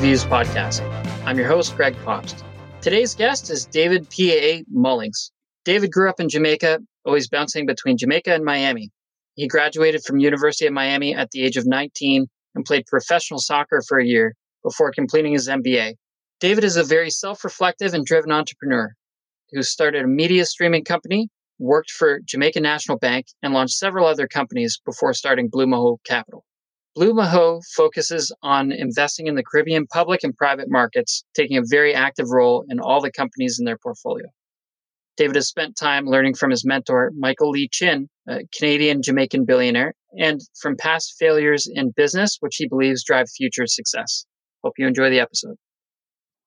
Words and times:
Views 0.00 0.24
Podcast. 0.24 0.80
I'm 1.26 1.36
your 1.36 1.46
host, 1.46 1.76
Greg 1.76 1.94
Popst. 2.06 2.42
Today's 2.80 3.14
guest 3.14 3.50
is 3.50 3.66
David 3.66 4.08
P.A. 4.08 4.64
Mullings. 4.74 5.30
David 5.66 5.92
grew 5.92 6.08
up 6.08 6.18
in 6.18 6.30
Jamaica, 6.30 6.78
always 7.04 7.28
bouncing 7.28 7.66
between 7.66 7.98
Jamaica 7.98 8.32
and 8.32 8.42
Miami. 8.42 8.88
He 9.34 9.46
graduated 9.46 10.02
from 10.02 10.18
University 10.18 10.66
of 10.66 10.72
Miami 10.72 11.14
at 11.14 11.32
the 11.32 11.42
age 11.42 11.58
of 11.58 11.66
19 11.66 12.26
and 12.54 12.64
played 12.64 12.86
professional 12.86 13.40
soccer 13.40 13.82
for 13.86 13.98
a 13.98 14.06
year 14.06 14.34
before 14.64 14.90
completing 14.90 15.34
his 15.34 15.48
MBA. 15.48 15.96
David 16.40 16.64
is 16.64 16.78
a 16.78 16.82
very 16.82 17.10
self-reflective 17.10 17.92
and 17.92 18.06
driven 18.06 18.32
entrepreneur 18.32 18.94
who 19.52 19.62
started 19.62 20.04
a 20.04 20.08
media 20.08 20.46
streaming 20.46 20.82
company, 20.82 21.28
worked 21.58 21.90
for 21.90 22.20
Jamaica 22.24 22.60
National 22.60 22.96
Bank, 22.96 23.26
and 23.42 23.52
launched 23.52 23.74
several 23.74 24.06
other 24.06 24.26
companies 24.26 24.80
before 24.82 25.12
starting 25.12 25.50
Blue 25.50 25.66
Mahoe 25.66 25.98
Capital. 26.06 26.42
Blue 26.96 27.14
Mahoe 27.14 27.60
focuses 27.76 28.34
on 28.42 28.72
investing 28.72 29.28
in 29.28 29.36
the 29.36 29.44
Caribbean 29.44 29.86
public 29.86 30.24
and 30.24 30.36
private 30.36 30.68
markets, 30.68 31.24
taking 31.34 31.56
a 31.56 31.62
very 31.64 31.94
active 31.94 32.30
role 32.30 32.64
in 32.68 32.80
all 32.80 33.00
the 33.00 33.12
companies 33.12 33.58
in 33.60 33.64
their 33.64 33.78
portfolio. 33.78 34.26
David 35.16 35.36
has 35.36 35.48
spent 35.48 35.76
time 35.76 36.06
learning 36.06 36.34
from 36.34 36.50
his 36.50 36.64
mentor, 36.64 37.12
Michael 37.16 37.50
Lee-Chin, 37.50 38.08
a 38.28 38.40
Canadian 38.56 39.02
Jamaican 39.02 39.44
billionaire, 39.44 39.94
and 40.18 40.40
from 40.60 40.76
past 40.76 41.14
failures 41.18 41.68
in 41.72 41.90
business, 41.90 42.38
which 42.40 42.56
he 42.56 42.66
believes 42.66 43.04
drive 43.04 43.30
future 43.30 43.66
success. 43.66 44.24
Hope 44.64 44.74
you 44.78 44.86
enjoy 44.86 45.10
the 45.10 45.20
episode. 45.20 45.56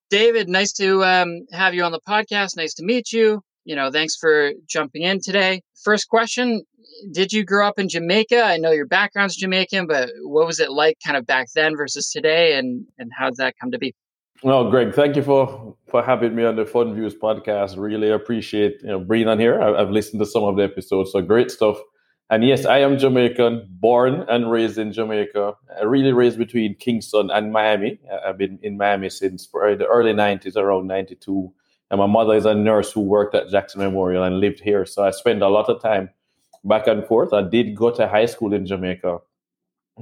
David, 0.10 0.50
nice 0.50 0.74
to 0.74 1.04
um, 1.04 1.46
have 1.52 1.74
you 1.74 1.84
on 1.84 1.92
the 1.92 2.02
podcast. 2.08 2.58
Nice 2.58 2.74
to 2.76 2.84
meet 2.84 3.12
you. 3.12 3.42
You 3.66 3.76
know, 3.76 3.92
thanks 3.92 4.16
for 4.16 4.52
jumping 4.68 5.04
in 5.04 5.20
today. 5.22 5.62
First 5.84 6.10
question 6.10 6.64
Did 7.12 7.32
you 7.32 7.44
grow 7.44 7.68
up 7.68 7.80
in 7.80 7.90
Jamaica? 7.90 8.44
I 8.44 8.58
know 8.58 8.72
your 8.72 8.88
background's 8.88 9.36
Jamaican, 9.36 9.88
but 9.88 10.10
what 10.22 10.46
was 10.46 10.60
it 10.60 10.72
like 10.72 10.98
kind 11.06 11.18
of 11.18 11.26
back 11.26 11.48
then 11.56 11.76
versus 11.76 12.10
today? 12.12 12.58
And, 12.58 12.86
and 12.98 13.12
how 13.18 13.30
did 13.30 13.38
that 13.38 13.56
come 13.60 13.72
to 13.72 13.78
be? 13.78 13.96
Well, 14.44 14.70
Greg, 14.70 14.94
thank 14.94 15.16
you 15.16 15.24
for, 15.24 15.74
for 15.88 16.04
having 16.04 16.36
me 16.36 16.44
on 16.44 16.58
the 16.58 16.66
Fun 16.66 16.94
Views 16.94 17.16
podcast. 17.16 17.78
Really 17.78 18.10
appreciate 18.10 18.82
you 18.82 18.90
know 18.90 19.00
being 19.00 19.30
on 19.30 19.40
here. 19.40 19.62
I've 19.62 19.92
listened 19.92 20.20
to 20.20 20.26
some 20.26 20.44
of 20.44 20.58
the 20.58 20.64
episodes, 20.64 21.14
so 21.14 21.22
great 21.22 21.50
stuff. 21.50 21.78
And 22.30 22.44
yes, 22.44 22.66
I 22.66 22.80
am 22.80 22.98
Jamaican, 22.98 23.68
born 23.70 24.26
and 24.28 24.50
raised 24.50 24.78
in 24.78 24.92
Jamaica. 24.92 25.54
I 25.80 25.84
really 25.84 26.14
raised 26.14 26.38
between 26.38 26.76
Kingston 26.76 27.30
and 27.30 27.54
Miami. 27.54 28.00
I've 28.26 28.38
been 28.38 28.60
in 28.64 28.76
Miami 28.76 29.10
since 29.10 29.48
the 29.48 29.88
early 29.90 30.14
90s, 30.14 30.56
around 30.58 30.88
92. 30.88 31.54
And 31.94 32.00
my 32.00 32.08
mother 32.08 32.34
is 32.34 32.48
a 32.48 32.56
nurse 32.56 32.92
who 32.92 33.02
worked 33.02 33.36
at 33.36 33.52
Jackson 33.52 33.80
Memorial 33.80 34.24
and 34.24 34.40
lived 34.40 34.60
here. 34.60 34.84
So 34.84 35.04
I 35.04 35.12
spent 35.12 35.44
a 35.44 35.48
lot 35.48 35.70
of 35.70 35.80
time 35.80 36.10
back 36.64 36.88
and 36.88 37.06
forth. 37.06 37.34
I 37.34 37.44
did 37.44 37.76
go 37.76 37.92
to 37.92 38.08
high 38.08 38.26
school 38.26 38.52
in 38.52 38.66
Jamaica, 38.66 39.20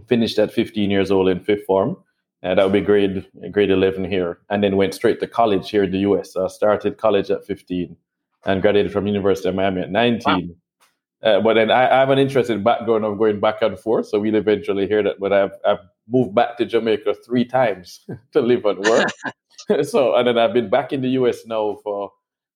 finished 0.08 0.40
at 0.40 0.54
15 0.54 0.90
years 0.90 1.12
old 1.12 1.28
in 1.28 1.42
fifth 1.42 1.66
form. 1.66 1.98
And 2.44 2.58
that 2.58 2.64
would 2.64 2.72
be 2.72 2.80
grade 2.80 3.28
grade 3.52 3.72
11 3.72 4.06
here. 4.06 4.40
And 4.50 4.64
then 4.64 4.78
went 4.78 4.94
straight 4.94 5.20
to 5.20 5.28
college 5.28 5.70
here 5.70 5.84
in 5.84 5.92
the 5.92 5.98
US. 6.12 6.32
So 6.32 6.46
I 6.46 6.48
started 6.48 6.98
college 6.98 7.30
at 7.30 7.46
15 7.46 7.94
and 8.46 8.62
graduated 8.62 8.94
from 8.94 9.06
University 9.06 9.50
of 9.50 9.56
Miami 9.56 9.82
at 9.82 9.92
19. 9.92 10.24
Wow. 10.24 11.30
Uh, 11.30 11.42
but 11.42 11.56
then 11.56 11.72
I, 11.72 11.92
I, 11.92 12.00
have 12.00 12.10
an 12.10 12.20
interesting 12.20 12.64
background 12.64 13.04
of 13.04 13.18
going 13.18 13.42
back 13.42 13.62
and 13.62 13.78
forth. 13.78 14.08
So 14.08 14.18
we'll 14.18 14.36
eventually 14.36 14.88
hear 14.88 15.04
that. 15.04 15.20
But 15.20 15.34
I've, 15.34 15.52
I've 15.66 15.80
moved 16.12 16.36
back 16.36 16.58
to 16.58 16.66
Jamaica 16.66 17.16
three 17.26 17.46
times 17.46 18.06
to 18.34 18.42
live 18.42 18.66
and 18.66 18.80
work. 18.80 19.10
so, 19.84 20.16
and 20.16 20.28
then 20.28 20.38
I've 20.38 20.54
been 20.54 20.70
back 20.70 20.94
in 20.94 21.02
the 21.02 21.10
US 21.10 21.46
now 21.46 21.78
for 21.84 22.12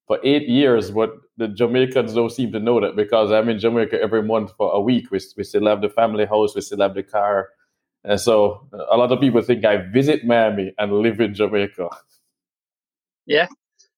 for 0.07 0.19
eight 0.23 0.47
years, 0.47 0.91
but 0.91 1.15
the 1.37 1.47
Jamaicans 1.47 2.13
don't 2.13 2.31
seem 2.31 2.51
to 2.51 2.59
know 2.59 2.79
that 2.79 2.95
because 2.95 3.31
I'm 3.31 3.49
in 3.49 3.57
Jamaica 3.57 3.99
every 3.99 4.21
month 4.21 4.51
for 4.55 4.71
a 4.71 4.79
week. 4.79 5.09
We, 5.09 5.19
we 5.35 5.43
still 5.43 5.65
have 5.65 5.81
the 5.81 5.89
family 5.89 6.25
house, 6.25 6.53
we 6.53 6.61
still 6.61 6.81
have 6.81 6.93
the 6.93 7.01
car, 7.01 7.49
and 8.03 8.19
so 8.19 8.67
uh, 8.71 8.85
a 8.91 8.97
lot 8.97 9.11
of 9.11 9.19
people 9.19 9.41
think 9.41 9.65
I 9.65 9.77
visit 9.77 10.25
Miami 10.25 10.73
and 10.77 10.93
live 10.93 11.19
in 11.19 11.33
Jamaica. 11.33 11.89
Yeah, 13.25 13.47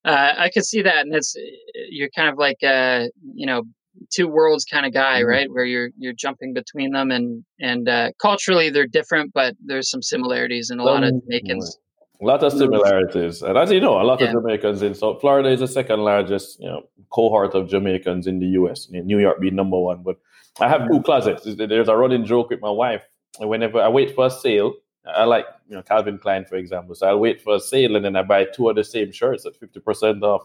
uh, 0.06 0.34
I 0.38 0.50
could 0.50 0.66
see 0.66 0.81
that, 0.81 1.06
and 1.06 1.13
it's 1.13 1.35
uh, 1.35 1.41
you're 1.89 2.09
kind 2.16 2.29
of 2.29 2.38
like 2.38 2.63
a 2.63 3.09
you 3.34 3.45
know 3.45 3.63
two 4.12 4.28
worlds 4.28 4.66
kind 4.66 4.85
of 4.85 4.94
guy, 4.94 5.19
mm-hmm. 5.19 5.30
right? 5.30 5.52
Where 5.52 5.66
you're 5.66 5.90
you're 5.97 6.13
jumping 6.13 6.53
between 6.53 6.91
them, 6.91 7.12
and 7.12 7.44
and 7.59 7.88
uh, 7.88 8.12
culturally 8.19 8.69
they're 8.69 8.88
different, 8.88 9.34
but 9.34 9.56
there's 9.63 9.90
some 9.90 10.02
similarities 10.02 10.69
in 10.69 10.80
a 10.80 10.84
lot 10.84 11.03
of 11.03 11.13
Jamaicans. 11.24 11.78
A 12.19 12.25
lot 12.25 12.44
of 12.44 12.52
similarities, 12.52 13.44
and 13.44 13.57
as 13.57 13.72
you 13.72 13.80
know, 13.80 14.02
a 14.02 14.03
lot 14.03 14.19
yeah. 14.19 14.28
of 14.28 14.34
Jamaicans 14.34 14.81
in 14.81 14.96
South 14.96 15.22
Florida 15.22 15.50
is 15.50 15.59
the 15.59 15.68
second 15.68 16.00
largest, 16.00 16.59
you 16.59 16.68
know, 16.68 16.81
cohort 17.12 17.53
of 17.53 17.69
Jamaicans 17.69 18.25
in 18.25 18.40
the 18.40 18.47
U.S. 18.62 18.88
New 18.90 19.19
York 19.19 19.40
being 19.40 19.56
number 19.56 19.78
one. 19.78 20.02
But 20.02 20.18
I 20.59 20.68
have 20.68 20.88
two 20.90 21.03
closets. 21.03 21.44
There's 21.46 21.88
a 21.88 21.96
running 21.96 22.25
joke 22.25 22.50
with 22.50 22.59
my 22.59 22.72
wife 22.72 23.03
whenever 23.40 23.80
I 23.81 23.88
wait 23.90 24.16
for 24.16 24.28
a 24.28 24.31
sale, 24.31 24.74
I 25.06 25.24
like 25.24 25.46
you 25.68 25.75
know 25.75 25.81
Calvin 25.81 26.18
Klein 26.18 26.46
for 26.46 26.56
example. 26.56 26.96
So 26.96 27.07
I'll 27.07 27.19
wait 27.19 27.41
for 27.41 27.56
a 27.56 27.59
sale 27.59 27.96
and 27.96 28.03
then 28.03 28.16
I 28.16 28.24
buy 28.24 28.46
two 28.46 28.69
of 28.69 28.75
the 28.75 28.84
same 28.84 29.12
shirts 29.12 29.46
at 29.46 29.56
fifty 29.56 29.80
percent 29.80 30.24
off, 30.24 30.44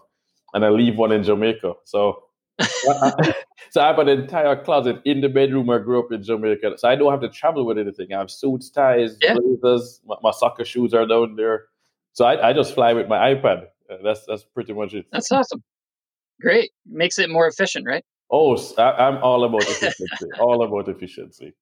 and 0.55 0.65
I 0.65 0.69
leave 0.69 0.97
one 0.97 1.12
in 1.12 1.23
Jamaica. 1.23 1.75
So. 1.85 2.25
so 3.71 3.81
I 3.81 3.87
have 3.87 3.99
an 3.99 4.09
entire 4.09 4.56
closet 4.62 5.00
in 5.05 5.21
the 5.21 5.28
bedroom 5.28 5.71
I 5.71 5.78
grew 5.78 6.00
up 6.00 6.12
in 6.12 6.23
Jamaica. 6.23 6.78
So 6.78 6.89
I 6.89 6.97
don't 6.97 7.11
have 7.11 7.21
to 7.21 7.28
travel 7.28 7.65
with 7.67 7.78
anything. 7.78 8.12
I 8.12 8.19
have 8.19 8.31
suits, 8.31 8.71
ties, 8.71 9.17
yeah. 9.21 9.34
blazers. 9.34 10.00
My, 10.06 10.17
my, 10.23 10.31
soccer 10.31 10.65
shoes 10.65 10.95
are 10.95 11.06
down 11.06 11.37
there. 11.37 11.65
So 12.12 12.25
I, 12.25 12.50
I 12.50 12.53
just 12.53 12.75
fly 12.75 12.93
with 12.93 13.09
my 13.09 13.34
iPad. 13.34 13.67
Uh, 13.91 13.97
that's 14.03 14.25
that's 14.27 14.45
pretty 14.45 14.73
much 14.73 14.95
it. 14.95 15.06
That's 15.12 15.31
awesome. 15.33 15.62
Great. 16.41 16.73
Makes 16.87 17.19
it 17.19 17.31
more 17.31 17.47
efficient, 17.47 17.87
right? 17.87 18.05
Oh, 18.31 18.56
I, 18.79 19.09
am 19.09 19.19
all 19.23 19.44
about 19.44 19.62
efficiency. 19.62 20.27
all 20.41 20.65
about 20.65 20.89
efficiency. 20.89 21.53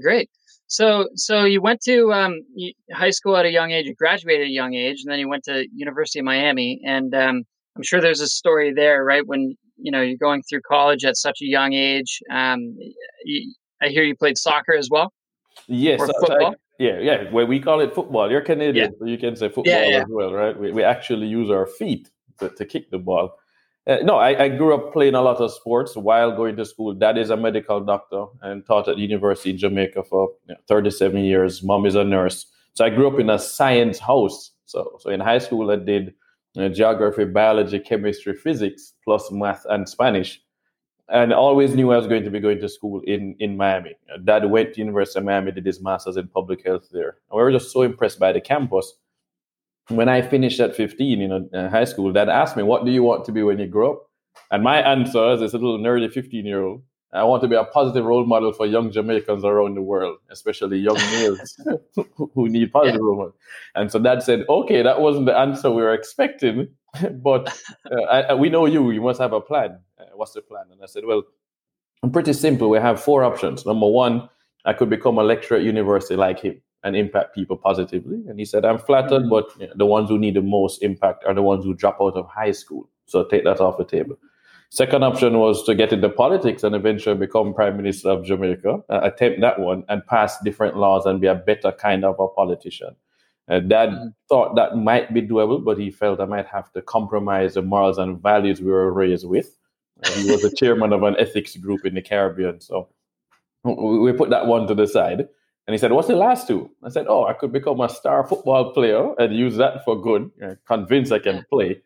Great. 0.00 0.30
So, 0.66 1.08
so 1.14 1.44
you 1.44 1.60
went 1.60 1.82
to 1.82 2.12
um, 2.12 2.40
high 2.92 3.10
school 3.10 3.36
at 3.36 3.44
a 3.44 3.50
young 3.50 3.70
age. 3.70 3.86
You 3.86 3.94
graduated 3.94 4.46
at 4.46 4.48
a 4.48 4.52
young 4.52 4.74
age, 4.74 5.02
and 5.04 5.12
then 5.12 5.18
you 5.18 5.28
went 5.28 5.44
to 5.44 5.66
University 5.72 6.18
of 6.18 6.24
Miami. 6.24 6.80
And 6.84 7.14
um, 7.14 7.44
I'm 7.76 7.82
sure 7.82 8.00
there's 8.00 8.20
a 8.20 8.26
story 8.26 8.72
there, 8.72 9.04
right? 9.04 9.26
When 9.26 9.56
you 9.76 9.90
know 9.90 10.00
you're 10.00 10.18
going 10.18 10.42
through 10.42 10.62
college 10.62 11.04
at 11.04 11.16
such 11.16 11.40
a 11.42 11.46
young 11.46 11.72
age. 11.72 12.20
Um, 12.30 12.76
you, 13.24 13.54
I 13.82 13.88
hear 13.88 14.02
you 14.02 14.16
played 14.16 14.38
soccer 14.38 14.74
as 14.74 14.88
well. 14.90 15.12
Yes, 15.66 16.00
or 16.00 16.06
football. 16.06 16.52
I, 16.52 16.54
yeah, 16.78 16.98
yeah. 16.98 17.30
Well, 17.30 17.46
we 17.46 17.60
call 17.60 17.80
it 17.80 17.94
football. 17.94 18.30
You're 18.30 18.40
Canadian, 18.40 18.92
yeah. 18.92 18.98
so 18.98 19.04
you 19.06 19.18
can 19.18 19.36
say 19.36 19.48
football 19.48 19.72
yeah, 19.72 19.86
yeah. 19.86 20.02
as 20.02 20.08
well, 20.08 20.32
right? 20.32 20.58
We, 20.58 20.72
we 20.72 20.82
actually 20.82 21.26
use 21.26 21.50
our 21.50 21.66
feet 21.66 22.10
to, 22.40 22.48
to 22.50 22.64
kick 22.64 22.90
the 22.90 22.98
ball. 22.98 23.36
Uh, 23.86 23.98
no, 24.02 24.16
I, 24.16 24.44
I, 24.44 24.48
grew 24.48 24.74
up 24.74 24.94
playing 24.94 25.14
a 25.14 25.20
lot 25.20 25.36
of 25.36 25.52
sports 25.52 25.94
while 25.94 26.34
going 26.34 26.56
to 26.56 26.64
school. 26.64 26.94
Dad 26.94 27.18
is 27.18 27.28
a 27.28 27.36
medical 27.36 27.80
doctor 27.80 28.24
and 28.40 28.64
taught 28.64 28.88
at 28.88 28.96
the 28.96 29.02
University 29.02 29.50
in 29.50 29.58
Jamaica 29.58 30.04
for 30.04 30.30
you 30.48 30.54
know, 30.54 30.60
37 30.68 31.22
years. 31.22 31.62
Mom 31.62 31.84
is 31.84 31.94
a 31.94 32.02
nurse. 32.02 32.46
So 32.72 32.86
I 32.86 32.88
grew 32.88 33.06
up 33.08 33.20
in 33.20 33.28
a 33.28 33.38
science 33.38 33.98
house. 33.98 34.52
So, 34.64 34.96
so 35.00 35.10
in 35.10 35.20
high 35.20 35.38
school, 35.38 35.70
I 35.70 35.76
did 35.76 36.14
know, 36.62 36.68
geography, 36.68 37.24
biology, 37.24 37.78
chemistry, 37.78 38.34
physics, 38.34 38.94
plus 39.04 39.30
math 39.30 39.64
and 39.68 39.88
Spanish. 39.88 40.40
And 41.08 41.32
always 41.32 41.74
knew 41.74 41.92
I 41.92 41.98
was 41.98 42.06
going 42.06 42.24
to 42.24 42.30
be 42.30 42.40
going 42.40 42.60
to 42.60 42.68
school 42.68 43.02
in, 43.02 43.36
in 43.38 43.56
Miami. 43.56 43.94
Uh, 44.12 44.18
dad 44.18 44.48
went 44.50 44.74
to 44.74 44.80
University 44.80 45.18
of 45.18 45.26
Miami, 45.26 45.52
did 45.52 45.66
his 45.66 45.82
master's 45.82 46.16
in 46.16 46.28
public 46.28 46.64
health 46.64 46.88
there. 46.92 47.18
And 47.30 47.36
we 47.36 47.42
were 47.42 47.52
just 47.52 47.72
so 47.72 47.82
impressed 47.82 48.18
by 48.18 48.32
the 48.32 48.40
campus 48.40 48.94
when 49.88 50.08
I 50.08 50.22
finished 50.22 50.60
at 50.60 50.74
15, 50.74 51.20
you 51.20 51.28
know, 51.28 51.48
in 51.52 51.70
high 51.70 51.84
school, 51.84 52.12
dad 52.12 52.28
asked 52.28 52.56
me, 52.56 52.62
What 52.62 52.84
do 52.84 52.90
you 52.90 53.02
want 53.02 53.24
to 53.26 53.32
be 53.32 53.42
when 53.42 53.58
you 53.58 53.66
grow 53.66 53.92
up? 53.92 54.10
And 54.50 54.62
my 54.62 54.80
answer 54.80 55.24
as 55.24 55.40
a 55.40 55.58
little 55.58 55.78
nerdy 55.78 56.10
15 56.10 56.46
year 56.46 56.62
old, 56.62 56.82
I 57.14 57.24
want 57.24 57.42
to 57.42 57.48
be 57.48 57.54
a 57.54 57.64
positive 57.64 58.04
role 58.04 58.26
model 58.26 58.52
for 58.52 58.66
young 58.66 58.90
Jamaicans 58.90 59.44
around 59.44 59.76
the 59.76 59.82
world, 59.82 60.18
especially 60.30 60.78
young 60.78 60.96
males 61.12 61.60
who 62.34 62.48
need 62.48 62.72
positive 62.72 63.00
yeah. 63.00 63.06
role 63.06 63.16
models. 63.16 63.34
And 63.74 63.90
so 63.90 63.98
dad 63.98 64.22
said, 64.22 64.44
Okay, 64.48 64.82
that 64.82 65.00
wasn't 65.00 65.26
the 65.26 65.36
answer 65.36 65.70
we 65.70 65.82
were 65.82 65.94
expecting, 65.94 66.68
but 67.12 67.56
uh, 67.90 68.02
I, 68.02 68.34
we 68.34 68.48
know 68.48 68.66
you, 68.66 68.90
you 68.90 69.00
must 69.00 69.20
have 69.20 69.32
a 69.32 69.40
plan. 69.40 69.78
Uh, 69.98 70.04
what's 70.14 70.32
the 70.32 70.42
plan? 70.42 70.64
And 70.72 70.82
I 70.82 70.86
said, 70.86 71.04
Well, 71.06 71.22
I'm 72.02 72.10
pretty 72.10 72.32
simple. 72.32 72.68
We 72.68 72.78
have 72.78 73.00
four 73.00 73.22
options. 73.24 73.64
Number 73.64 73.86
one, 73.86 74.28
I 74.64 74.72
could 74.72 74.90
become 74.90 75.18
a 75.18 75.22
lecturer 75.22 75.58
at 75.58 75.64
university 75.64 76.16
like 76.16 76.40
him 76.40 76.60
and 76.82 76.96
impact 76.96 77.34
people 77.34 77.56
positively. 77.56 78.22
And 78.28 78.38
he 78.38 78.44
said, 78.44 78.64
I'm 78.64 78.78
flattered, 78.78 79.22
mm-hmm. 79.22 79.30
but 79.30 79.48
you 79.58 79.66
know, 79.68 79.72
the 79.76 79.86
ones 79.86 80.10
who 80.10 80.18
need 80.18 80.34
the 80.34 80.42
most 80.42 80.82
impact 80.82 81.24
are 81.26 81.34
the 81.34 81.42
ones 81.42 81.64
who 81.64 81.74
drop 81.74 81.98
out 82.00 82.14
of 82.14 82.28
high 82.28 82.52
school. 82.52 82.88
So 83.06 83.24
take 83.24 83.44
that 83.44 83.60
off 83.60 83.78
the 83.78 83.84
table. 83.84 84.18
Second 84.70 85.04
option 85.04 85.38
was 85.38 85.64
to 85.64 85.74
get 85.74 85.92
into 85.92 86.08
politics 86.08 86.64
and 86.64 86.74
eventually 86.74 87.16
become 87.16 87.54
prime 87.54 87.76
minister 87.76 88.10
of 88.10 88.24
Jamaica, 88.24 88.80
uh, 88.88 89.00
attempt 89.02 89.40
that 89.40 89.60
one 89.60 89.84
and 89.88 90.04
pass 90.06 90.36
different 90.42 90.76
laws 90.76 91.06
and 91.06 91.20
be 91.20 91.28
a 91.28 91.34
better 91.34 91.70
kind 91.72 92.04
of 92.04 92.18
a 92.18 92.28
politician. 92.28 92.96
Uh, 93.48 93.60
Dad 93.60 93.90
mm-hmm. 93.90 94.08
thought 94.28 94.56
that 94.56 94.76
might 94.76 95.12
be 95.12 95.22
doable, 95.22 95.62
but 95.62 95.78
he 95.78 95.90
felt 95.90 96.20
I 96.20 96.24
might 96.24 96.46
have 96.46 96.72
to 96.72 96.82
compromise 96.82 97.54
the 97.54 97.62
morals 97.62 97.98
and 97.98 98.20
values 98.20 98.60
we 98.60 98.70
were 98.70 98.92
raised 98.92 99.28
with. 99.28 99.56
Uh, 100.02 100.10
he 100.12 100.30
was 100.30 100.42
the 100.42 100.50
chairman 100.56 100.92
of 100.92 101.02
an 101.02 101.16
ethics 101.18 101.56
group 101.56 101.84
in 101.84 101.94
the 101.94 102.02
Caribbean. 102.02 102.60
So 102.60 102.88
we 103.64 104.12
put 104.12 104.30
that 104.30 104.46
one 104.46 104.66
to 104.66 104.74
the 104.74 104.86
side. 104.86 105.28
And 105.66 105.72
he 105.72 105.78
said, 105.78 105.92
What's 105.92 106.08
the 106.08 106.16
last 106.16 106.46
two? 106.46 106.70
I 106.82 106.88
said, 106.88 107.06
Oh, 107.08 107.26
I 107.26 107.32
could 107.32 107.52
become 107.52 107.80
a 107.80 107.88
star 107.88 108.26
football 108.26 108.72
player 108.72 109.14
and 109.18 109.34
use 109.34 109.56
that 109.56 109.84
for 109.84 110.00
good, 110.00 110.30
convince 110.66 111.10
I 111.10 111.18
can 111.18 111.44
play. 111.50 111.80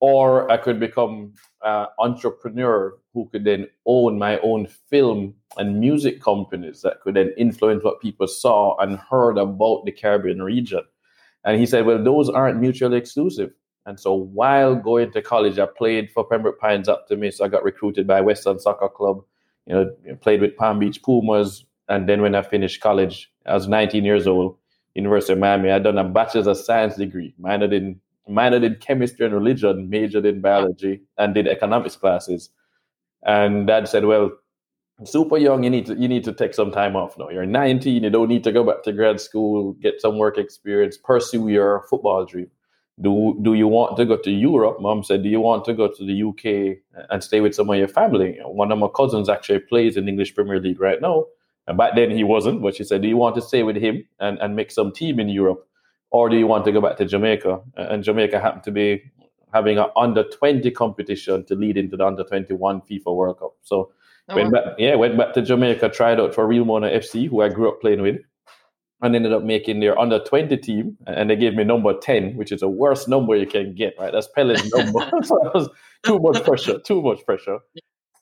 Or 0.00 0.50
I 0.50 0.56
could 0.56 0.78
become 0.78 1.34
an 1.62 1.86
entrepreneur 1.98 2.96
who 3.14 3.28
could 3.30 3.44
then 3.44 3.66
own 3.84 4.18
my 4.18 4.38
own 4.40 4.66
film 4.66 5.34
and 5.56 5.80
music 5.80 6.22
companies 6.22 6.82
that 6.82 7.00
could 7.00 7.14
then 7.14 7.32
influence 7.36 7.82
what 7.82 8.00
people 8.00 8.28
saw 8.28 8.76
and 8.78 8.98
heard 8.98 9.38
about 9.38 9.84
the 9.84 9.92
Caribbean 9.92 10.42
region. 10.42 10.82
And 11.44 11.58
he 11.58 11.66
said, 11.66 11.84
Well, 11.84 12.02
those 12.02 12.28
aren't 12.28 12.60
mutually 12.60 12.96
exclusive. 12.96 13.50
And 13.86 13.98
so 13.98 14.12
while 14.12 14.74
going 14.74 15.12
to 15.12 15.22
college, 15.22 15.58
I 15.58 15.66
played 15.66 16.10
for 16.12 16.22
Pembroke 16.22 16.60
Pines 16.60 16.88
Optimists. 16.88 17.40
I 17.40 17.48
got 17.48 17.64
recruited 17.64 18.06
by 18.06 18.20
Weston 18.20 18.60
Soccer 18.60 18.88
Club, 18.88 19.24
you 19.66 19.74
know, 19.74 20.16
played 20.20 20.42
with 20.42 20.56
Palm 20.56 20.78
Beach 20.78 21.02
Pumas. 21.02 21.64
And 21.88 22.06
then 22.06 22.20
when 22.20 22.34
I 22.34 22.42
finished 22.42 22.82
college, 22.82 23.32
I 23.46 23.54
was 23.54 23.66
19 23.66 24.04
years 24.04 24.26
old, 24.26 24.58
University 24.94 25.32
of 25.32 25.38
Miami. 25.38 25.70
I'd 25.70 25.84
done 25.84 25.96
a 25.96 26.04
bachelor's 26.04 26.46
of 26.46 26.58
science 26.58 26.96
degree, 26.96 27.34
minored 27.40 27.72
in 27.72 27.98
minored 28.28 28.64
in 28.64 28.76
chemistry 28.76 29.26
and 29.26 29.34
religion, 29.34 29.88
majored 29.88 30.26
in 30.26 30.40
biology, 30.40 31.02
and 31.16 31.34
did 31.34 31.48
economics 31.48 31.96
classes. 31.96 32.50
And 33.24 33.66
dad 33.66 33.88
said, 33.88 34.04
Well, 34.04 34.30
super 35.04 35.38
young, 35.38 35.64
you 35.64 35.70
need 35.70 35.86
to 35.86 35.94
you 35.94 36.08
need 36.08 36.24
to 36.24 36.32
take 36.32 36.54
some 36.54 36.70
time 36.70 36.96
off 36.96 37.18
now. 37.18 37.30
You're 37.30 37.46
19, 37.46 38.04
you 38.04 38.10
don't 38.10 38.28
need 38.28 38.44
to 38.44 38.52
go 38.52 38.64
back 38.64 38.82
to 38.84 38.92
grad 38.92 39.20
school, 39.20 39.72
get 39.74 40.00
some 40.00 40.18
work 40.18 40.38
experience, 40.38 40.96
pursue 40.96 41.48
your 41.48 41.84
football 41.88 42.24
dream 42.24 42.50
do 43.00 43.38
do 43.42 43.54
you 43.54 43.68
want 43.68 43.96
to 43.96 44.04
go 44.04 44.16
to 44.16 44.30
Europe? 44.30 44.80
Mom 44.80 45.04
said, 45.04 45.22
do 45.22 45.28
you 45.28 45.40
want 45.40 45.64
to 45.64 45.74
go 45.74 45.88
to 45.88 46.04
the 46.04 46.22
UK 46.22 46.78
and 47.10 47.22
stay 47.22 47.40
with 47.40 47.54
some 47.54 47.70
of 47.70 47.76
your 47.76 47.88
family? 47.88 48.38
One 48.44 48.72
of 48.72 48.78
my 48.78 48.88
cousins 48.94 49.28
actually 49.28 49.60
plays 49.60 49.96
in 49.96 50.08
English 50.08 50.34
Premier 50.34 50.60
League 50.60 50.80
right 50.80 51.00
now. 51.00 51.26
And 51.66 51.76
back 51.76 51.94
then 51.94 52.10
he 52.10 52.24
wasn't, 52.24 52.62
but 52.62 52.74
she 52.74 52.84
said, 52.84 53.02
do 53.02 53.08
you 53.08 53.16
want 53.16 53.34
to 53.36 53.42
stay 53.42 53.62
with 53.62 53.76
him 53.76 54.04
and, 54.18 54.38
and 54.38 54.56
make 54.56 54.70
some 54.70 54.90
team 54.90 55.20
in 55.20 55.28
Europe? 55.28 55.67
Or 56.10 56.28
do 56.28 56.36
you 56.36 56.46
want 56.46 56.64
to 56.64 56.72
go 56.72 56.80
back 56.80 56.96
to 56.98 57.04
Jamaica? 57.04 57.60
And 57.76 58.02
Jamaica 58.02 58.40
happened 58.40 58.64
to 58.64 58.70
be 58.70 59.02
having 59.52 59.78
an 59.78 59.86
under 59.96 60.24
20 60.24 60.70
competition 60.70 61.44
to 61.46 61.54
lead 61.54 61.76
into 61.76 61.96
the 61.96 62.06
under 62.06 62.24
21 62.24 62.82
FIFA 62.82 63.16
World 63.16 63.38
Cup. 63.38 63.54
So 63.62 63.92
oh, 64.28 64.34
went 64.34 64.52
back, 64.52 64.64
yeah, 64.78 64.94
went 64.94 65.16
back 65.18 65.34
to 65.34 65.42
Jamaica, 65.42 65.90
tried 65.90 66.20
out 66.20 66.34
for 66.34 66.46
Real 66.46 66.64
Mona 66.64 66.88
FC, 66.88 67.28
who 67.28 67.42
I 67.42 67.48
grew 67.48 67.68
up 67.68 67.80
playing 67.80 68.02
with 68.02 68.16
and 69.00 69.14
ended 69.14 69.32
up 69.32 69.42
making 69.42 69.80
their 69.80 69.98
under 69.98 70.18
20 70.18 70.56
team 70.58 70.96
and 71.06 71.30
they 71.30 71.36
gave 71.36 71.54
me 71.54 71.64
number 71.64 71.94
10 71.96 72.36
which 72.36 72.50
is 72.50 72.60
the 72.60 72.68
worst 72.68 73.08
number 73.08 73.36
you 73.36 73.46
can 73.46 73.74
get 73.74 73.94
right? 73.98 74.12
That's 74.12 74.28
Pelé's 74.36 74.70
number. 74.74 75.08
So 75.22 75.38
that 75.42 75.54
was 75.54 75.68
too 76.02 76.18
much 76.18 76.42
pressure 76.44 76.78
too 76.80 77.02
much 77.02 77.24
pressure 77.24 77.58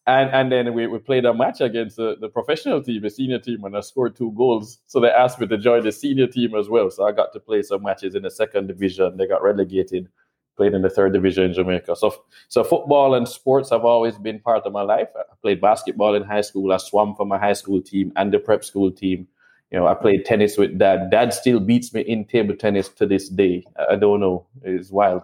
and 0.06 0.30
and 0.30 0.52
then 0.52 0.72
we, 0.74 0.86
we 0.86 0.98
played 0.98 1.24
a 1.24 1.34
match 1.34 1.60
against 1.60 1.96
the, 1.96 2.16
the 2.20 2.28
professional 2.28 2.82
team 2.82 3.02
the 3.02 3.10
senior 3.10 3.38
team 3.38 3.64
and 3.64 3.76
i 3.76 3.80
scored 3.80 4.16
two 4.16 4.32
goals 4.32 4.78
so 4.86 5.00
they 5.00 5.10
asked 5.10 5.40
me 5.40 5.46
to 5.46 5.58
join 5.58 5.82
the 5.84 5.92
senior 5.92 6.26
team 6.26 6.54
as 6.54 6.68
well 6.68 6.90
so 6.90 7.04
i 7.04 7.12
got 7.12 7.32
to 7.32 7.40
play 7.40 7.62
some 7.62 7.82
matches 7.82 8.14
in 8.14 8.22
the 8.22 8.30
second 8.30 8.66
division 8.66 9.16
they 9.16 9.26
got 9.26 9.42
relegated 9.42 10.08
played 10.56 10.72
in 10.72 10.82
the 10.82 10.90
third 10.90 11.12
division 11.12 11.44
in 11.44 11.52
jamaica 11.52 11.94
so 11.96 12.14
so 12.48 12.64
football 12.64 13.14
and 13.14 13.28
sports 13.28 13.70
have 13.70 13.84
always 13.84 14.16
been 14.18 14.38
part 14.40 14.64
of 14.64 14.72
my 14.72 14.82
life 14.82 15.08
i 15.16 15.22
played 15.42 15.60
basketball 15.60 16.14
in 16.14 16.22
high 16.22 16.40
school 16.40 16.72
i 16.72 16.76
swam 16.76 17.14
for 17.14 17.26
my 17.26 17.38
high 17.38 17.52
school 17.52 17.82
team 17.82 18.12
and 18.16 18.32
the 18.32 18.38
prep 18.38 18.64
school 18.64 18.90
team 18.90 19.26
you 19.72 19.78
know, 19.78 19.88
I 19.88 19.94
played 19.94 20.24
tennis 20.24 20.56
with 20.56 20.78
dad. 20.78 21.10
Dad 21.10 21.34
still 21.34 21.58
beats 21.58 21.92
me 21.92 22.02
in 22.02 22.24
table 22.24 22.54
tennis 22.54 22.88
to 22.90 23.04
this 23.04 23.28
day. 23.28 23.64
I 23.90 23.96
don't 23.96 24.20
know. 24.20 24.46
It's 24.62 24.90
wild. 24.90 25.22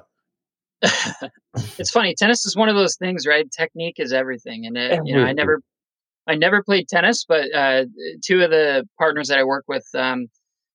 It's 0.83 1.91
funny. 1.91 2.15
Tennis 2.17 2.45
is 2.45 2.57
one 2.57 2.69
of 2.69 2.75
those 2.75 2.97
things, 2.97 3.27
right? 3.27 3.47
Technique 3.51 3.97
is 3.99 4.13
everything. 4.13 4.67
And, 4.67 4.77
it, 4.77 5.01
you 5.05 5.17
know, 5.17 5.25
I 5.25 5.33
never, 5.33 5.61
I 6.27 6.35
never 6.35 6.63
played 6.63 6.89
tennis, 6.89 7.25
but 7.29 7.55
uh, 7.55 7.85
two 8.25 8.43
of 8.43 8.51
the 8.51 8.87
partners 8.99 9.29
that 9.29 9.39
I 9.39 9.45
work 9.45 9.65
with, 9.69 9.87
um, 9.95 10.27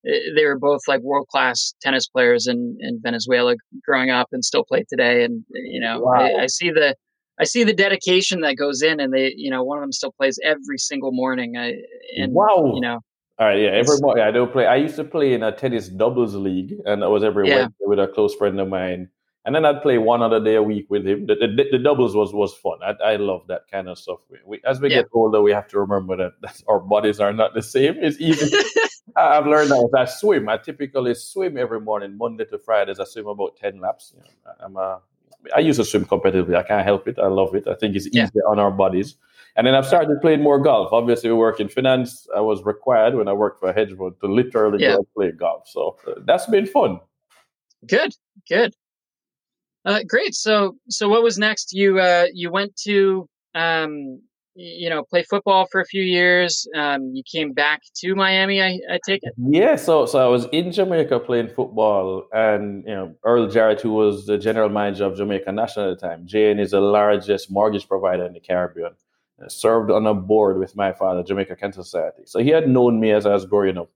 they 0.04 0.46
were 0.46 0.58
both 0.58 0.82
like 0.88 1.02
world 1.02 1.28
class 1.28 1.74
tennis 1.82 2.08
players 2.08 2.48
in, 2.48 2.78
in 2.80 3.00
Venezuela 3.04 3.56
growing 3.86 4.10
up 4.10 4.28
and 4.32 4.46
still 4.46 4.64
play 4.64 4.86
today. 4.90 5.24
And, 5.24 5.44
you 5.54 5.82
know, 5.82 6.00
wow. 6.00 6.14
I, 6.14 6.44
I 6.44 6.48
see 6.48 6.70
the, 6.72 6.96
I 7.40 7.44
see 7.44 7.64
the 7.64 7.74
dedication 7.74 8.42
that 8.42 8.56
goes 8.56 8.82
in, 8.82 9.00
and 9.00 9.14
they, 9.14 9.32
you 9.38 9.52
know, 9.52 9.64
one 9.64 9.78
of 9.78 9.84
them 9.84 9.92
still 9.92 10.12
plays 10.12 10.40
every 10.44 10.80
single 10.80 11.12
morning. 11.12 11.56
I, 11.56 11.74
and 12.18 12.34
wow, 12.34 12.72
you 12.74 12.82
know, 12.82 13.00
all 13.38 13.46
right, 13.46 13.60
yeah. 13.60 13.70
Every 13.70 14.00
morning 14.00 14.24
I 14.24 14.32
don't 14.32 14.52
play. 14.52 14.66
I 14.66 14.78
used 14.78 14.96
to 14.96 15.04
play 15.04 15.34
in 15.34 15.44
a 15.44 15.52
tennis 15.52 15.88
doubles 15.88 16.34
league, 16.34 16.74
and 16.86 17.04
I 17.04 17.08
was 17.08 17.24
every 17.24 17.48
yeah. 17.48 17.58
Wednesday 17.58 17.86
with 17.86 18.00
a 18.00 18.08
close 18.08 18.34
friend 18.34 18.60
of 18.60 18.68
mine. 18.70 19.10
And 19.48 19.56
then 19.56 19.64
I'd 19.64 19.82
play 19.82 19.98
one 19.98 20.22
other 20.22 20.44
day 20.44 20.56
a 20.56 20.62
week 20.62 20.88
with 20.90 21.08
him. 21.08 21.26
The, 21.26 21.36
the, 21.36 21.68
the 21.72 21.78
doubles 21.80 22.14
was 22.14 22.34
was 22.34 22.54
fun. 22.54 22.80
I, 22.84 23.14
I 23.14 23.16
love 23.16 23.48
that 23.48 23.62
kind 23.72 23.88
of 23.88 23.98
stuff. 23.98 24.20
We, 24.30 24.40
we, 24.46 24.62
as 24.66 24.82
we 24.82 24.90
yeah. 24.90 24.98
get 24.98 25.06
older, 25.14 25.42
we 25.42 25.54
have 25.54 25.70
to 25.70 25.80
remember 25.80 26.18
that, 26.18 26.34
that, 26.42 26.62
our 26.68 26.82
bodies 26.82 27.22
are 27.22 27.32
not 27.32 27.54
the 27.54 27.62
same. 27.62 27.96
It's 27.98 28.20
even. 28.20 28.50
I've 29.16 29.48
learned 29.48 29.72
that 29.72 29.90
I 29.98 30.04
swim. 30.04 30.50
I 30.50 30.58
typically 30.58 31.14
swim 31.14 31.58
every 31.58 31.80
morning, 31.80 32.18
Monday 32.18 32.44
to 32.44 32.60
Fridays. 32.60 33.00
I 33.00 33.06
swim 33.06 33.28
about 33.28 33.56
ten 33.56 33.80
laps. 33.80 34.14
You 34.14 34.22
know, 34.22 34.52
I'm 34.60 34.76
a. 34.76 35.00
I 35.56 35.60
used 35.62 35.80
to 35.80 35.86
swim 35.86 36.04
competitively. 36.04 36.58
I 36.58 36.64
can't 36.64 36.84
help 36.84 37.08
it. 37.08 37.18
I 37.18 37.28
love 37.28 37.56
it. 37.56 37.70
I 37.70 37.76
think 37.76 37.96
it's 37.96 38.08
easier 38.08 38.30
yeah. 38.34 38.42
on 38.50 38.60
our 38.60 38.70
bodies. 38.70 39.16
And 39.56 39.66
then 39.66 39.76
I've 39.76 39.88
started 39.88 40.20
playing 40.22 40.44
more 40.44 40.60
golf. 40.60 40.92
Obviously, 40.92 41.30
we 41.30 41.38
work 41.38 41.62
in 41.62 41.70
finance. 41.70 42.28
I 42.36 42.42
was 42.42 42.62
required 42.66 43.16
when 43.16 43.30
I 43.30 43.34
worked 43.34 43.62
for 43.62 43.70
a 43.70 43.74
hedge 43.74 43.96
fund 43.98 44.16
to 44.20 44.28
literally 44.28 44.84
yeah. 44.84 44.98
go 44.98 45.08
play 45.16 45.32
golf. 45.32 45.70
So 45.70 45.98
uh, 46.06 46.16
that's 46.26 46.48
been 46.48 46.66
fun. 46.66 47.00
Good, 47.86 48.14
good, 48.50 48.76
uh, 49.88 50.04
great. 50.08 50.36
So, 50.36 50.76
so 50.90 51.10
what 51.10 51.24
was 51.24 51.38
next? 51.38 51.74
You 51.74 52.00
uh, 52.00 52.28
you 52.34 52.52
went 52.52 52.76
to 52.84 53.28
um, 53.56 54.22
you 54.54 54.90
know 54.90 55.04
play 55.04 55.24
football 55.24 55.68
for 55.72 55.82
a 55.82 55.86
few 55.86 56.04
years. 56.04 56.68
Um, 56.76 57.12
you 57.14 57.24
came 57.24 57.54
back 57.54 57.82
to 58.02 58.14
Miami. 58.14 58.62
I, 58.62 58.80
I 58.92 59.00
take 59.06 59.22
it. 59.24 59.34
Yeah. 59.38 59.76
So 59.76 60.06
so 60.06 60.20
I 60.20 60.28
was 60.28 60.46
in 60.52 60.72
Jamaica 60.72 61.20
playing 61.22 61.50
football, 61.50 62.28
and 62.32 62.84
you 62.86 62.94
know 62.94 63.16
Earl 63.24 63.48
Jarrett, 63.48 63.82
who 63.82 63.94
was 63.94 64.26
the 64.28 64.38
general 64.38 64.70
manager 64.70 65.06
of 65.06 65.18
Jamaica 65.18 65.52
National 65.52 65.92
at 65.92 66.00
the 66.00 66.08
time. 66.08 66.28
JN 66.28 66.60
is 66.60 66.72
the 66.72 66.82
largest 66.82 67.50
mortgage 67.50 67.88
provider 67.88 68.26
in 68.26 68.34
the 68.34 68.40
Caribbean 68.40 68.92
served 69.48 69.92
on 69.92 70.08
a 70.08 70.14
board 70.14 70.58
with 70.58 70.76
my 70.76 70.92
father, 70.92 71.24
Jamaica 71.24 71.56
Cancer 71.56 71.84
Society. 71.84 72.24
So 72.26 72.40
he 72.40 72.50
had 72.50 72.68
known 72.68 73.00
me 73.00 73.12
as 73.12 73.26
I 73.26 73.34
was 73.34 73.46
growing 73.46 73.78
up. 73.78 73.90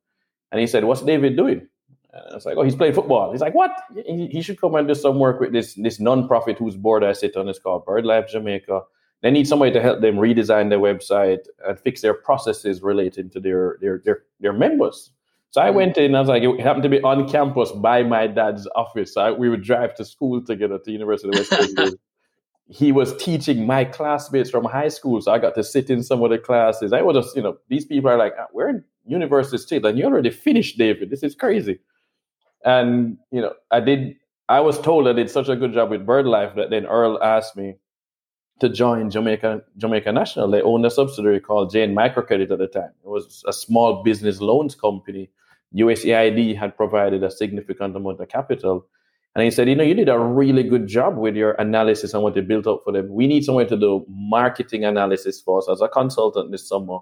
And 0.51 0.61
he 0.61 0.67
said, 0.67 0.83
What's 0.83 1.01
David 1.01 1.35
doing? 1.35 1.67
And 2.13 2.23
I 2.31 2.35
was 2.35 2.45
like, 2.45 2.57
Oh, 2.57 2.63
he's 2.63 2.75
playing 2.75 2.93
football. 2.93 3.31
He's 3.31 3.41
like, 3.41 3.53
What? 3.53 3.71
He, 4.05 4.27
he 4.27 4.41
should 4.41 4.59
come 4.59 4.75
and 4.75 4.87
do 4.87 4.95
some 4.95 5.19
work 5.19 5.39
with 5.39 5.51
this, 5.51 5.75
this 5.75 5.99
non-profit 5.99 6.57
whose 6.57 6.75
board 6.75 7.03
I 7.03 7.13
sit 7.13 7.35
on. 7.35 7.47
It's 7.49 7.59
called 7.59 7.85
BirdLife 7.85 8.29
Jamaica. 8.29 8.81
They 9.21 9.31
need 9.31 9.47
somebody 9.47 9.71
to 9.73 9.81
help 9.81 10.01
them 10.01 10.15
redesign 10.15 10.69
their 10.69 10.79
website 10.79 11.45
and 11.67 11.79
fix 11.79 12.01
their 12.01 12.15
processes 12.15 12.81
relating 12.81 13.29
to 13.31 13.39
their 13.39 13.77
their 13.81 14.01
their, 14.03 14.23
their 14.39 14.53
members. 14.53 15.11
So 15.51 15.61
I 15.61 15.69
hmm. 15.69 15.75
went 15.75 15.97
in. 15.97 16.15
I 16.15 16.19
was 16.19 16.29
like, 16.29 16.43
it 16.43 16.59
happened 16.59 16.83
to 16.83 16.89
be 16.89 17.01
on 17.01 17.29
campus 17.29 17.71
by 17.71 18.03
my 18.03 18.27
dad's 18.27 18.67
office. 18.75 19.13
So 19.13 19.21
I, 19.21 19.31
we 19.31 19.49
would 19.49 19.63
drive 19.63 19.95
to 19.95 20.05
school 20.05 20.41
together 20.41 20.79
to 20.79 20.91
University 20.91 21.37
of 21.37 21.49
West 21.77 21.95
he 22.71 22.93
was 22.93 23.15
teaching 23.17 23.67
my 23.67 23.83
classmates 23.83 24.49
from 24.49 24.63
high 24.63 24.87
school. 24.87 25.21
So 25.21 25.31
I 25.33 25.39
got 25.39 25.55
to 25.55 25.63
sit 25.63 25.89
in 25.89 26.03
some 26.03 26.23
of 26.23 26.29
the 26.29 26.37
classes. 26.37 26.93
I 26.93 27.01
was 27.01 27.25
just, 27.25 27.35
you 27.35 27.43
know, 27.43 27.57
these 27.67 27.85
people 27.85 28.09
are 28.09 28.17
like, 28.17 28.33
we're 28.53 28.69
in 28.69 28.83
university 29.05 29.57
still, 29.57 29.85
and 29.85 29.97
you 29.97 30.05
already 30.05 30.29
finished, 30.29 30.77
David. 30.77 31.09
This 31.09 31.21
is 31.21 31.35
crazy. 31.35 31.79
And, 32.65 33.17
you 33.31 33.41
know, 33.41 33.53
I 33.71 33.79
did, 33.79 34.15
I 34.49 34.59
was 34.59 34.79
told 34.79 35.07
I 35.07 35.13
did 35.13 35.29
such 35.29 35.49
a 35.49 35.55
good 35.55 35.73
job 35.73 35.89
with 35.89 36.05
BirdLife 36.05 36.55
that 36.55 36.69
then 36.69 36.85
Earl 36.85 37.21
asked 37.23 37.55
me 37.55 37.75
to 38.59 38.69
join 38.69 39.09
Jamaica 39.09 39.63
Jamaica 39.77 40.11
National. 40.11 40.49
They 40.49 40.61
owned 40.61 40.85
a 40.85 40.91
subsidiary 40.91 41.39
called 41.39 41.71
Jane 41.71 41.95
Microcredit 41.95 42.51
at 42.51 42.59
the 42.59 42.67
time. 42.67 42.91
It 43.03 43.09
was 43.09 43.43
a 43.47 43.53
small 43.53 44.03
business 44.03 44.39
loans 44.39 44.75
company. 44.75 45.31
USAID 45.75 46.55
had 46.57 46.77
provided 46.77 47.23
a 47.23 47.31
significant 47.31 47.95
amount 47.95 48.19
of 48.19 48.27
capital 48.29 48.85
and 49.35 49.45
he 49.45 49.51
said, 49.51 49.69
you 49.69 49.75
know, 49.75 49.83
you 49.83 49.93
did 49.93 50.09
a 50.09 50.19
really 50.19 50.63
good 50.63 50.87
job 50.87 51.17
with 51.17 51.35
your 51.35 51.53
analysis 51.53 52.13
and 52.13 52.21
what 52.21 52.35
you 52.35 52.41
built 52.41 52.67
up 52.67 52.81
for 52.83 52.91
them. 52.91 53.09
We 53.09 53.27
need 53.27 53.45
someone 53.45 53.67
to 53.67 53.77
do 53.77 54.05
marketing 54.09 54.83
analysis 54.83 55.39
for 55.39 55.59
us 55.59 55.69
as 55.69 55.79
a 55.79 55.87
consultant 55.87 56.51
this 56.51 56.67
summer 56.67 56.97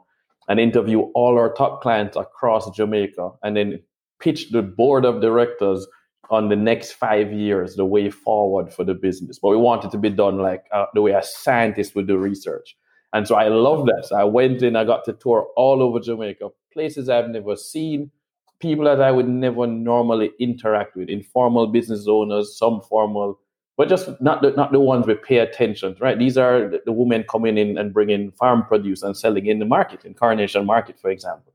and 0.48 0.60
interview 0.60 1.00
all 1.16 1.38
our 1.38 1.52
top 1.54 1.82
clients 1.82 2.16
across 2.16 2.70
Jamaica 2.76 3.32
and 3.42 3.58
then 3.58 3.80
pitch 4.20 4.52
the 4.52 4.62
board 4.62 5.06
of 5.06 5.22
directors 5.22 5.88
on 6.30 6.50
the 6.50 6.56
next 6.56 6.94
five 6.94 7.32
years, 7.34 7.76
the 7.76 7.86
way 7.86 8.10
forward 8.10 8.72
for 8.72 8.84
the 8.84 8.94
business. 8.94 9.40
But 9.40 9.50
we 9.50 9.58
want 9.58 9.84
it 9.86 9.92
to 9.92 9.98
be 9.98 10.10
done 10.10 10.38
like 10.38 10.66
uh, 10.72 10.86
the 10.94 11.02
way 11.02 11.12
a 11.12 11.24
scientist 11.24 11.96
would 11.96 12.08
do 12.08 12.18
research. 12.18 12.78
And 13.14 13.28
so 13.28 13.36
I 13.36 13.48
love 13.48 13.88
that. 13.88 14.06
So 14.06 14.16
I 14.16 14.24
went 14.24 14.62
in, 14.62 14.76
I 14.76 14.84
got 14.84 15.06
to 15.06 15.14
tour 15.14 15.48
all 15.56 15.82
over 15.82 16.00
Jamaica, 16.00 16.50
places 16.72 17.10
I've 17.10 17.30
never 17.30 17.56
seen, 17.56 18.12
people 18.60 18.86
that 18.86 19.02
I 19.02 19.12
would 19.12 19.28
never 19.28 19.66
normally 19.66 20.32
interact 20.40 20.96
with, 20.96 21.10
informal 21.10 21.68
business 21.68 22.08
owners, 22.08 22.58
some 22.58 22.82
formal, 22.82 23.40
but 23.78 23.90
just 23.90 24.10
not 24.22 24.42
the, 24.42 24.52
not 24.52 24.72
the 24.72 24.80
ones 24.80 25.08
we 25.08 25.16
pay 25.16 25.38
attention 25.38 25.96
to, 25.96 26.04
right? 26.04 26.20
These 26.20 26.38
are 26.38 26.70
the, 26.86 26.92
women 26.92 27.24
coming 27.28 27.58
in 27.58 27.78
and 27.78 27.94
bringing 27.94 28.32
farm 28.32 28.64
produce 28.66 29.02
and 29.02 29.18
selling 29.18 29.48
in 29.48 29.58
the 29.58 29.66
market, 29.66 30.06
in 30.06 30.14
Coronation 30.14 30.66
Market, 30.66 31.00
for 31.00 31.10
example. 31.10 31.54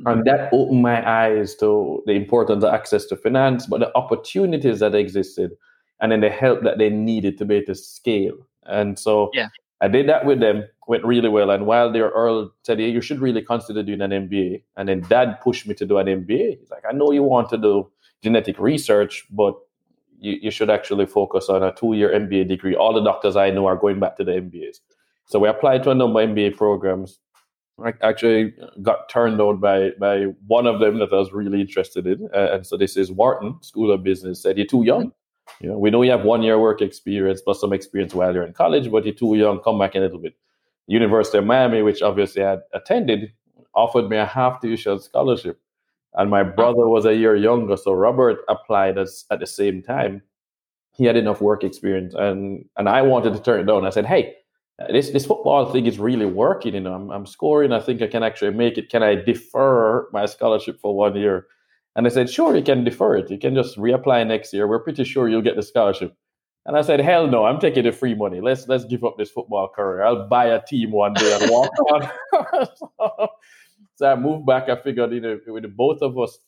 Mm-hmm. 0.00 0.08
And 0.08 0.24
that 0.26 0.48
opened 0.52 0.82
my 0.82 1.08
eyes 1.08 1.54
to 1.56 2.02
the 2.06 2.12
importance 2.12 2.64
of 2.64 2.72
access 2.72 3.04
to 3.06 3.16
finance, 3.16 3.66
but 3.66 3.80
the 3.80 3.94
opportunities 3.96 4.80
that 4.80 4.94
existed 4.94 5.52
and 6.00 6.12
then 6.12 6.20
the 6.20 6.30
help 6.30 6.62
that 6.62 6.78
they 6.78 6.88
needed 6.88 7.36
to 7.38 7.44
be 7.44 7.56
able 7.56 7.66
to 7.66 7.74
scale. 7.74 8.36
And 8.64 8.98
so 8.98 9.30
yeah. 9.34 9.48
I 9.80 9.88
did 9.88 10.08
that 10.08 10.24
with 10.24 10.40
them, 10.40 10.64
went 10.86 11.04
really 11.04 11.28
well. 11.28 11.50
And 11.50 11.66
while 11.66 11.92
their 11.92 12.08
Earl 12.08 12.50
said, 12.62 12.78
hey, 12.78 12.88
you 12.88 13.00
should 13.00 13.20
really 13.20 13.42
consider 13.42 13.82
doing 13.82 14.00
an 14.00 14.10
MBA. 14.10 14.62
And 14.76 14.88
then 14.88 15.02
dad 15.02 15.38
pushed 15.42 15.66
me 15.66 15.74
to 15.74 15.86
do 15.86 15.98
an 15.98 16.06
MBA. 16.06 16.58
He's 16.58 16.70
like, 16.70 16.84
I 16.88 16.92
know 16.92 17.12
you 17.12 17.22
want 17.22 17.50
to 17.50 17.58
do 17.58 17.90
genetic 18.22 18.58
research, 18.58 19.26
but 19.30 19.54
you, 20.18 20.38
you 20.42 20.50
should 20.50 20.70
actually 20.70 21.06
focus 21.06 21.48
on 21.48 21.62
a 21.62 21.72
two 21.72 21.94
year 21.94 22.10
MBA 22.10 22.48
degree. 22.48 22.74
All 22.74 22.94
the 22.94 23.02
doctors 23.02 23.36
I 23.36 23.50
know 23.50 23.66
are 23.66 23.76
going 23.76 24.00
back 24.00 24.16
to 24.16 24.24
the 24.24 24.32
MBAs. 24.32 24.80
So 25.26 25.38
we 25.38 25.48
applied 25.48 25.82
to 25.84 25.90
a 25.90 25.94
number 25.94 26.22
of 26.22 26.30
MBA 26.30 26.56
programs. 26.56 27.18
I 27.84 27.94
actually 28.02 28.54
got 28.82 29.08
turned 29.08 29.40
out 29.40 29.60
by 29.60 29.90
by 29.98 30.24
one 30.46 30.66
of 30.66 30.80
them 30.80 30.98
that 30.98 31.12
I 31.12 31.16
was 31.16 31.32
really 31.32 31.60
interested 31.60 32.06
in. 32.06 32.28
Uh, 32.34 32.52
and 32.52 32.66
so 32.66 32.76
this 32.76 32.96
is 32.96 33.10
Wharton 33.10 33.56
School 33.62 33.92
of 33.92 34.02
Business. 34.02 34.42
Said 34.42 34.56
you're 34.58 34.66
too 34.66 34.84
young. 34.84 35.12
You 35.60 35.70
know, 35.70 35.78
we 35.78 35.90
know 35.90 36.02
you 36.02 36.10
have 36.10 36.24
one 36.24 36.42
year 36.42 36.58
work 36.58 36.80
experience 36.80 37.40
plus 37.40 37.60
some 37.60 37.72
experience 37.72 38.14
while 38.14 38.32
you're 38.32 38.46
in 38.46 38.52
college, 38.52 38.90
but 38.90 39.04
you're 39.04 39.14
too 39.14 39.34
young. 39.34 39.60
Come 39.60 39.78
back 39.78 39.94
a 39.94 39.98
little 39.98 40.18
bit. 40.18 40.34
University 40.86 41.38
of 41.38 41.44
Miami, 41.44 41.82
which 41.82 42.02
obviously 42.02 42.42
I 42.42 42.50
had 42.50 42.62
attended, 42.72 43.32
offered 43.74 44.08
me 44.08 44.16
a 44.16 44.26
half 44.26 44.60
tuition 44.60 45.00
scholarship. 45.00 45.60
And 46.14 46.30
my 46.30 46.42
brother 46.42 46.88
was 46.88 47.04
a 47.04 47.14
year 47.14 47.36
younger, 47.36 47.76
so 47.76 47.92
Robert 47.92 48.38
applied 48.48 48.98
as, 48.98 49.24
at 49.30 49.38
the 49.38 49.46
same 49.46 49.82
time. 49.82 50.22
He 50.92 51.04
had 51.04 51.16
enough 51.16 51.40
work 51.40 51.62
experience, 51.62 52.14
and 52.14 52.64
and 52.76 52.88
I 52.88 53.02
wanted 53.02 53.32
to 53.34 53.40
turn 53.40 53.60
it 53.60 53.64
down. 53.64 53.86
I 53.86 53.90
said, 53.90 54.06
"Hey, 54.06 54.34
this 54.88 55.10
this 55.10 55.26
football 55.26 55.70
thing 55.72 55.86
is 55.86 55.98
really 55.98 56.26
working. 56.26 56.74
You 56.74 56.80
know, 56.80 56.94
I'm, 56.94 57.10
I'm 57.10 57.26
scoring. 57.26 57.72
I 57.72 57.80
think 57.80 58.02
I 58.02 58.06
can 58.06 58.22
actually 58.22 58.52
make 58.54 58.78
it. 58.78 58.90
Can 58.90 59.02
I 59.02 59.14
defer 59.14 60.08
my 60.12 60.26
scholarship 60.26 60.80
for 60.80 60.94
one 60.96 61.16
year?" 61.16 61.46
And 61.96 62.06
they 62.06 62.10
said, 62.10 62.30
"Sure, 62.30 62.56
you 62.56 62.62
can 62.62 62.84
defer 62.84 63.16
it. 63.16 63.30
You 63.30 63.38
can 63.38 63.54
just 63.54 63.76
reapply 63.76 64.26
next 64.26 64.52
year. 64.52 64.66
We're 64.66 64.80
pretty 64.80 65.04
sure 65.04 65.28
you'll 65.28 65.42
get 65.42 65.56
the 65.56 65.62
scholarship." 65.62 66.16
And 66.66 66.76
I 66.76 66.82
said, 66.82 67.00
hell 67.00 67.26
no, 67.26 67.46
I'm 67.46 67.58
taking 67.58 67.84
the 67.84 67.92
free 67.92 68.14
money. 68.14 68.40
Let's 68.40 68.68
let's 68.68 68.84
give 68.84 69.02
up 69.04 69.16
this 69.16 69.30
football 69.30 69.68
career. 69.68 70.04
I'll 70.04 70.28
buy 70.28 70.46
a 70.46 70.62
team 70.62 70.92
one 70.92 71.14
day 71.14 71.38
and 71.40 71.50
walk 71.50 71.70
on. 71.92 72.10
so, 72.76 73.28
so, 73.96 74.06
I 74.06 74.14
moved 74.14 74.46
back. 74.46 74.68
I 74.68 74.76
figured 74.76 75.12
you 75.12 75.20
know, 75.20 75.40
with 75.46 75.74
both 75.74 76.02
of 76.02 76.18
us 76.18 76.38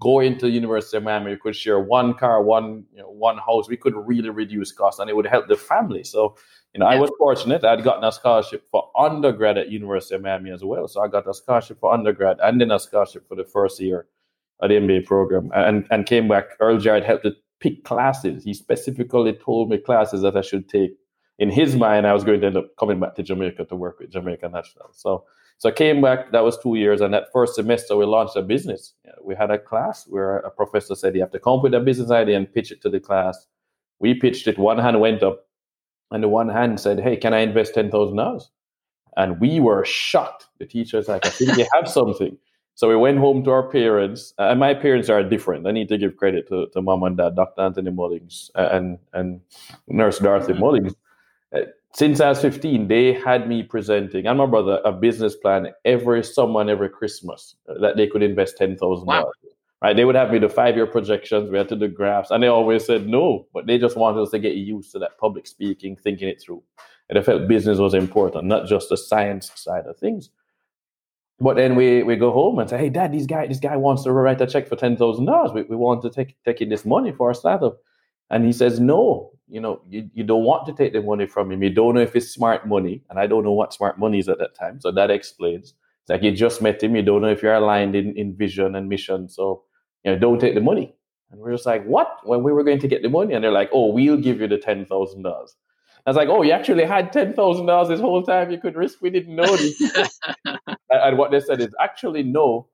going 0.00 0.38
to 0.38 0.50
University 0.50 0.96
of 0.96 1.04
Miami, 1.04 1.32
we 1.32 1.36
could 1.36 1.54
share 1.54 1.78
one 1.78 2.14
car, 2.14 2.42
one 2.42 2.84
you 2.92 2.98
know, 2.98 3.10
one 3.10 3.38
house. 3.38 3.68
We 3.68 3.76
could 3.76 3.94
really 3.94 4.30
reduce 4.30 4.72
costs 4.72 4.98
and 4.98 5.08
it 5.08 5.14
would 5.14 5.26
help 5.26 5.46
the 5.46 5.56
family. 5.56 6.02
So, 6.02 6.36
you 6.74 6.80
know, 6.80 6.90
yeah. 6.90 6.96
I 6.96 7.00
was 7.00 7.10
fortunate. 7.18 7.64
I'd 7.64 7.84
gotten 7.84 8.02
a 8.02 8.10
scholarship 8.10 8.66
for 8.70 8.90
undergrad 8.98 9.56
at 9.56 9.70
University 9.70 10.16
of 10.16 10.22
Miami 10.22 10.50
as 10.50 10.64
well. 10.64 10.88
So 10.88 11.02
I 11.02 11.08
got 11.08 11.28
a 11.28 11.32
scholarship 11.34 11.78
for 11.78 11.94
undergrad 11.94 12.38
and 12.42 12.60
then 12.60 12.72
a 12.72 12.80
scholarship 12.80 13.28
for 13.28 13.36
the 13.36 13.44
first 13.44 13.80
year 13.80 14.06
at 14.60 14.68
the 14.68 14.74
MBA 14.74 15.06
program 15.06 15.50
and, 15.54 15.86
and 15.90 16.04
came 16.04 16.26
back. 16.26 16.44
Earl 16.58 16.78
Jarrett 16.78 17.04
helped 17.04 17.24
to 17.24 17.32
pick 17.60 17.84
classes. 17.84 18.42
He 18.42 18.54
specifically 18.54 19.32
told 19.32 19.70
me 19.70 19.78
classes 19.78 20.22
that 20.22 20.36
I 20.36 20.40
should 20.40 20.68
take. 20.68 20.96
In 21.38 21.50
his 21.50 21.76
mind, 21.76 22.06
I 22.06 22.12
was 22.12 22.24
going 22.24 22.40
to 22.40 22.46
end 22.46 22.56
up 22.56 22.76
coming 22.78 23.00
back 23.00 23.14
to 23.16 23.22
Jamaica 23.22 23.64
to 23.64 23.76
work 23.76 24.00
with 24.00 24.10
Jamaica 24.10 24.48
National. 24.48 24.88
So, 24.92 25.24
so 25.58 25.68
I 25.68 25.72
came 25.72 26.00
back. 26.00 26.32
That 26.32 26.44
was 26.44 26.58
two 26.58 26.76
years, 26.76 27.00
and 27.00 27.12
that 27.14 27.32
first 27.32 27.54
semester 27.54 27.96
we 27.96 28.04
launched 28.04 28.36
a 28.36 28.42
business. 28.42 28.94
We 29.22 29.34
had 29.34 29.50
a 29.50 29.58
class 29.58 30.06
where 30.06 30.38
a 30.38 30.50
professor 30.50 30.94
said 30.94 31.14
you 31.14 31.20
have 31.22 31.32
to 31.32 31.40
come 31.40 31.58
up 31.58 31.62
with 31.64 31.74
a 31.74 31.80
business 31.80 32.10
idea 32.10 32.36
and 32.36 32.52
pitch 32.52 32.70
it 32.70 32.80
to 32.82 32.90
the 32.90 33.00
class. 33.00 33.46
We 33.98 34.14
pitched 34.14 34.46
it. 34.46 34.58
One 34.58 34.78
hand 34.78 35.00
went 35.00 35.22
up, 35.24 35.46
and 36.14 36.22
the 36.22 36.28
one 36.28 36.48
hand 36.48 36.78
said, 36.78 37.00
"Hey, 37.00 37.16
can 37.16 37.34
I 37.34 37.40
invest 37.40 37.74
ten 37.74 37.90
thousand 37.90 38.16
dollars?" 38.16 38.48
And 39.16 39.40
we 39.40 39.60
were 39.60 39.84
shocked. 39.84 40.46
The 40.58 40.66
teacher's 40.66 41.08
like, 41.08 41.26
"I 41.26 41.30
think 41.30 41.56
you 41.58 41.66
have 41.74 41.88
something." 41.88 42.38
So 42.76 42.88
we 42.88 42.96
went 42.96 43.18
home 43.18 43.44
to 43.44 43.50
our 43.50 43.68
parents, 43.68 44.34
and 44.38 44.58
my 44.58 44.74
parents 44.74 45.08
are 45.08 45.22
different. 45.22 45.66
I 45.66 45.72
need 45.72 45.88
to 45.88 45.98
give 45.98 46.16
credit 46.16 46.48
to, 46.48 46.66
to 46.72 46.82
mom 46.82 47.04
and 47.04 47.16
dad, 47.16 47.36
Dr. 47.36 47.62
Anthony 47.62 47.92
Mullings 47.92 48.50
and, 48.56 48.98
and 49.12 49.40
Nurse 49.86 50.18
Dorothy 50.18 50.54
mm-hmm. 50.54 50.62
Mullings. 50.62 50.94
Uh, 51.54 51.70
since 51.92 52.20
I 52.20 52.30
was 52.30 52.40
15, 52.40 52.88
they 52.88 53.12
had 53.12 53.48
me 53.48 53.62
presenting, 53.62 54.26
and 54.26 54.38
my 54.38 54.46
brother, 54.46 54.80
a 54.84 54.90
business 54.90 55.36
plan 55.36 55.68
every 55.84 56.24
summer 56.24 56.60
and 56.60 56.68
every 56.68 56.88
Christmas 56.88 57.54
uh, 57.68 57.74
that 57.80 57.96
they 57.96 58.08
could 58.08 58.24
invest 58.24 58.58
$10,000. 58.58 59.04
Wow. 59.04 59.30
Right? 59.84 59.94
They 59.94 60.06
would 60.06 60.14
have 60.14 60.30
me 60.30 60.38
the 60.38 60.48
five 60.48 60.76
year 60.76 60.86
projections, 60.86 61.50
we 61.50 61.58
had 61.58 61.68
to 61.68 61.76
do 61.76 61.88
graphs, 61.88 62.30
and 62.30 62.42
they 62.42 62.46
always 62.46 62.86
said 62.86 63.06
no, 63.06 63.46
but 63.52 63.66
they 63.66 63.76
just 63.76 63.98
wanted 63.98 64.22
us 64.22 64.30
to 64.30 64.38
get 64.38 64.54
used 64.54 64.92
to 64.92 64.98
that 65.00 65.18
public 65.18 65.46
speaking, 65.46 65.94
thinking 65.94 66.26
it 66.26 66.40
through. 66.40 66.62
And 67.10 67.18
I 67.18 67.22
felt 67.22 67.48
business 67.48 67.76
was 67.76 67.92
important, 67.92 68.46
not 68.46 68.66
just 68.66 68.88
the 68.88 68.96
science 68.96 69.52
side 69.56 69.84
of 69.84 69.98
things. 69.98 70.30
But 71.38 71.56
then 71.56 71.74
we, 71.74 72.02
we 72.02 72.16
go 72.16 72.32
home 72.32 72.60
and 72.60 72.70
say, 72.70 72.78
hey, 72.78 72.88
dad, 72.88 73.12
this 73.12 73.26
guy, 73.26 73.46
this 73.46 73.60
guy 73.60 73.76
wants 73.76 74.04
to 74.04 74.12
write 74.12 74.40
a 74.40 74.46
check 74.46 74.68
for 74.68 74.76
$10,000. 74.76 75.54
We, 75.54 75.64
we 75.64 75.76
want 75.76 76.00
to 76.00 76.08
take, 76.08 76.42
take 76.44 76.62
in 76.62 76.70
this 76.70 76.86
money 76.86 77.12
for 77.12 77.28
our 77.28 77.34
startup. 77.34 77.76
And 78.30 78.46
he 78.46 78.54
says, 78.54 78.80
no, 78.80 79.32
you 79.48 79.60
know, 79.60 79.82
you, 79.86 80.08
you 80.14 80.24
don't 80.24 80.44
want 80.44 80.64
to 80.64 80.72
take 80.72 80.94
the 80.94 81.02
money 81.02 81.26
from 81.26 81.52
him. 81.52 81.62
You 81.62 81.68
don't 81.68 81.94
know 81.94 82.00
if 82.00 82.16
it's 82.16 82.30
smart 82.30 82.66
money. 82.66 83.02
And 83.10 83.18
I 83.18 83.26
don't 83.26 83.44
know 83.44 83.52
what 83.52 83.74
smart 83.74 83.98
money 83.98 84.18
is 84.18 84.30
at 84.30 84.38
that 84.38 84.54
time. 84.54 84.80
So 84.80 84.90
that 84.92 85.10
explains. 85.10 85.74
It's 86.04 86.08
like 86.08 86.22
you 86.22 86.32
just 86.32 86.62
met 86.62 86.82
him. 86.82 86.96
You 86.96 87.02
don't 87.02 87.20
know 87.20 87.28
if 87.28 87.42
you're 87.42 87.52
aligned 87.52 87.94
in, 87.94 88.16
in 88.16 88.34
vision 88.34 88.74
and 88.76 88.88
mission. 88.88 89.28
So, 89.28 89.64
you 90.04 90.12
know, 90.12 90.18
don't 90.18 90.40
take 90.40 90.54
the 90.54 90.60
money. 90.60 90.94
And 91.30 91.40
we're 91.40 91.52
just 91.52 91.66
like, 91.66 91.84
what? 91.84 92.18
When 92.24 92.42
we 92.42 92.52
were 92.52 92.62
going 92.62 92.78
to 92.80 92.88
get 92.88 93.02
the 93.02 93.08
money? 93.08 93.34
And 93.34 93.42
they're 93.42 93.50
like, 93.50 93.70
oh, 93.72 93.92
we'll 93.92 94.16
give 94.16 94.40
you 94.40 94.46
the 94.46 94.58
$10,000. 94.58 94.86
I 96.06 96.10
was 96.10 96.16
like, 96.16 96.28
oh, 96.28 96.42
you 96.42 96.52
actually 96.52 96.84
had 96.84 97.12
$10,000 97.12 97.88
this 97.88 98.00
whole 98.00 98.22
time 98.22 98.50
you 98.50 98.58
could 98.58 98.76
risk. 98.76 99.00
We 99.00 99.10
didn't 99.10 99.34
know 99.34 99.56
this. 99.56 100.20
and 100.90 101.16
what 101.16 101.30
they 101.30 101.40
said 101.40 101.60
is 101.60 101.74
actually, 101.80 102.22
no, 102.22 102.68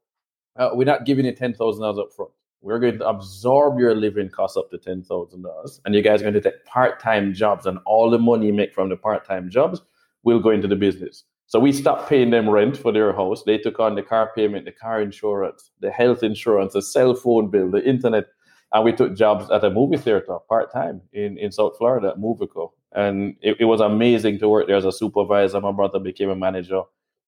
uh, 0.59 0.71
we're 0.73 0.85
not 0.85 1.07
giving 1.07 1.25
you 1.25 1.33
$10,000 1.33 1.99
up 2.01 2.13
front. 2.13 2.33
We're 2.61 2.81
going 2.81 2.99
to 2.99 3.09
absorb 3.09 3.79
your 3.79 3.95
living 3.95 4.29
costs 4.29 4.57
up 4.57 4.71
to 4.71 4.79
$10,000. 4.79 5.81
And 5.85 5.95
you 5.95 6.03
guys 6.03 6.21
are 6.21 6.25
going 6.25 6.35
to 6.35 6.41
take 6.41 6.65
part 6.67 7.01
time 7.01 7.33
jobs, 7.33 7.67
and 7.67 7.79
all 7.87 8.11
the 8.11 8.19
money 8.19 8.47
you 8.47 8.53
make 8.53 8.75
from 8.75 8.89
the 8.89 8.97
part 8.97 9.25
time 9.25 9.49
jobs 9.49 9.81
will 10.25 10.41
go 10.41 10.51
into 10.51 10.69
the 10.69 10.77
business. 10.77 11.25
So 11.51 11.59
we 11.59 11.73
stopped 11.73 12.09
paying 12.09 12.31
them 12.31 12.49
rent 12.49 12.77
for 12.77 12.93
their 12.93 13.13
house. 13.13 13.43
They 13.43 13.59
took 13.59 13.81
on 13.81 13.97
the 13.97 14.03
car 14.03 14.31
payment, 14.37 14.67
the 14.67 14.71
car 14.71 15.03
insurance, 15.03 15.73
the 15.81 15.91
health 15.91 16.23
insurance, 16.23 16.75
the 16.75 16.81
cell 16.81 17.13
phone 17.13 17.51
bill, 17.51 17.73
the 17.73 17.85
internet. 17.85 18.27
And 18.73 18.85
we 18.85 18.93
took 18.93 19.17
jobs 19.17 19.51
at 19.51 19.65
a 19.65 19.69
movie 19.69 19.97
theater 19.97 20.39
part 20.49 20.73
time 20.73 21.01
in, 21.13 21.37
in 21.39 21.51
South 21.51 21.77
Florida 21.77 22.11
at 22.11 22.19
Muvico. 22.19 22.71
And 22.93 23.35
it, 23.43 23.57
it, 23.59 23.65
was 23.65 23.81
amazing 23.81 24.39
to 24.39 24.49
work 24.49 24.69
there 24.69 24.77
as 24.77 24.85
a 24.85 24.93
supervisor. 24.93 25.61
My 25.61 25.73
brother 25.73 25.99
became 25.99 26.31
a 26.31 26.37
manager. 26.37 26.83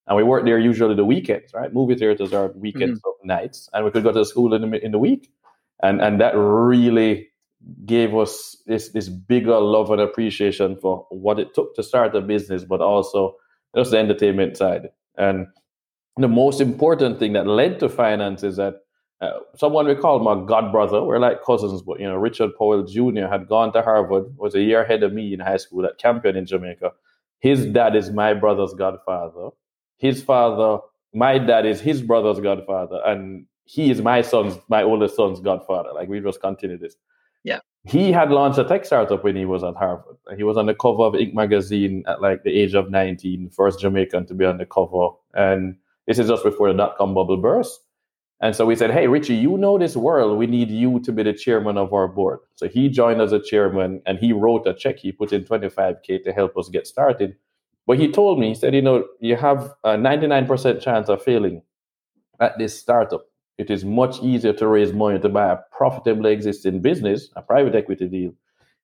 And 0.06 0.16
we 0.16 0.22
worked 0.22 0.46
there 0.46 0.56
usually 0.56 0.94
the 0.94 1.04
weekends, 1.04 1.52
right? 1.52 1.74
Movie 1.74 1.96
theaters 1.96 2.32
are 2.32 2.52
weekends 2.54 3.00
mm-hmm. 3.00 3.26
nights. 3.26 3.68
And 3.72 3.84
we 3.84 3.90
could 3.90 4.04
go 4.04 4.12
to 4.12 4.24
school 4.24 4.54
in 4.54 4.70
the, 4.70 4.84
in 4.84 4.92
the 4.92 5.00
week. 5.00 5.32
And, 5.82 6.00
and 6.00 6.20
that 6.20 6.36
really 6.36 7.26
gave 7.84 8.14
us 8.14 8.56
this, 8.68 8.90
this 8.90 9.08
bigger 9.08 9.58
love 9.58 9.90
and 9.90 10.00
appreciation 10.00 10.76
for 10.76 11.08
what 11.10 11.40
it 11.40 11.56
took 11.56 11.74
to 11.74 11.82
start 11.82 12.14
a 12.14 12.20
business, 12.20 12.62
but 12.62 12.80
also 12.80 13.34
just 13.74 13.90
the 13.90 13.98
entertainment 13.98 14.56
side. 14.56 14.90
And 15.16 15.46
the 16.16 16.28
most 16.28 16.60
important 16.60 17.18
thing 17.18 17.32
that 17.34 17.46
led 17.46 17.80
to 17.80 17.88
finance 17.88 18.42
is 18.42 18.56
that 18.56 18.82
uh, 19.22 19.38
someone 19.56 19.86
we 19.86 19.94
call 19.94 20.18
my 20.18 20.44
god 20.46 20.72
brother. 20.72 21.02
We're 21.02 21.20
like 21.20 21.44
cousins, 21.44 21.80
but 21.80 22.00
you 22.00 22.08
know, 22.08 22.16
Richard 22.16 22.50
Powell 22.58 22.82
Jr. 22.82 23.26
had 23.30 23.48
gone 23.48 23.72
to 23.72 23.80
Harvard, 23.80 24.36
was 24.36 24.56
a 24.56 24.60
year 24.60 24.82
ahead 24.82 25.04
of 25.04 25.12
me 25.12 25.32
in 25.32 25.38
high 25.38 25.58
school 25.58 25.86
at 25.86 25.96
Campion 25.98 26.36
in 26.36 26.44
Jamaica. 26.44 26.90
His 27.38 27.66
dad 27.66 27.94
is 27.94 28.10
my 28.10 28.34
brother's 28.34 28.74
godfather. 28.74 29.50
His 29.98 30.22
father, 30.22 30.82
my 31.14 31.38
dad 31.38 31.66
is 31.66 31.80
his 31.80 32.02
brother's 32.02 32.40
godfather, 32.40 33.00
and 33.06 33.46
he 33.64 33.92
is 33.92 34.02
my 34.02 34.22
son's, 34.22 34.58
my 34.68 34.82
oldest 34.82 35.14
son's 35.14 35.38
godfather. 35.38 35.90
Like 35.94 36.08
we 36.08 36.18
just 36.18 36.40
continue 36.40 36.76
this. 36.76 36.96
He 37.84 38.12
had 38.12 38.30
launched 38.30 38.58
a 38.58 38.64
tech 38.64 38.84
startup 38.84 39.24
when 39.24 39.34
he 39.34 39.44
was 39.44 39.64
at 39.64 39.74
Harvard. 39.74 40.16
He 40.36 40.44
was 40.44 40.56
on 40.56 40.66
the 40.66 40.74
cover 40.74 41.02
of 41.02 41.14
Inc. 41.14 41.34
magazine 41.34 42.04
at 42.06 42.22
like 42.22 42.44
the 42.44 42.56
age 42.56 42.74
of 42.74 42.90
19, 42.90 43.50
first 43.50 43.80
Jamaican 43.80 44.26
to 44.26 44.34
be 44.34 44.44
on 44.44 44.58
the 44.58 44.66
cover. 44.66 45.08
And 45.34 45.76
this 46.06 46.18
is 46.18 46.28
just 46.28 46.44
before 46.44 46.68
the 46.68 46.76
dot 46.76 46.96
com 46.96 47.12
bubble 47.12 47.36
burst. 47.36 47.80
And 48.40 48.54
so 48.56 48.66
we 48.66 48.74
said, 48.76 48.90
hey, 48.90 49.06
Richie, 49.06 49.36
you 49.36 49.56
know 49.56 49.78
this 49.78 49.96
world. 49.96 50.36
We 50.36 50.46
need 50.46 50.70
you 50.70 51.00
to 51.00 51.12
be 51.12 51.22
the 51.22 51.32
chairman 51.32 51.76
of 51.76 51.92
our 51.92 52.08
board. 52.08 52.40
So 52.56 52.68
he 52.68 52.88
joined 52.88 53.20
as 53.20 53.32
a 53.32 53.40
chairman 53.40 54.02
and 54.04 54.18
he 54.18 54.32
wrote 54.32 54.66
a 54.66 54.74
check. 54.74 54.98
He 54.98 55.12
put 55.12 55.32
in 55.32 55.44
25K 55.44 56.22
to 56.24 56.32
help 56.32 56.56
us 56.56 56.68
get 56.68 56.86
started. 56.88 57.36
But 57.86 57.98
he 57.98 58.10
told 58.10 58.38
me, 58.38 58.48
he 58.48 58.54
said, 58.54 58.74
you 58.74 58.82
know, 58.82 59.06
you 59.20 59.36
have 59.36 59.72
a 59.84 59.90
99% 59.90 60.80
chance 60.80 61.08
of 61.08 61.22
failing 61.22 61.62
at 62.40 62.58
this 62.58 62.78
startup. 62.78 63.26
It 63.62 63.70
is 63.70 63.84
much 63.84 64.20
easier 64.22 64.52
to 64.54 64.66
raise 64.66 64.92
money 64.92 65.20
to 65.20 65.28
buy 65.28 65.52
a 65.52 65.58
profitably 65.70 66.32
existing 66.32 66.80
business, 66.82 67.30
a 67.36 67.42
private 67.42 67.76
equity 67.76 68.08
deal, 68.08 68.32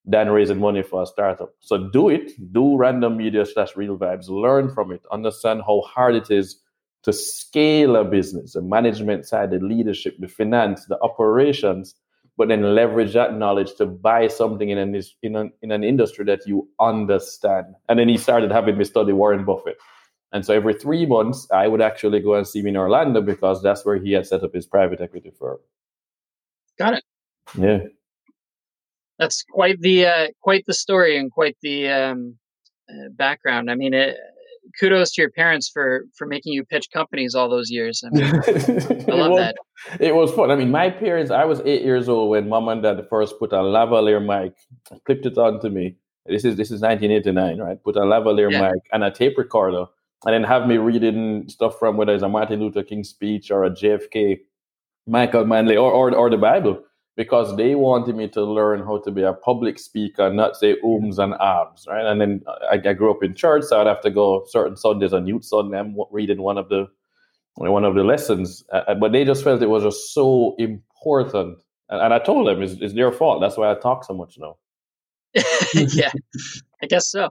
than 0.04 0.30
raising 0.30 0.60
money 0.60 0.84
for 0.84 1.02
a 1.02 1.06
startup. 1.06 1.50
So 1.58 1.90
do 1.90 2.08
it, 2.08 2.30
do 2.52 2.76
random 2.76 3.16
media 3.16 3.44
slash 3.44 3.76
real 3.76 3.98
vibes, 3.98 4.28
learn 4.28 4.72
from 4.72 4.92
it, 4.92 5.02
understand 5.10 5.62
how 5.66 5.80
hard 5.80 6.14
it 6.14 6.30
is 6.30 6.60
to 7.02 7.12
scale 7.12 7.96
a 7.96 8.04
business, 8.04 8.52
the 8.52 8.62
management 8.62 9.26
side, 9.26 9.50
the 9.50 9.58
leadership, 9.58 10.14
the 10.20 10.28
finance, 10.28 10.84
the 10.84 11.00
operations, 11.02 11.96
but 12.36 12.46
then 12.46 12.62
leverage 12.76 13.14
that 13.14 13.34
knowledge 13.34 13.74
to 13.78 13.86
buy 13.86 14.28
something 14.28 14.70
in 14.70 14.78
an, 14.78 15.02
in 15.24 15.34
an, 15.34 15.52
in 15.60 15.72
an 15.72 15.82
industry 15.82 16.24
that 16.26 16.46
you 16.46 16.68
understand. 16.78 17.66
And 17.88 17.98
then 17.98 18.08
he 18.08 18.16
started 18.16 18.52
having 18.52 18.78
me 18.78 18.84
study 18.84 19.12
Warren 19.12 19.44
Buffett. 19.44 19.76
And 20.32 20.44
so 20.44 20.54
every 20.54 20.74
three 20.74 21.06
months, 21.06 21.46
I 21.50 21.68
would 21.68 21.80
actually 21.80 22.20
go 22.20 22.34
and 22.34 22.46
see 22.46 22.60
him 22.60 22.66
in 22.66 22.76
Orlando 22.76 23.22
because 23.22 23.62
that's 23.62 23.84
where 23.84 23.96
he 23.96 24.12
had 24.12 24.26
set 24.26 24.42
up 24.42 24.54
his 24.54 24.66
private 24.66 25.00
equity 25.00 25.32
firm. 25.38 25.58
Got 26.78 26.94
it. 26.94 27.04
Yeah. 27.58 27.78
That's 29.18 29.42
quite 29.50 29.80
the 29.80 30.06
uh, 30.06 30.26
quite 30.42 30.64
the 30.66 30.74
story 30.74 31.16
and 31.18 31.32
quite 31.32 31.56
the 31.62 31.88
um, 31.88 32.36
uh, 32.88 33.08
background. 33.16 33.70
I 33.70 33.74
mean, 33.74 33.94
it, 33.94 34.16
kudos 34.78 35.12
to 35.12 35.22
your 35.22 35.30
parents 35.30 35.68
for 35.68 36.04
for 36.16 36.26
making 36.26 36.52
you 36.52 36.64
pitch 36.64 36.88
companies 36.92 37.34
all 37.34 37.48
those 37.48 37.70
years. 37.70 38.02
I, 38.04 38.10
mean, 38.10 38.24
I 38.24 38.30
love 39.12 39.30
was, 39.32 39.38
that. 39.38 39.56
It 40.00 40.14
was 40.14 40.32
fun. 40.32 40.50
I 40.50 40.56
mean, 40.56 40.70
my 40.70 40.90
parents. 40.90 41.30
I 41.30 41.44
was 41.44 41.60
eight 41.64 41.82
years 41.82 42.08
old 42.08 42.30
when 42.30 42.48
mom 42.48 42.68
and 42.68 42.82
dad 42.82 43.04
first 43.10 43.38
put 43.38 43.52
a 43.52 43.56
lavalier 43.56 44.24
mic, 44.24 44.54
clipped 45.04 45.26
it 45.26 45.38
onto 45.38 45.68
me. 45.68 45.96
This 46.26 46.44
is 46.44 46.56
this 46.56 46.70
is 46.70 46.80
1989, 46.80 47.58
right? 47.58 47.82
Put 47.82 47.96
a 47.96 48.00
lavalier 48.00 48.50
yeah. 48.52 48.70
mic 48.70 48.82
and 48.92 49.02
a 49.02 49.10
tape 49.10 49.38
recorder, 49.38 49.86
and 50.24 50.34
then 50.34 50.44
have 50.44 50.66
me 50.66 50.78
reading 50.78 51.48
stuff 51.48 51.78
from 51.78 51.96
whether 51.96 52.14
it's 52.14 52.22
a 52.22 52.28
Martin 52.28 52.60
Luther 52.60 52.82
King 52.82 53.04
speech 53.04 53.50
or 53.50 53.64
a 53.64 53.70
JFK, 53.70 54.38
Michael 55.06 55.44
Manley, 55.44 55.76
or 55.76 55.92
or, 55.92 56.14
or 56.14 56.30
the 56.30 56.36
Bible 56.36 56.82
because 57.18 57.56
they 57.56 57.74
wanted 57.74 58.14
me 58.14 58.28
to 58.28 58.44
learn 58.44 58.78
how 58.78 58.98
to 58.98 59.10
be 59.10 59.22
a 59.22 59.32
public 59.32 59.76
speaker, 59.76 60.32
not 60.32 60.56
say 60.56 60.76
ums 60.84 61.18
and 61.18 61.34
abs, 61.40 61.84
right? 61.88 62.06
And 62.06 62.20
then 62.20 62.42
I, 62.70 62.76
I, 62.76 62.92
grew 62.92 63.10
up 63.10 63.24
in 63.24 63.34
church, 63.34 63.64
so 63.64 63.80
I'd 63.80 63.88
have 63.88 64.00
to 64.02 64.10
go 64.10 64.44
certain 64.46 64.76
Sundays 64.76 65.12
on 65.12 65.26
Youth 65.26 65.44
Sunday. 65.44 65.80
I'm 65.80 65.96
reading 66.12 66.40
one 66.40 66.56
of 66.56 66.68
the 66.68 66.86
one 67.56 67.84
of 67.84 67.96
the 67.96 68.04
lessons, 68.04 68.62
uh, 68.72 68.94
but 68.94 69.10
they 69.10 69.24
just 69.24 69.42
felt 69.42 69.60
it 69.62 69.66
was 69.66 69.82
just 69.82 70.14
so 70.14 70.54
important, 70.60 71.58
and, 71.88 72.00
and 72.00 72.14
I 72.14 72.20
told 72.20 72.46
them 72.46 72.62
it's, 72.62 72.74
it's, 72.74 72.94
their 72.94 73.10
fault. 73.10 73.40
That's 73.40 73.56
why 73.56 73.72
I 73.72 73.74
talk 73.74 74.04
so 74.04 74.14
much 74.14 74.38
now. 74.38 74.56
yeah, 75.74 76.12
I 76.80 76.86
guess 76.86 77.08
so. 77.08 77.30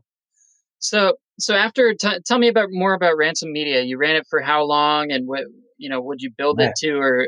So, 0.80 1.14
so 1.40 1.56
after, 1.56 1.94
t- 1.94 2.20
tell 2.26 2.40
me 2.40 2.48
about 2.48 2.70
more 2.72 2.94
about 2.94 3.18
Random 3.18 3.52
Media. 3.52 3.82
You 3.82 3.98
ran 3.98 4.16
it 4.16 4.26
for 4.30 4.42
how 4.42 4.64
long, 4.64 5.12
and 5.12 5.28
what 5.28 5.44
you 5.78 5.90
know? 5.90 6.02
Would 6.02 6.22
you 6.22 6.32
build 6.36 6.60
it 6.60 6.74
to, 6.78 6.98
or 6.98 7.28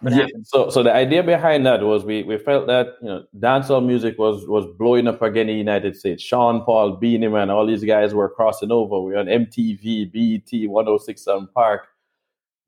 what 0.00 0.12
yeah, 0.12 0.22
happened? 0.22 0.46
So, 0.46 0.70
so 0.70 0.82
the 0.82 0.94
idea 0.94 1.22
behind 1.22 1.66
that 1.66 1.82
was 1.82 2.04
we, 2.04 2.22
we 2.22 2.38
felt 2.38 2.66
that 2.68 2.94
you 3.02 3.08
know 3.08 3.24
dancehall 3.38 3.84
music 3.84 4.18
was 4.18 4.46
was 4.46 4.66
blowing 4.78 5.08
up 5.08 5.22
again 5.22 5.48
in 5.48 5.54
the 5.54 5.58
United 5.58 5.96
States. 5.96 6.22
Sean 6.22 6.64
Paul, 6.64 6.96
Beenie 6.96 7.28
Man, 7.28 7.50
all 7.50 7.66
these 7.66 7.84
guys 7.84 8.14
were 8.14 8.28
crossing 8.28 8.70
over. 8.70 9.00
We 9.00 9.12
were 9.12 9.18
on 9.18 9.26
MTV, 9.26 10.12
BET, 10.12 10.68
106 10.68 11.28
& 11.40 11.54
Park, 11.54 11.88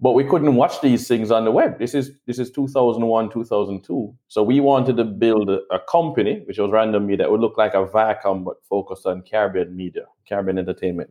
but 0.00 0.12
we 0.12 0.24
couldn't 0.24 0.54
watch 0.54 0.80
these 0.80 1.06
things 1.06 1.30
on 1.30 1.44
the 1.44 1.50
web. 1.50 1.78
This 1.78 1.94
is 1.94 2.12
this 2.26 2.38
is 2.38 2.50
2001, 2.50 3.30
2002. 3.30 4.14
So 4.28 4.42
we 4.42 4.60
wanted 4.60 4.96
to 4.96 5.04
build 5.04 5.50
a, 5.50 5.60
a 5.70 5.80
company, 5.90 6.42
which 6.46 6.58
was 6.58 6.70
Random 6.70 7.06
Media, 7.06 7.24
that 7.24 7.30
would 7.30 7.40
look 7.40 7.58
like 7.58 7.74
a 7.74 7.86
Viacom 7.86 8.44
but 8.44 8.56
focused 8.68 9.06
on 9.06 9.22
Caribbean 9.22 9.76
media, 9.76 10.04
Caribbean 10.26 10.58
entertainment. 10.58 11.10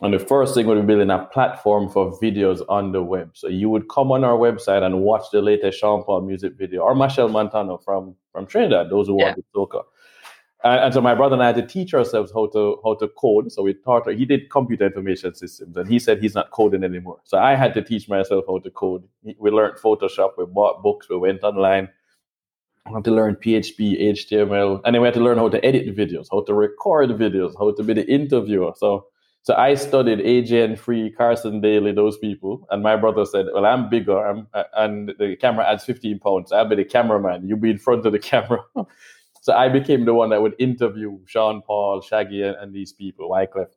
And 0.00 0.12
the 0.12 0.18
first 0.18 0.54
thing 0.54 0.66
would 0.66 0.80
be 0.80 0.86
building 0.86 1.10
a 1.10 1.26
platform 1.26 1.88
for 1.88 2.18
videos 2.20 2.62
on 2.68 2.90
the 2.90 3.00
web. 3.00 3.30
So 3.34 3.46
you 3.46 3.70
would 3.70 3.88
come 3.88 4.10
on 4.10 4.24
our 4.24 4.36
website 4.36 4.82
and 4.82 5.02
watch 5.02 5.26
the 5.32 5.40
latest 5.40 5.78
Sean 5.78 6.02
Paul 6.02 6.22
music 6.22 6.54
video 6.58 6.82
or 6.82 6.96
Machel 6.96 7.30
Montano 7.30 7.78
from, 7.78 8.16
from 8.32 8.46
Trinidad, 8.46 8.90
those 8.90 9.06
who 9.06 9.18
yeah. 9.20 9.26
wanted 9.26 9.44
soca. 9.54 9.82
And, 10.64 10.84
and, 10.84 10.94
so 10.94 11.00
my 11.00 11.14
brother 11.14 11.34
and 11.34 11.42
I 11.42 11.46
had 11.48 11.56
to 11.56 11.66
teach 11.66 11.92
ourselves 11.94 12.32
how 12.32 12.46
to 12.48 12.80
how 12.82 12.94
to 12.94 13.08
code. 13.08 13.52
So 13.52 13.62
we 13.62 13.74
taught 13.74 14.06
her. 14.06 14.12
he 14.12 14.24
did 14.24 14.50
computer 14.50 14.86
information 14.86 15.34
systems 15.34 15.76
and 15.76 15.88
he 15.88 15.98
said 15.98 16.20
he's 16.20 16.34
not 16.34 16.50
coding 16.50 16.82
anymore. 16.82 17.20
So 17.24 17.38
I 17.38 17.54
had 17.54 17.74
to 17.74 17.82
teach 17.82 18.08
myself 18.08 18.46
how 18.48 18.58
to 18.58 18.70
code. 18.70 19.04
We 19.22 19.50
learned 19.50 19.76
Photoshop, 19.76 20.32
we 20.38 20.46
bought 20.46 20.82
books, 20.82 21.08
we 21.08 21.16
went 21.18 21.44
online. 21.44 21.90
I 22.86 22.90
had 22.90 23.04
to 23.04 23.12
learn 23.12 23.36
PHP, 23.36 24.00
HTML, 24.00 24.80
and 24.84 24.94
then 24.94 25.00
we 25.00 25.06
had 25.06 25.14
to 25.14 25.20
learn 25.20 25.38
how 25.38 25.48
to 25.48 25.64
edit 25.64 25.96
videos, 25.96 26.26
how 26.30 26.42
to 26.42 26.52
record 26.52 27.10
videos, 27.10 27.54
how 27.58 27.72
to 27.72 27.82
be 27.82 27.94
the 27.94 28.06
interviewer. 28.10 28.72
So 28.76 29.06
so 29.44 29.54
I 29.54 29.74
studied 29.74 30.20
AJ 30.20 30.64
and 30.64 30.80
Free, 30.80 31.10
Carson 31.10 31.60
Daly, 31.60 31.92
those 31.92 32.16
people. 32.16 32.66
And 32.70 32.82
my 32.82 32.96
brother 32.96 33.26
said, 33.26 33.44
Well, 33.52 33.66
I'm 33.66 33.90
bigger 33.90 34.26
I'm, 34.26 34.46
uh, 34.54 34.64
and 34.74 35.12
the 35.18 35.36
camera 35.36 35.70
adds 35.70 35.84
15 35.84 36.18
pounds. 36.18 36.50
I'll 36.50 36.66
be 36.66 36.76
the 36.76 36.84
cameraman. 36.84 37.46
You'll 37.46 37.58
be 37.58 37.70
in 37.70 37.76
front 37.76 38.06
of 38.06 38.12
the 38.12 38.18
camera. 38.32 38.60
So 39.44 39.52
I 39.52 39.68
became 39.68 40.06
the 40.06 40.14
one 40.14 40.30
that 40.30 40.40
would 40.40 40.54
interview 40.58 41.18
Sean 41.26 41.60
Paul, 41.60 42.00
Shaggy, 42.00 42.42
and, 42.42 42.56
and 42.56 42.72
these 42.72 42.92
people, 42.92 43.28
Wyclef. 43.28 43.68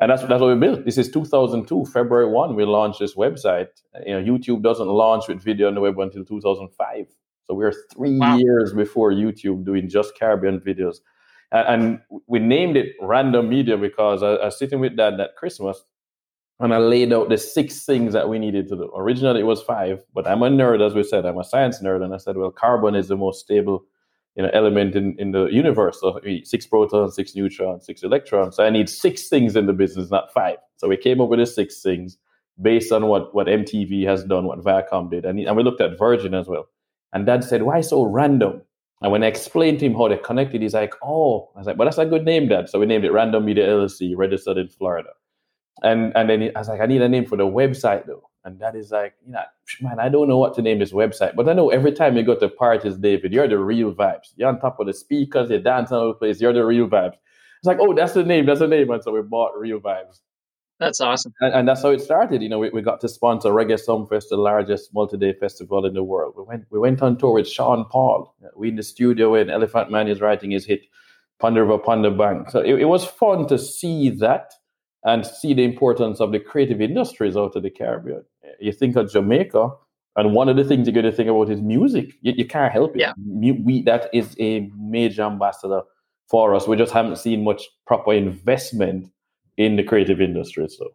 And 0.00 0.10
that's, 0.10 0.22
that's 0.22 0.40
what 0.40 0.52
we 0.52 0.60
built. 0.60 0.84
This 0.84 0.98
is 0.98 1.10
2002, 1.10 1.86
February 1.86 2.28
1, 2.28 2.54
we 2.54 2.64
launched 2.64 2.98
this 2.98 3.14
website. 3.14 3.68
You 4.04 4.20
know, 4.20 4.32
YouTube 4.32 4.62
doesn't 4.62 4.88
launch 4.88 5.28
with 5.28 5.42
video 5.42 5.68
on 5.68 5.74
the 5.74 5.80
web 5.80 5.98
until 5.98 6.24
2005. 6.24 7.06
So 7.44 7.54
we're 7.54 7.72
three 7.92 8.18
wow. 8.18 8.36
years 8.36 8.72
before 8.72 9.12
YouTube 9.12 9.64
doing 9.64 9.88
just 9.88 10.18
Caribbean 10.18 10.60
videos 10.60 10.96
and 11.50 12.00
we 12.26 12.38
named 12.38 12.76
it 12.76 12.94
Random 13.00 13.48
Media 13.48 13.76
because 13.76 14.22
I, 14.22 14.32
I 14.34 14.44
was 14.46 14.58
sitting 14.58 14.80
with 14.80 14.96
dad 14.96 15.18
that 15.18 15.36
Christmas 15.36 15.82
and 16.60 16.74
I 16.74 16.78
laid 16.78 17.12
out 17.12 17.28
the 17.28 17.38
six 17.38 17.84
things 17.84 18.12
that 18.12 18.28
we 18.28 18.38
needed 18.38 18.68
to 18.68 18.76
do. 18.76 18.92
Originally, 18.94 19.40
it 19.40 19.44
was 19.44 19.62
five, 19.62 20.04
but 20.12 20.26
I'm 20.26 20.42
a 20.42 20.50
nerd, 20.50 20.84
as 20.84 20.92
we 20.92 21.04
said. 21.04 21.24
I'm 21.24 21.38
a 21.38 21.44
science 21.44 21.80
nerd, 21.80 22.02
and 22.02 22.12
I 22.12 22.16
said, 22.16 22.36
well, 22.36 22.50
carbon 22.50 22.96
is 22.96 23.06
the 23.06 23.16
most 23.16 23.40
stable, 23.40 23.84
you 24.38 24.44
know, 24.44 24.50
element 24.54 24.94
in, 24.94 25.16
in 25.18 25.32
the 25.32 25.46
universe. 25.46 25.98
So 26.00 26.20
six 26.44 26.64
protons, 26.64 27.16
six 27.16 27.34
neutrons, 27.34 27.84
six 27.84 28.04
electrons. 28.04 28.54
So 28.54 28.64
I 28.64 28.70
need 28.70 28.88
six 28.88 29.28
things 29.28 29.56
in 29.56 29.66
the 29.66 29.72
business, 29.72 30.12
not 30.12 30.32
five. 30.32 30.58
So 30.76 30.86
we 30.86 30.96
came 30.96 31.20
up 31.20 31.28
with 31.28 31.40
the 31.40 31.46
six 31.46 31.82
things 31.82 32.16
based 32.62 32.92
on 32.92 33.06
what 33.06 33.34
what 33.34 33.48
MTV 33.48 34.06
has 34.06 34.22
done, 34.22 34.46
what 34.46 34.60
Viacom 34.60 35.10
did, 35.10 35.24
and, 35.24 35.40
and 35.40 35.56
we 35.56 35.64
looked 35.64 35.80
at 35.80 35.98
Virgin 35.98 36.34
as 36.34 36.46
well. 36.46 36.68
And 37.12 37.26
Dad 37.26 37.42
said, 37.42 37.64
why 37.64 37.80
so 37.80 38.04
random? 38.04 38.62
And 39.02 39.10
when 39.10 39.24
I 39.24 39.26
explained 39.26 39.80
to 39.80 39.86
him 39.86 39.94
how 39.94 40.08
they 40.08 40.18
connected, 40.18 40.62
he's 40.62 40.74
like, 40.74 40.94
oh, 41.02 41.50
I 41.56 41.58
was 41.58 41.66
like, 41.66 41.76
but 41.76 41.84
that's 41.84 41.98
a 41.98 42.06
good 42.06 42.24
name, 42.24 42.48
Dad. 42.48 42.68
So 42.68 42.78
we 42.78 42.86
named 42.86 43.04
it 43.04 43.12
Random 43.12 43.44
Media 43.44 43.66
LLC, 43.66 44.16
registered 44.16 44.56
in 44.56 44.68
Florida. 44.68 45.10
And 45.82 46.12
and 46.16 46.30
then 46.30 46.52
I 46.54 46.60
was 46.60 46.68
like, 46.68 46.80
I 46.80 46.86
need 46.86 47.02
a 47.02 47.08
name 47.08 47.26
for 47.26 47.36
the 47.36 47.46
website 47.46 48.06
though. 48.06 48.27
And 48.44 48.58
that 48.60 48.76
is 48.76 48.90
like, 48.90 49.14
you 49.26 49.32
know, 49.32 49.42
man, 49.80 49.98
I 49.98 50.08
don't 50.08 50.28
know 50.28 50.38
what 50.38 50.54
to 50.54 50.62
name 50.62 50.78
this 50.78 50.92
website. 50.92 51.34
But 51.34 51.48
I 51.48 51.52
know 51.52 51.70
every 51.70 51.92
time 51.92 52.16
you 52.16 52.22
go 52.22 52.38
to 52.38 52.48
parties, 52.48 52.96
David, 52.96 53.32
you're 53.32 53.48
the 53.48 53.58
real 53.58 53.92
vibes. 53.92 54.32
You're 54.36 54.48
on 54.48 54.60
top 54.60 54.80
of 54.80 54.86
the 54.86 54.94
speakers, 54.94 55.50
you're 55.50 55.58
dancing 55.58 55.96
all 55.96 56.04
over 56.04 56.12
the 56.12 56.18
place, 56.18 56.40
you're 56.40 56.52
the 56.52 56.64
real 56.64 56.88
vibes. 56.88 57.14
It's 57.58 57.66
like, 57.66 57.78
oh, 57.80 57.92
that's 57.92 58.12
the 58.12 58.22
name, 58.22 58.46
that's 58.46 58.60
the 58.60 58.68
name. 58.68 58.90
And 58.90 59.02
so 59.02 59.12
we 59.12 59.20
bought 59.22 59.58
Real 59.58 59.80
Vibes. 59.80 60.20
That's 60.78 61.00
awesome. 61.00 61.34
And, 61.40 61.52
and, 61.52 61.68
that's 61.68 61.82
how 61.82 61.90
it 61.90 62.00
started. 62.00 62.40
You 62.40 62.48
know, 62.48 62.60
we, 62.60 62.70
we 62.70 62.82
got 62.82 63.00
to 63.00 63.08
sponsor 63.08 63.50
Reggae 63.50 63.80
Sumfest, 63.84 64.28
the 64.30 64.36
largest 64.36 64.94
multi-day 64.94 65.32
festival 65.32 65.84
in 65.84 65.92
the 65.92 66.04
world. 66.04 66.34
We 66.36 66.44
went 66.44 66.66
we 66.70 66.78
went 66.78 67.02
on 67.02 67.18
tour 67.18 67.32
with 67.32 67.48
Sean 67.48 67.84
Paul. 67.86 68.32
We 68.54 68.68
in 68.68 68.76
the 68.76 68.84
studio 68.84 69.32
when 69.32 69.50
Elephant 69.50 69.90
Man 69.90 70.06
is 70.06 70.20
writing 70.20 70.52
his 70.52 70.64
hit 70.64 70.82
Pon 71.40 71.54
de 71.54 71.62
River 71.62 71.78
Pon 71.78 72.02
de 72.02 72.12
Bank. 72.12 72.50
So 72.50 72.60
it, 72.60 72.74
it 72.74 72.84
was 72.84 73.04
fun 73.04 73.48
to 73.48 73.58
see 73.58 74.10
that 74.10 74.52
and 75.04 75.24
see 75.24 75.54
the 75.54 75.64
importance 75.64 76.20
of 76.20 76.32
the 76.32 76.40
creative 76.40 76.80
industries 76.80 77.36
out 77.36 77.56
of 77.56 77.62
the 77.62 77.70
Caribbean. 77.70 78.24
You 78.60 78.72
think 78.72 78.96
of 78.96 79.10
Jamaica, 79.10 79.70
and 80.16 80.34
one 80.34 80.48
of 80.48 80.56
the 80.56 80.64
things 80.64 80.86
you 80.86 80.92
got 80.92 81.02
to 81.02 81.12
think 81.12 81.28
about 81.28 81.50
is 81.50 81.60
music. 81.60 82.14
You, 82.22 82.32
you 82.36 82.46
can't 82.46 82.72
help 82.72 82.96
it. 82.96 83.00
Yeah. 83.00 83.12
We, 83.18 83.82
that 83.82 84.10
is 84.12 84.34
a 84.40 84.68
major 84.76 85.22
ambassador 85.22 85.82
for 86.28 86.54
us. 86.54 86.66
We 86.66 86.76
just 86.76 86.92
haven't 86.92 87.16
seen 87.18 87.44
much 87.44 87.62
proper 87.86 88.12
investment 88.12 89.10
in 89.56 89.76
the 89.76 89.84
creative 89.84 90.20
industry. 90.20 90.68
So 90.68 90.88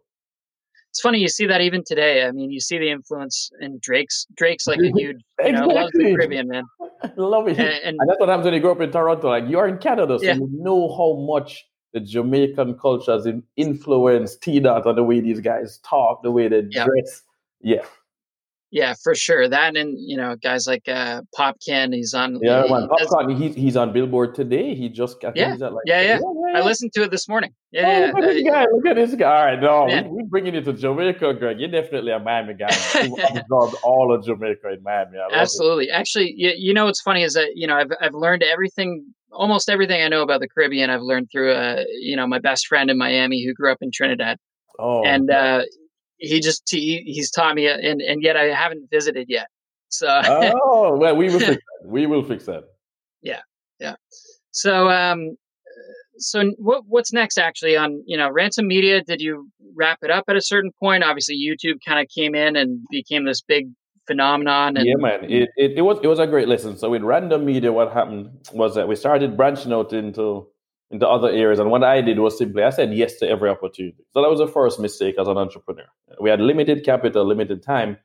it's 0.94 1.02
funny 1.02 1.20
you 1.20 1.28
see 1.28 1.48
that 1.48 1.62
even 1.62 1.84
today. 1.84 2.24
I 2.24 2.32
mean, 2.32 2.52
you 2.52 2.60
see 2.60 2.78
the 2.78 2.92
influence 2.92 3.50
in 3.60 3.80
Drake's. 3.82 4.28
Drake's 4.36 4.68
like 4.68 4.80
a 4.80 4.92
huge, 4.96 5.22
you 5.44 5.52
know, 5.52 5.66
loves 5.66 5.92
the 5.94 6.04
Caribbean 6.04 6.48
man. 6.48 6.66
Love 7.18 7.48
it, 7.48 7.58
and, 7.58 7.68
and, 7.68 7.98
and, 8.00 8.10
that's 8.10 8.20
what 8.20 8.30
happens 8.30 8.46
when 8.46 8.54
you 8.54 8.60
grow 8.60 8.74
up 8.74 8.80
in 8.80 8.92
Toronto. 8.92 9.28
Like 9.28 9.46
you're 9.50 9.68
in 9.68 9.78
Canada, 9.80 10.20
so 10.20 10.26
yeah. 10.26 10.36
you 10.36 10.48
know 10.52 10.88
how 10.96 11.16
much 11.26 11.66
the 11.94 12.00
Jamaican 12.00 12.78
culture 12.78 13.14
has 13.14 13.28
influenced 13.56 14.42
T 14.42 14.60
Dot 14.60 14.86
and 14.86 14.98
the 14.98 15.04
way 15.04 15.20
these 15.20 15.40
guys 15.40 15.78
talk, 15.80 16.24
the 16.24 16.32
way 16.32 16.48
they 16.48 16.64
yeah. 16.70 16.86
dress. 16.86 17.24
Yeah, 17.62 17.86
yeah, 18.74 18.96
for 19.04 19.14
sure. 19.14 19.48
That 19.48 19.78
and 19.78 19.96
you 20.00 20.18
know 20.18 20.36
guys 20.36 20.66
like 20.66 20.90
uh, 20.90 21.22
Popcaan, 21.38 21.94
he's 21.94 22.16
on. 22.16 22.40
Yeah, 22.42 22.66
man, 22.68 22.88
Popcaan, 22.88 23.40
he's 23.40 23.54
he's 23.54 23.78
on 23.78 23.94
Billboard 23.94 24.34
today. 24.34 24.74
He 24.74 24.90
just 24.90 25.22
got 25.22 25.38
yeah, 25.38 25.54
like, 25.54 25.74
yeah, 25.86 26.02
yeah, 26.02 26.20
yeah, 26.20 26.60
I 26.60 26.62
listened 26.62 26.92
to 26.94 27.04
it 27.04 27.12
this 27.12 27.30
morning. 27.30 27.52
Yeah, 27.72 28.12
oh, 28.16 28.18
look 28.18 28.30
at 28.30 28.34
this 28.34 28.44
guy. 28.44 28.66
Look 28.74 28.86
at 28.88 28.96
this 28.96 29.14
guy. 29.14 29.38
All 29.38 29.46
right, 29.46 29.62
no, 29.62 29.86
we, 29.86 30.10
we're 30.10 30.26
bringing 30.28 30.56
it 30.56 30.66
to 30.66 30.74
Jamaica, 30.74 31.36
Greg. 31.36 31.60
You're 31.60 31.70
definitely 31.70 32.14
a 32.14 32.20
Miami 32.20 32.56
guy. 32.56 32.76
You 33.04 33.16
absorbed 33.36 33.76
all 33.84 34.12
of 34.12 34.26
Jamaica 34.26 34.70
in 34.70 34.82
Miami. 34.82 35.20
Absolutely. 35.32 35.86
It. 35.86 35.92
Actually, 35.92 36.34
you, 36.36 36.54
you 36.58 36.74
know 36.74 36.86
what's 36.86 37.02
funny 37.02 37.22
is 37.22 37.36
that 37.36 37.50
you 37.54 37.68
know 37.68 37.76
I've 37.76 37.92
I've 38.02 38.16
learned 38.16 38.42
everything, 38.42 39.06
almost 39.32 39.70
everything 39.70 40.02
I 40.02 40.08
know 40.08 40.24
about 40.24 40.40
the 40.40 40.50
Caribbean. 40.50 40.90
I've 40.90 41.02
learned 41.02 41.30
through 41.32 41.54
uh 41.54 41.84
you 42.00 42.16
know 42.16 42.26
my 42.26 42.40
best 42.40 42.66
friend 42.66 42.90
in 42.90 42.98
Miami 42.98 43.46
who 43.46 43.54
grew 43.54 43.72
up 43.72 43.78
in 43.82 43.92
Trinidad. 43.92 44.40
Oh, 44.80 45.04
and 45.06 45.30
uh, 45.30 45.62
he 46.24 46.40
just 46.40 46.64
he, 46.70 47.04
he's 47.06 47.30
taught 47.30 47.56
me, 47.56 47.68
and 47.68 48.02
and 48.02 48.24
yet 48.24 48.38
I 48.38 48.46
haven't 48.46 48.90
visited 48.90 49.28
yet. 49.30 49.48
So 49.90 50.08
oh 50.26 50.96
well, 50.98 51.16
we 51.16 51.30
will 51.30 51.40
fix 51.40 51.50
that. 51.82 51.88
We 51.88 52.06
will 52.06 52.24
fix 52.24 52.46
that. 52.46 52.64
Yeah, 53.22 53.42
yeah. 53.80 53.96
So 54.52 54.90
um, 54.90 55.36
so 56.18 56.52
what 56.58 56.84
what's 56.88 57.12
next 57.12 57.38
actually 57.38 57.76
on 57.76 58.02
you 58.06 58.18
know 58.18 58.30
random 58.30 58.68
media? 58.68 59.04
Did 59.04 59.22
you 59.22 59.50
wrap 59.76 60.00
it 60.02 60.12
up 60.12 60.24
at 60.30 60.38
a 60.38 60.42
certain 60.42 60.72
point? 60.80 61.04
Obviously, 61.04 61.36
YouTube 61.36 61.80
kind 61.86 62.00
of 62.00 62.08
came 62.08 62.36
in 62.36 62.56
and 62.56 62.80
became 62.90 63.26
this 63.26 63.42
big 63.42 63.68
phenomenon. 64.08 64.78
And, 64.78 64.86
yeah, 64.86 64.96
man, 64.98 65.26
it, 65.26 65.50
it, 65.58 65.72
it 65.76 65.82
was 65.82 66.00
it 66.02 66.08
was 66.08 66.20
a 66.20 66.28
great 66.28 66.48
lesson. 66.48 66.78
So 66.78 66.90
with 66.90 67.02
random 67.02 67.46
media, 67.46 67.74
what 67.74 67.92
happened 67.92 68.30
was 68.54 68.76
that 68.76 68.88
we 68.88 68.96
started 68.96 69.36
branching 69.36 69.74
out 69.74 69.92
into 69.92 70.48
into 70.91 71.08
other 71.08 71.30
areas. 71.30 71.60
And 71.60 71.72
what 71.72 71.84
I 71.84 72.02
did 72.02 72.19
was 72.19 72.38
simply 72.38 72.63
I 72.63 72.69
said 72.69 72.93
yes 72.93 73.15
to 73.19 73.28
every 73.28 73.50
opportunity. 73.50 74.04
So 74.13 74.22
that 74.22 74.30
was 74.30 74.39
the 74.39 74.48
first 74.48 74.80
mistake 74.80 75.15
as 75.19 75.28
an 75.28 75.38
entrepreneur. 75.38 75.86
We 76.22 76.30
had 76.30 76.39
limited 76.39 76.86
capital, 76.86 77.26
limited 77.26 77.63
time. 77.63 77.98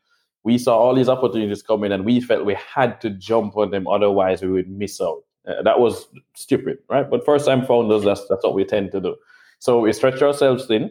We 0.45 0.57
saw 0.59 0.79
all 0.79 0.95
these 0.95 1.09
opportunities 1.09 1.63
coming, 1.63 1.93
and 1.93 2.05
we 2.05 2.21
felt 2.21 2.47
we 2.47 2.55
had 2.75 3.01
to 3.03 3.11
jump 3.11 3.57
on 3.57 3.71
them, 3.71 3.87
otherwise 3.87 4.41
we 4.41 4.49
would 4.49 4.71
miss 4.71 5.01
out. 5.01 5.23
Uh, 5.47 5.63
that 5.63 5.81
was 5.81 6.07
stupid, 6.35 6.79
right? 6.89 7.09
But 7.11 7.25
first 7.25 7.47
time 7.47 7.67
founders, 7.67 8.05
that's 8.05 8.27
that's 8.29 8.45
what 8.45 8.55
we 8.55 8.65
tend 8.65 8.93
to 8.93 9.01
do. 9.01 9.17
So 9.59 9.81
we 9.81 9.93
stretch 9.93 10.23
ourselves 10.23 10.67
thin. 10.67 10.91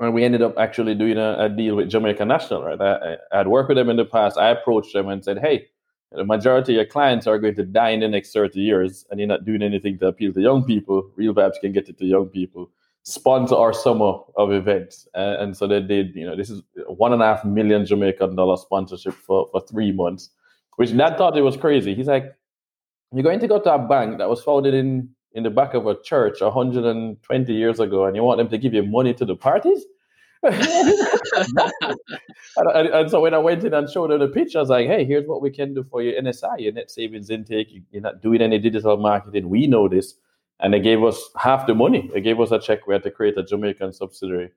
and 0.00 0.14
we 0.14 0.24
ended 0.24 0.42
up 0.42 0.56
actually 0.58 0.94
doing 0.94 1.16
a, 1.18 1.36
a 1.38 1.48
deal 1.48 1.76
with 1.76 1.88
Jamaica 1.90 2.24
National. 2.24 2.62
Right, 2.64 2.80
I, 2.80 3.16
I 3.32 3.38
had 3.38 3.48
worked 3.48 3.68
with 3.68 3.78
them 3.78 3.90
in 3.90 3.96
the 3.96 4.04
past. 4.04 4.38
I 4.38 4.50
approached 4.50 4.92
them 4.92 5.08
and 5.08 5.24
said, 5.24 5.38
"Hey, 5.38 5.68
the 6.12 6.24
majority 6.24 6.72
of 6.72 6.76
your 6.76 6.86
clients 6.86 7.26
are 7.26 7.38
going 7.38 7.54
to 7.56 7.64
die 7.64 7.90
in 7.90 8.00
the 8.00 8.08
next 8.08 8.32
30 8.32 8.60
years, 8.60 9.04
and 9.10 9.20
you're 9.20 9.28
not 9.28 9.44
doing 9.44 9.62
anything 9.62 9.98
to 9.98 10.06
appeal 10.06 10.32
to 10.32 10.40
young 10.40 10.64
people. 10.64 11.10
Real 11.16 11.34
Vibes 11.34 11.60
can 11.60 11.72
get 11.72 11.88
it 11.88 11.98
to 11.98 12.06
young 12.06 12.26
people. 12.26 12.70
Sponsor 13.02 13.54
our 13.54 13.72
summer 13.72 14.18
of 14.36 14.52
events, 14.52 15.06
uh, 15.14 15.36
and 15.38 15.56
so 15.56 15.66
they 15.66 15.80
did. 15.80 16.14
You 16.14 16.26
know, 16.26 16.36
this 16.36 16.50
is 16.50 16.62
one 16.88 17.12
and 17.12 17.22
a 17.22 17.26
half 17.26 17.44
million 17.44 17.86
Jamaican 17.86 18.36
dollar 18.36 18.56
sponsorship 18.56 19.14
for 19.14 19.48
for 19.50 19.60
three 19.62 19.92
months, 19.92 20.30
which 20.76 20.94
Dad 20.94 21.16
thought 21.16 21.36
it 21.36 21.42
was 21.42 21.56
crazy. 21.56 21.94
He's 21.94 22.06
like, 22.06 22.34
"You're 23.12 23.22
going 23.22 23.40
to 23.40 23.48
go 23.48 23.60
to 23.60 23.74
a 23.74 23.78
bank 23.78 24.18
that 24.18 24.28
was 24.28 24.42
founded 24.42 24.74
in 24.74 25.08
in 25.32 25.42
the 25.42 25.50
back 25.50 25.72
of 25.72 25.86
a 25.86 25.94
church 26.02 26.40
120 26.42 27.54
years 27.54 27.80
ago, 27.80 28.04
and 28.04 28.14
you 28.16 28.22
want 28.22 28.38
them 28.38 28.48
to 28.48 28.58
give 28.58 28.74
you 28.74 28.82
money 28.82 29.14
to 29.14 29.24
the 29.24 29.36
parties?" 29.36 29.86
and, 30.42 31.98
and, 32.56 33.10
so 33.10 33.20
when 33.20 33.34
I 33.34 33.38
went 33.38 33.64
in 33.64 33.74
and 33.74 33.90
showed 33.90 34.10
her 34.10 34.18
the 34.18 34.28
picture, 34.28 34.58
I 34.58 34.62
was 34.62 34.70
like, 34.70 34.86
hey, 34.86 35.04
here's 35.04 35.26
what 35.26 35.42
we 35.42 35.50
can 35.50 35.74
do 35.74 35.84
for 35.90 36.00
your 36.00 36.20
NSI, 36.22 36.60
your 36.60 36.72
net 36.72 36.92
savings 36.92 37.28
intake. 37.28 37.68
You're 37.90 38.02
not 38.02 38.22
doing 38.22 38.40
any 38.40 38.60
digital 38.60 38.96
marketing. 38.96 39.48
We 39.48 39.66
know 39.66 39.88
this. 39.88 40.14
And 40.60 40.72
they 40.72 40.80
gave 40.80 41.02
us 41.02 41.20
half 41.36 41.66
the 41.66 41.74
money. 41.74 42.08
They 42.14 42.20
gave 42.20 42.38
us 42.40 42.52
a 42.52 42.60
check. 42.60 42.86
We 42.86 42.94
had 42.94 43.02
to 43.04 43.10
create 43.10 43.36
a 43.36 43.42
Jamaican 43.42 43.92
subsidiary. 43.92 44.50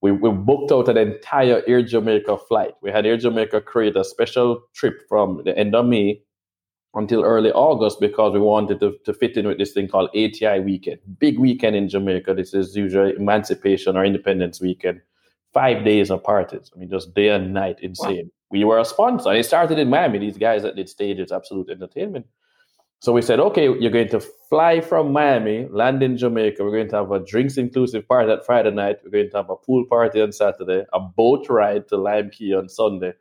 We, 0.00 0.12
we 0.12 0.30
booked 0.30 0.70
out 0.70 0.88
an 0.88 0.96
entire 0.96 1.62
Air 1.66 1.82
Jamaica 1.82 2.38
flight. 2.48 2.74
We 2.80 2.92
had 2.92 3.04
Air 3.04 3.16
Jamaica 3.16 3.62
create 3.62 3.96
a 3.96 4.04
special 4.04 4.62
trip 4.74 5.02
from 5.08 5.42
the 5.44 5.56
end 5.58 5.74
of 5.74 5.86
May 5.86 6.22
until 6.94 7.24
early 7.24 7.50
August 7.52 7.98
because 8.00 8.32
we 8.32 8.40
wanted 8.40 8.78
to, 8.80 8.96
to 9.04 9.12
fit 9.12 9.36
in 9.36 9.46
with 9.46 9.58
this 9.58 9.72
thing 9.72 9.88
called 9.88 10.10
ATI 10.10 10.60
weekend. 10.60 10.98
Big 11.18 11.38
weekend 11.38 11.74
in 11.74 11.88
Jamaica. 11.88 12.34
This 12.34 12.54
is 12.54 12.76
usually 12.76 13.14
Emancipation 13.16 13.96
or 13.96 14.04
Independence 14.04 14.60
weekend 14.60 15.00
five 15.56 15.84
days 15.90 16.10
of 16.10 16.22
parties. 16.22 16.70
I 16.74 16.78
mean, 16.78 16.90
just 16.90 17.14
day 17.14 17.28
and 17.30 17.54
night, 17.54 17.78
insane. 17.80 18.26
Wow. 18.26 18.54
We 18.54 18.64
were 18.64 18.78
a 18.78 18.84
sponsor. 18.84 19.32
It 19.32 19.46
started 19.46 19.78
in 19.78 19.88
Miami. 19.88 20.18
These 20.18 20.36
guys 20.36 20.62
that 20.64 20.76
did 20.76 20.88
stages, 20.90 21.32
absolute 21.32 21.70
entertainment. 21.70 22.26
So 23.00 23.12
we 23.12 23.22
said, 23.22 23.40
okay, 23.40 23.64
you're 23.64 23.96
going 23.98 24.10
to 24.10 24.20
fly 24.50 24.82
from 24.82 25.12
Miami, 25.12 25.66
land 25.70 26.02
in 26.02 26.18
Jamaica. 26.18 26.62
We're 26.62 26.78
going 26.78 26.90
to 26.90 26.96
have 26.96 27.10
a 27.10 27.24
drinks 27.32 27.56
inclusive 27.56 28.06
party 28.06 28.28
that 28.28 28.44
Friday 28.44 28.70
night. 28.70 28.98
We're 29.02 29.16
going 29.18 29.30
to 29.30 29.36
have 29.38 29.50
a 29.50 29.56
pool 29.56 29.84
party 29.88 30.20
on 30.20 30.32
Saturday, 30.32 30.84
a 30.92 31.00
boat 31.00 31.48
ride 31.48 31.88
to 31.88 31.96
Lime 31.96 32.30
Cay 32.30 32.52
on 32.52 32.68
Sunday, 32.68 33.14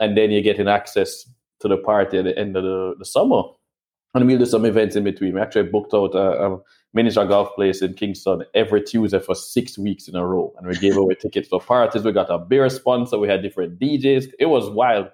and 0.00 0.16
then 0.16 0.30
you're 0.30 0.48
getting 0.50 0.68
access 0.68 1.26
to 1.60 1.68
the 1.68 1.76
party 1.76 2.18
at 2.18 2.24
the 2.24 2.38
end 2.38 2.56
of 2.56 2.64
the, 2.64 2.94
the 2.98 3.04
summer. 3.04 3.42
And 4.14 4.26
we'll 4.26 4.38
do 4.38 4.46
some 4.46 4.64
events 4.64 4.96
in 4.96 5.04
between. 5.04 5.34
We 5.34 5.40
actually 5.40 5.70
booked 5.70 5.94
out 5.94 6.14
a, 6.14 6.26
a 6.46 6.58
miniature 6.94 7.26
golf 7.26 7.54
place 7.54 7.82
in 7.82 7.94
Kingston 7.94 8.44
every 8.54 8.82
Tuesday 8.82 9.18
for 9.18 9.34
six 9.34 9.78
weeks 9.78 10.08
in 10.08 10.16
a 10.16 10.26
row. 10.26 10.52
And 10.58 10.66
we 10.66 10.76
gave 10.76 10.96
away 10.96 11.14
tickets 11.20 11.48
for 11.48 11.60
parties. 11.60 12.04
We 12.04 12.12
got 12.12 12.30
a 12.30 12.38
beer 12.38 12.68
sponsor. 12.68 13.18
We 13.18 13.28
had 13.28 13.42
different 13.42 13.78
DJs. 13.78 14.32
It 14.38 14.46
was 14.46 14.68
wild. 14.70 15.08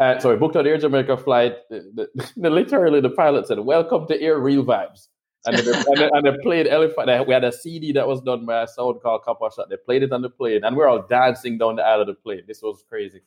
Uh, 0.00 0.18
so 0.18 0.30
we 0.30 0.36
booked 0.36 0.56
an 0.56 0.66
Air 0.66 0.78
Jamaica 0.78 1.16
flight. 1.18 1.56
The, 1.70 2.08
the, 2.14 2.32
the, 2.36 2.50
literally, 2.50 3.00
the 3.00 3.10
pilot 3.10 3.46
said, 3.46 3.60
Welcome 3.60 4.06
to 4.08 4.20
Air 4.20 4.38
Real 4.38 4.64
Vibes. 4.64 5.08
And 5.46 5.58
they, 5.58 5.72
and, 5.72 5.96
they, 5.98 6.10
and 6.10 6.24
they 6.26 6.42
played 6.42 6.66
Elephant. 6.66 7.28
We 7.28 7.34
had 7.34 7.44
a 7.44 7.52
CD 7.52 7.92
that 7.92 8.08
was 8.08 8.22
done 8.22 8.46
by 8.46 8.62
a 8.62 8.66
sound 8.66 9.02
called 9.02 9.22
Coppershot. 9.24 9.68
They 9.68 9.76
played 9.76 10.02
it 10.02 10.10
on 10.10 10.22
the 10.22 10.30
plane, 10.30 10.64
and 10.64 10.74
we 10.74 10.82
are 10.82 10.88
all 10.88 11.02
dancing 11.02 11.58
down 11.58 11.76
the 11.76 11.82
aisle 11.82 12.00
of 12.00 12.06
the 12.06 12.14
plane. 12.14 12.44
This 12.48 12.62
was 12.62 12.82
crazy. 12.88 13.20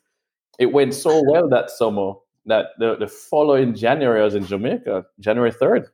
It 0.57 0.73
went 0.73 0.95
so 0.95 1.21
well 1.27 1.47
that 1.49 1.69
summer 1.69 2.13
that 2.47 2.69
the, 2.79 2.95
the 2.95 3.07
following 3.07 3.75
January, 3.75 4.19
I 4.19 4.25
was 4.25 4.33
in 4.33 4.47
Jamaica, 4.47 5.05
January 5.19 5.51
3rd. 5.51 5.89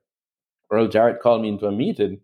Earl 0.73 0.87
Jarrett 0.87 1.21
called 1.21 1.41
me 1.41 1.49
into 1.49 1.67
a 1.67 1.71
meeting 1.71 2.19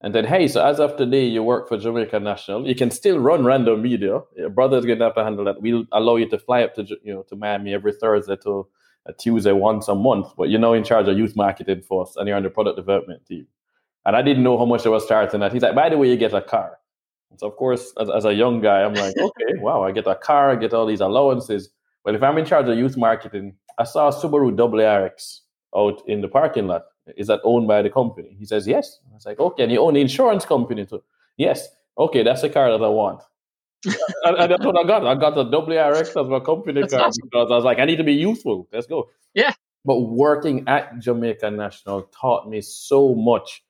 and 0.00 0.14
said, 0.14 0.26
Hey, 0.26 0.48
so 0.48 0.64
as 0.64 0.78
of 0.78 0.96
today, 0.96 1.24
you 1.24 1.42
work 1.42 1.68
for 1.68 1.78
Jamaica 1.78 2.20
National. 2.20 2.66
You 2.66 2.74
can 2.74 2.90
still 2.90 3.18
run 3.18 3.44
random 3.44 3.82
media. 3.82 4.20
Your 4.36 4.50
brother's 4.50 4.84
going 4.84 4.98
to 4.98 5.04
have 5.06 5.14
to 5.14 5.24
handle 5.24 5.44
that. 5.46 5.60
We'll 5.60 5.84
allow 5.92 6.16
you 6.16 6.28
to 6.28 6.38
fly 6.38 6.62
up 6.62 6.74
to 6.74 6.86
you 7.02 7.14
know 7.14 7.22
to 7.24 7.36
Miami 7.36 7.74
every 7.74 7.92
Thursday 7.92 8.36
to 8.44 8.68
a 9.06 9.12
Tuesday 9.12 9.52
once 9.52 9.88
a 9.88 9.94
month, 9.94 10.28
but 10.36 10.50
you're 10.50 10.60
now 10.60 10.72
in 10.72 10.84
charge 10.84 11.08
of 11.08 11.16
youth 11.16 11.36
marketing 11.36 11.82
for 11.82 12.02
us 12.02 12.16
and 12.16 12.26
you're 12.28 12.36
on 12.36 12.42
the 12.42 12.50
product 12.50 12.76
development 12.76 13.24
team. 13.26 13.46
And 14.04 14.16
I 14.16 14.22
didn't 14.22 14.42
know 14.42 14.58
how 14.58 14.64
much 14.64 14.84
I 14.86 14.88
was 14.88 15.04
starting 15.04 15.42
at. 15.42 15.52
He's 15.52 15.62
like, 15.62 15.74
by 15.74 15.88
the 15.88 15.98
way, 15.98 16.08
you 16.08 16.16
get 16.16 16.34
a 16.34 16.42
car. 16.42 16.78
And 17.30 17.40
so 17.40 17.48
of 17.48 17.56
course, 17.56 17.92
as, 18.00 18.10
as 18.10 18.24
a 18.24 18.34
young 18.34 18.60
guy, 18.60 18.82
I'm 18.82 18.94
like, 18.94 19.16
okay, 19.16 19.58
wow, 19.60 19.82
I 19.82 19.92
get 19.92 20.06
a 20.06 20.14
car, 20.14 20.50
I 20.50 20.56
get 20.56 20.74
all 20.74 20.86
these 20.86 21.00
allowances. 21.00 21.70
Well, 22.04 22.14
if 22.14 22.22
I'm 22.22 22.38
in 22.38 22.44
charge 22.44 22.68
of 22.68 22.76
youth 22.76 22.96
marketing, 22.96 23.54
I 23.78 23.84
saw 23.84 24.08
a 24.08 24.12
Subaru 24.12 24.54
WRX 24.56 25.40
out 25.76 26.02
in 26.06 26.20
the 26.20 26.28
parking 26.28 26.66
lot. 26.66 26.84
Is 27.16 27.28
that 27.28 27.40
owned 27.44 27.68
by 27.68 27.82
the 27.82 27.90
company? 27.90 28.36
He 28.38 28.46
says, 28.46 28.66
yes. 28.66 28.98
I 29.10 29.14
was 29.14 29.26
like, 29.26 29.38
okay, 29.38 29.62
and 29.62 29.72
you 29.72 29.80
own 29.80 29.94
the 29.94 30.00
insurance 30.00 30.44
company 30.44 30.86
too? 30.86 31.02
Yes. 31.36 31.68
Okay, 31.98 32.22
that's 32.22 32.42
the 32.42 32.50
car 32.50 32.70
that 32.70 32.84
I 32.84 32.88
want. 32.88 33.22
and, 33.84 34.36
and, 34.36 34.50
that's 34.50 34.64
what 34.64 34.76
I 34.78 34.86
got. 34.86 35.06
I 35.06 35.14
got 35.14 35.38
a 35.38 35.44
WRX 35.44 36.20
as 36.20 36.28
my 36.28 36.40
company 36.40 36.80
that's 36.80 36.92
car 36.92 37.06
awesome. 37.06 37.28
because 37.30 37.50
I 37.50 37.54
was 37.54 37.64
like, 37.64 37.78
I 37.78 37.84
need 37.84 37.96
to 37.96 38.04
be 38.04 38.14
useful. 38.14 38.68
Let's 38.72 38.86
go. 38.86 39.08
Yeah. 39.34 39.52
But 39.84 40.00
working 40.00 40.66
at 40.66 40.98
Jamaica 40.98 41.50
National 41.50 42.02
taught 42.04 42.48
me 42.48 42.60
so 42.60 43.14
much 43.14 43.62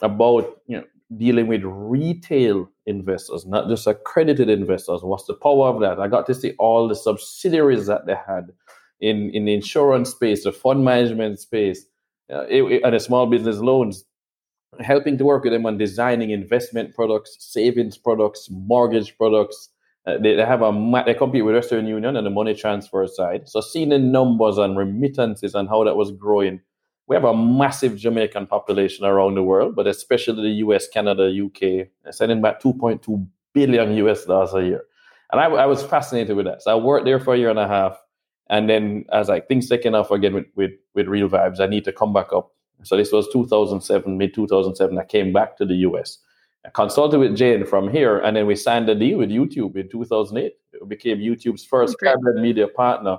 about 0.00 0.60
you 0.66 0.78
know 0.78 0.84
dealing 1.16 1.48
with 1.48 1.62
retail 1.64 2.68
investors, 2.86 3.46
not 3.46 3.68
just 3.68 3.86
accredited 3.86 4.48
investors. 4.48 5.02
What's 5.02 5.24
the 5.24 5.34
power 5.34 5.68
of 5.68 5.80
that? 5.80 5.98
I 5.98 6.06
got 6.06 6.26
to 6.26 6.34
see 6.34 6.52
all 6.58 6.86
the 6.86 6.94
subsidiaries 6.94 7.86
that 7.86 8.06
they 8.06 8.14
had 8.14 8.52
in 9.00 9.30
in 9.30 9.46
the 9.46 9.54
insurance 9.54 10.10
space, 10.10 10.44
the 10.44 10.52
fund 10.52 10.84
management 10.84 11.40
space, 11.40 11.84
uh, 12.32 12.44
it, 12.48 12.82
and 12.82 12.94
the 12.94 13.00
small 13.00 13.26
business 13.26 13.58
loans, 13.58 14.04
helping 14.80 15.16
to 15.18 15.24
work 15.24 15.44
with 15.44 15.52
them 15.52 15.66
on 15.66 15.78
designing 15.78 16.30
investment 16.30 16.94
products, 16.94 17.36
savings 17.38 17.96
products, 17.96 18.48
mortgage 18.50 19.16
products. 19.16 19.70
Uh, 20.06 20.18
they, 20.18 20.34
they 20.34 20.44
have 20.44 20.62
a 20.62 21.02
they 21.04 21.14
compete 21.14 21.44
with 21.44 21.54
Western 21.54 21.86
Union 21.86 22.16
on 22.16 22.24
the 22.24 22.30
money 22.30 22.54
transfer 22.54 23.06
side. 23.06 23.48
So 23.48 23.60
seeing 23.60 23.88
the 23.88 23.98
numbers 23.98 24.58
and 24.58 24.76
remittances 24.76 25.54
and 25.54 25.68
how 25.68 25.82
that 25.84 25.96
was 25.96 26.12
growing, 26.12 26.60
we 27.08 27.16
have 27.16 27.24
a 27.24 27.36
massive 27.36 27.96
Jamaican 27.96 28.46
population 28.46 29.04
around 29.04 29.34
the 29.34 29.42
world, 29.42 29.74
but 29.74 29.86
especially 29.86 30.42
the 30.42 30.66
US, 30.66 30.88
Canada, 30.88 31.30
UK, 31.30 31.88
sending 32.12 32.40
back 32.40 32.60
2.2 32.60 33.26
billion 33.52 33.96
US 34.06 34.24
dollars 34.24 34.54
a 34.54 34.62
year. 34.62 34.84
And 35.32 35.40
I, 35.40 35.46
I 35.46 35.66
was 35.66 35.82
fascinated 35.82 36.36
with 36.36 36.46
that. 36.46 36.62
So 36.62 36.70
I 36.70 36.74
worked 36.80 37.04
there 37.04 37.18
for 37.18 37.34
a 37.34 37.38
year 37.38 37.50
and 37.50 37.58
a 37.58 37.66
half 37.66 37.98
and 38.48 38.70
then 38.70 39.04
as 39.12 39.28
like 39.28 39.48
things 39.48 39.68
taken 39.68 39.94
off 39.94 40.10
again 40.10 40.34
with, 40.34 40.46
with, 40.54 40.72
with 40.94 41.08
real 41.08 41.28
vibes, 41.28 41.60
I 41.60 41.66
need 41.66 41.84
to 41.84 41.92
come 41.92 42.12
back 42.12 42.32
up. 42.32 42.52
So 42.82 42.96
this 42.96 43.12
was 43.12 43.28
2007, 43.32 44.16
mid 44.16 44.34
2007. 44.34 44.98
I 44.98 45.04
came 45.04 45.32
back 45.32 45.56
to 45.56 45.64
the 45.64 45.74
US. 45.76 46.18
I 46.64 46.70
consulted 46.70 47.18
with 47.18 47.36
JN 47.36 47.66
from 47.66 47.88
here, 47.90 48.18
and 48.18 48.36
then 48.36 48.46
we 48.46 48.56
signed 48.56 48.88
a 48.88 48.94
deal 48.94 49.18
with 49.18 49.30
YouTube 49.30 49.76
in 49.76 49.88
2008. 49.88 50.52
It 50.72 50.88
became 50.88 51.18
YouTube's 51.18 51.64
first 51.64 51.96
hybrid 52.02 52.42
media 52.42 52.68
partner. 52.68 53.18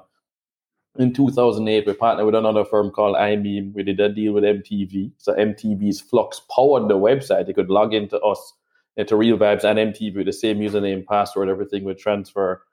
In 1.00 1.13
2008, 1.13 1.86
we 1.86 1.94
partnered 1.94 2.26
with 2.26 2.36
another 2.36 2.66
firm 2.66 2.92
called 2.92 3.16
iMeme. 3.16 3.74
We 3.74 3.84
did 3.84 4.00
a 4.00 4.10
deal 4.10 4.34
with 4.34 4.44
MTV. 4.44 5.12
So 5.18 5.34
MTV's 5.34 6.02
Flux 6.02 6.42
powered 6.54 6.90
the 6.90 6.98
website. 6.98 7.46
They 7.46 7.54
could 7.54 7.70
log 7.70 7.94
into 7.94 8.20
us, 8.20 8.54
into 8.96 9.16
Real 9.16 9.38
Vibes 9.38 9.63
and 9.63 9.94
MTV 9.94 10.16
with 10.16 10.26
the 10.26 10.34
same 10.34 10.60
username, 10.60 11.06
password, 11.06 11.50
everything 11.50 11.84
would 11.84 12.00
transfer 12.00 12.63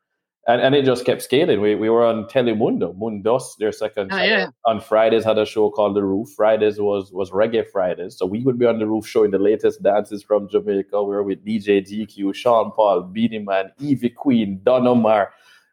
and, 0.46 0.60
and 0.60 0.74
it 0.74 0.84
just 0.84 1.04
kept 1.04 1.22
scaling. 1.22 1.60
We, 1.60 1.74
we 1.74 1.88
were 1.88 2.04
on 2.04 2.24
Telemundo, 2.24 2.96
Mundos, 2.96 3.56
their 3.58 3.72
second 3.72 4.12
oh, 4.12 4.22
yeah. 4.22 4.48
on 4.66 4.80
Fridays 4.80 5.24
had 5.24 5.38
a 5.38 5.46
show 5.46 5.70
called 5.70 5.96
The 5.96 6.02
Roof. 6.02 6.28
Fridays 6.36 6.78
was 6.78 7.12
was 7.12 7.30
Reggae 7.30 7.66
Fridays, 7.66 8.18
so 8.18 8.26
we 8.26 8.42
would 8.42 8.58
be 8.58 8.66
on 8.66 8.78
the 8.78 8.86
roof 8.86 9.06
showing 9.06 9.30
the 9.30 9.38
latest 9.38 9.82
dances 9.82 10.22
from 10.22 10.48
Jamaica. 10.48 11.02
We 11.02 11.14
were 11.14 11.22
with 11.22 11.44
DJ 11.44 11.80
GQ, 11.80 12.34
Sean 12.34 12.72
Paul, 12.72 13.02
Beenie 13.02 13.38
Man, 13.38 13.72
Ivy 13.80 14.10
Queen, 14.10 14.60
Don 14.62 14.86
Omar. 14.86 15.32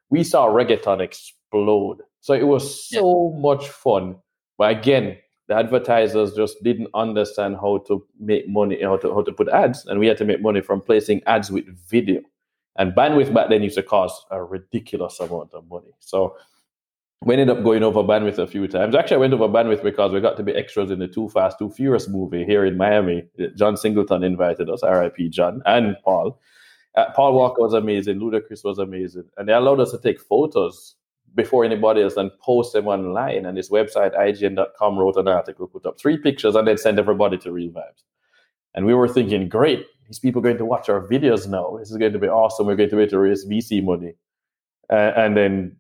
We 0.10 0.24
saw 0.24 0.48
reggaeton 0.48 1.02
explode. 1.02 1.98
So 2.22 2.34
it 2.34 2.48
was 2.48 2.90
so 2.90 3.34
yeah. 3.34 3.42
much 3.42 3.68
fun. 3.68 4.18
But 4.58 4.72
again, 4.72 5.18
the 5.48 5.56
advertisers 5.56 6.34
just 6.34 6.64
didn't 6.64 6.88
understand 6.94 7.56
how 7.56 7.80
to 7.88 8.06
make 8.20 8.48
money, 8.48 8.82
how 8.82 8.98
to 8.98 9.14
how 9.14 9.22
to 9.22 9.34
put 9.34 9.50
ads, 9.50 9.86
and 9.86 10.00
we 10.00 10.08
had 10.08 10.18
to 10.20 10.26
make 10.26 10.42
money 10.42 10.62
from 10.62 10.80
placing 10.80 11.22
ads 11.26 11.52
with 11.52 11.66
video. 11.90 12.22
And 12.78 12.94
bandwidth 12.94 13.34
back 13.34 13.50
then 13.50 13.64
used 13.64 13.76
to 13.76 13.84
cost 13.84 14.26
a 14.32 14.42
ridiculous 14.44 15.20
amount 15.20 15.54
of 15.54 15.68
money. 15.70 15.92
So 16.00 16.36
we 17.24 17.36
ended 17.36 17.56
up 17.56 17.64
going 17.64 17.84
over 17.84 18.02
bandwidth 18.02 18.40
a 18.40 18.48
few 18.48 18.68
times. 18.68 18.96
Actually, 18.96 19.18
I 19.18 19.20
went 19.20 19.34
over 19.34 19.48
bandwidth 19.48 19.84
because 19.84 20.12
we 20.12 20.22
got 20.22 20.38
to 20.38 20.44
be 20.44 20.54
extras 20.54 20.90
in 20.90 21.00
the 21.00 21.08
Too 21.08 21.30
Fast, 21.30 21.60
Too 21.60 21.70
Furious 21.70 22.08
movie 22.08 22.46
here 22.46 22.66
in 22.66 22.78
Miami. 22.78 23.24
John 23.56 23.78
Singleton 23.78 24.24
invited 24.24 24.70
us, 24.70 24.82
RIP 24.84 25.30
John, 25.30 25.62
and 25.66 25.96
Paul. 26.04 26.40
Uh, 26.96 27.06
Paul 27.16 27.34
Walker 27.36 27.62
was 27.62 27.74
amazing. 27.74 28.20
Ludacris 28.20 28.64
was 28.64 28.80
amazing. 28.80 29.26
And 29.38 29.48
they 29.48 29.54
allowed 29.54 29.80
us 29.80 29.92
to 29.92 30.00
take 30.00 30.20
photos 30.20 30.96
before 31.36 31.64
anybody 31.64 32.02
else 32.02 32.18
and 32.18 32.32
post 32.40 32.74
them 32.74 32.88
online. 32.88 33.46
And 33.46 33.58
this 33.58 33.70
website, 33.70 34.18
IGN.com, 34.18 34.98
wrote 34.98 35.16
an 35.16 35.28
article, 35.28 35.68
put 35.68 35.86
up 35.86 36.00
three 36.00 36.18
pictures, 36.18 36.56
and 36.56 36.68
then 36.68 36.78
sent 36.78 37.00
everybody 37.00 37.38
to 37.38 37.52
Real 37.52 37.72
Vibes. 37.72 38.04
And 38.74 38.86
we 38.86 38.94
were 38.94 39.08
thinking, 39.08 39.48
great, 39.48 39.86
these 40.12 40.20
people 40.20 40.40
are 40.40 40.44
going 40.44 40.58
to 40.58 40.66
watch 40.66 40.90
our 40.90 41.08
videos 41.08 41.48
now. 41.48 41.78
This 41.80 41.90
is 41.90 41.96
going 41.96 42.12
to 42.12 42.20
be 42.20 42.28
awesome. 42.28 42.68
We're 42.68 42.76
going 42.76 42.90
to 42.90 42.98
be 42.98 43.04
able 43.04 43.12
to 43.12 43.20
raise 43.20 43.46
VC 43.46 43.82
money. 43.82 44.16
Uh, 44.92 45.14
and 45.16 45.38
then 45.38 45.78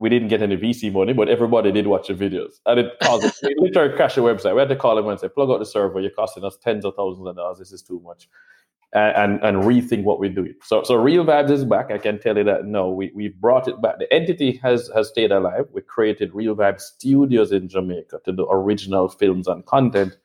we 0.00 0.10
didn't 0.10 0.28
get 0.28 0.42
any 0.42 0.58
VC 0.58 0.92
money, 0.92 1.14
but 1.14 1.30
everybody 1.30 1.72
did 1.72 1.86
watch 1.86 2.08
the 2.08 2.14
videos. 2.14 2.60
And 2.66 2.78
it 2.80 2.92
caused 3.02 3.24
us, 3.24 3.40
we 3.42 3.54
literally 3.56 3.96
crashed 3.96 4.16
the 4.16 4.20
website. 4.20 4.52
We 4.54 4.58
had 4.58 4.68
to 4.68 4.76
call 4.76 4.96
them 4.96 5.08
and 5.08 5.18
say, 5.18 5.28
plug 5.28 5.48
out 5.48 5.60
the 5.60 5.64
server. 5.64 5.98
You're 5.98 6.10
costing 6.10 6.44
us 6.44 6.58
tens 6.58 6.84
of 6.84 6.94
thousands 6.94 7.26
of 7.26 7.36
dollars. 7.36 7.58
This 7.58 7.72
is 7.72 7.80
too 7.80 8.02
much. 8.04 8.28
and, 8.92 9.42
and 9.42 9.62
rethink 9.64 10.02
what 10.02 10.20
we 10.20 10.28
do. 10.28 10.52
So, 10.62 10.82
so 10.82 10.96
Real 10.96 11.24
Vibes 11.24 11.50
is 11.50 11.64
back. 11.64 11.90
I 11.90 11.96
can 11.96 12.18
tell 12.18 12.36
you 12.36 12.44
that. 12.44 12.66
No, 12.66 12.90
we, 12.90 13.12
we 13.14 13.28
brought 13.28 13.66
it 13.66 13.80
back. 13.80 13.98
The 13.98 14.12
entity 14.12 14.60
has, 14.62 14.90
has 14.94 15.08
stayed 15.08 15.32
alive. 15.32 15.68
We 15.72 15.80
created 15.80 16.34
Real 16.34 16.54
Vibes 16.54 16.82
Studios 16.82 17.50
in 17.50 17.66
Jamaica 17.66 18.20
to 18.26 18.32
do 18.32 18.46
original 18.50 19.08
films 19.08 19.48
and 19.48 19.64
content. 19.64 20.18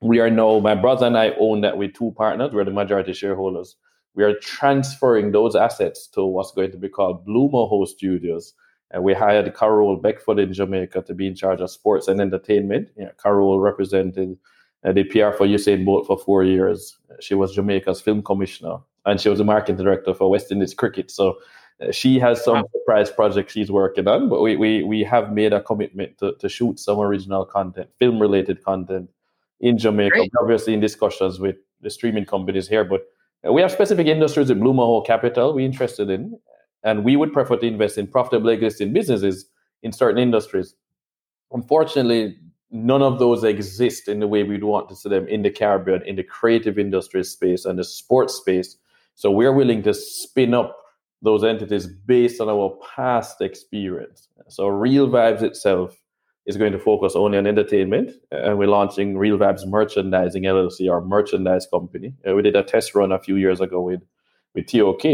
We 0.00 0.20
are 0.20 0.30
now, 0.30 0.60
my 0.60 0.74
brother 0.74 1.06
and 1.06 1.18
I 1.18 1.30
own 1.40 1.62
that 1.62 1.76
with 1.76 1.94
two 1.94 2.12
partners. 2.16 2.52
We're 2.52 2.64
the 2.64 2.70
majority 2.70 3.12
shareholders. 3.12 3.76
We 4.14 4.24
are 4.24 4.34
transferring 4.34 5.32
those 5.32 5.56
assets 5.56 6.06
to 6.08 6.24
what's 6.24 6.52
going 6.52 6.70
to 6.72 6.78
be 6.78 6.88
called 6.88 7.24
Blue 7.24 7.48
Mahoe 7.48 7.86
Studios. 7.86 8.54
And 8.90 9.02
we 9.02 9.12
hired 9.12 9.54
Carole 9.54 9.96
Beckford 9.96 10.38
in 10.38 10.52
Jamaica 10.52 11.02
to 11.02 11.14
be 11.14 11.26
in 11.26 11.34
charge 11.34 11.60
of 11.60 11.70
sports 11.70 12.08
and 12.08 12.20
entertainment. 12.20 12.90
Yeah, 12.96 13.10
Carol 13.22 13.60
represented 13.60 14.38
I 14.84 14.92
did 14.92 15.10
PR 15.10 15.32
for 15.32 15.46
Usain 15.46 15.84
Bolt 15.84 16.06
for 16.06 16.18
four 16.18 16.44
years. 16.44 16.96
She 17.20 17.34
was 17.34 17.54
Jamaica's 17.54 18.00
film 18.00 18.22
commissioner, 18.22 18.76
and 19.04 19.20
she 19.20 19.28
was 19.28 19.38
the 19.38 19.44
marketing 19.44 19.82
director 19.82 20.14
for 20.14 20.30
West 20.30 20.52
Indies 20.52 20.74
Cricket. 20.74 21.10
So 21.10 21.38
uh, 21.80 21.90
she 21.90 22.18
has 22.20 22.44
some 22.44 22.58
wow. 22.58 22.70
surprise 22.72 23.10
projects 23.10 23.52
she's 23.52 23.72
working 23.72 24.06
on, 24.06 24.28
but 24.28 24.40
we, 24.40 24.56
we, 24.56 24.84
we 24.84 25.02
have 25.02 25.32
made 25.32 25.52
a 25.52 25.60
commitment 25.60 26.18
to, 26.18 26.34
to 26.38 26.48
shoot 26.48 26.78
some 26.78 27.00
original 27.00 27.44
content, 27.44 27.88
film 27.98 28.20
related 28.20 28.62
content 28.64 29.10
in 29.60 29.78
Jamaica. 29.78 30.14
Great. 30.14 30.32
Obviously, 30.40 30.74
in 30.74 30.80
discussions 30.80 31.38
with 31.38 31.56
the 31.80 31.90
streaming 31.90 32.24
companies 32.24 32.68
here, 32.68 32.84
but 32.84 33.02
uh, 33.46 33.52
we 33.52 33.60
have 33.60 33.72
specific 33.72 34.06
industries 34.06 34.50
in 34.50 34.60
Blue 34.60 34.72
Mahoe 34.72 35.06
Capital 35.06 35.54
we're 35.54 35.64
interested 35.64 36.10
in, 36.10 36.38
and 36.82 37.04
we 37.04 37.16
would 37.16 37.32
prefer 37.32 37.56
to 37.56 37.66
invest 37.66 37.98
in 37.98 38.06
profitable 38.06 38.48
existing 38.50 38.92
businesses 38.92 39.46
in 39.82 39.92
certain 39.92 40.18
industries. 40.18 40.74
Unfortunately, 41.52 42.36
none 42.70 43.02
of 43.02 43.18
those 43.18 43.44
exist 43.44 44.08
in 44.08 44.20
the 44.20 44.28
way 44.28 44.42
we'd 44.42 44.64
want 44.64 44.88
to 44.88 44.96
see 44.96 45.08
them 45.08 45.26
in 45.28 45.42
the 45.42 45.50
Caribbean, 45.50 46.02
in 46.02 46.16
the 46.16 46.22
creative 46.22 46.78
industry 46.78 47.24
space 47.24 47.64
and 47.64 47.78
the 47.78 47.84
sports 47.84 48.34
space. 48.34 48.76
So 49.14 49.30
we're 49.30 49.52
willing 49.52 49.82
to 49.84 49.94
spin 49.94 50.54
up 50.54 50.76
those 51.22 51.42
entities 51.42 51.86
based 51.86 52.40
on 52.40 52.48
our 52.48 52.78
past 52.94 53.40
experience. 53.40 54.28
So 54.48 54.68
Real 54.68 55.08
Vibes 55.08 55.42
itself 55.42 55.96
is 56.48 56.56
going 56.56 56.72
to 56.72 56.78
focus 56.78 57.14
only 57.14 57.38
on 57.38 57.46
entertainment, 57.46 58.10
and 58.32 58.58
we're 58.58 58.66
launching 58.68 59.16
Real 59.16 59.38
Vibes 59.38 59.64
Merchandising 59.66 60.42
LLC, 60.42 60.90
our 60.90 61.00
merchandise 61.00 61.68
company. 61.70 62.14
Uh, 62.26 62.34
we 62.34 62.42
did 62.42 62.56
a 62.56 62.64
test 62.64 62.94
run 62.96 63.12
a 63.12 63.20
few 63.20 63.36
years 63.36 63.60
ago 63.60 63.80
with 63.80 64.00
with 64.54 64.66
TOK, 64.66 65.04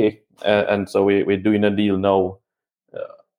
uh, 0.44 0.64
and 0.70 0.88
so 0.88 1.04
we, 1.04 1.24
we're 1.24 1.36
doing 1.36 1.64
a 1.64 1.70
deal 1.70 1.98
now 1.98 2.38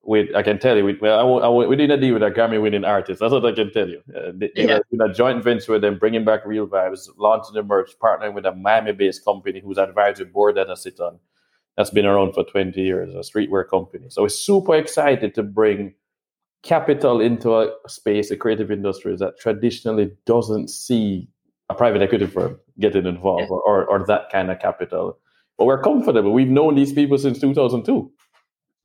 with 0.06 0.36
I 0.36 0.44
can 0.44 0.60
tell 0.60 0.78
you, 0.78 0.86
with, 0.86 1.02
well, 1.02 1.44
I 1.44 1.48
I 1.48 1.50
we 1.50 1.76
did 1.76 1.92
a 1.92 1.98
deal 1.98 2.14
with 2.14 2.24
a 2.24 2.32
Grammy 2.32 2.62
winning 2.62 2.86
artist. 2.86 3.20
That's 3.20 3.32
what 3.32 3.46
I 3.46 3.52
can 3.54 3.72
tell 3.72 3.90
you. 3.90 4.02
Uh, 4.16 4.32
they, 4.34 4.52
yeah. 4.56 4.80
in 4.92 5.02
a 5.02 5.12
joint 5.12 5.44
venture 5.44 5.74
with 5.74 5.82
them, 5.82 5.98
bringing 5.98 6.24
back 6.24 6.46
real 6.46 6.68
vibes, 6.68 7.10
launching 7.18 7.56
the 7.56 7.64
merch, 7.64 7.92
partnering 8.02 8.34
with 8.34 8.46
a 8.46 8.54
Miami-based 8.54 9.26
company 9.26 9.60
whose 9.60 9.78
advisory 9.78 10.26
board 10.26 10.56
that 10.56 10.70
I 10.70 10.76
sit 10.76 11.00
on. 11.00 11.20
That's 11.76 11.90
been 11.90 12.06
around 12.06 12.34
for 12.34 12.44
20 12.46 12.80
years, 12.80 13.14
a 13.14 13.18
streetwear 13.18 13.68
company. 13.68 14.06
So 14.10 14.22
we're 14.22 14.30
super 14.30 14.76
excited 14.76 15.36
to 15.36 15.44
bring 15.44 15.96
capital 16.66 17.22
into 17.22 17.56
a 17.56 17.72
space, 17.88 18.32
a 18.32 18.36
creative 18.36 18.72
industry 18.72 19.16
that 19.18 19.40
traditionally 19.40 20.12
doesn't 20.26 20.70
see 20.70 21.30
a 21.70 21.76
private 21.76 22.02
equity 22.02 22.26
firm 22.26 22.60
getting 22.80 23.06
involved 23.06 23.44
yeah. 23.50 23.58
or, 23.66 23.86
or, 23.86 24.06
that 24.06 24.30
kind 24.32 24.52
of 24.52 24.60
capital. 24.60 25.18
But 25.58 25.66
we're 25.66 25.82
comfortable. 25.82 26.34
We've 26.34 26.50
known 26.50 26.76
these 26.76 26.92
people 26.92 27.18
since 27.18 27.40
2002. 27.40 28.12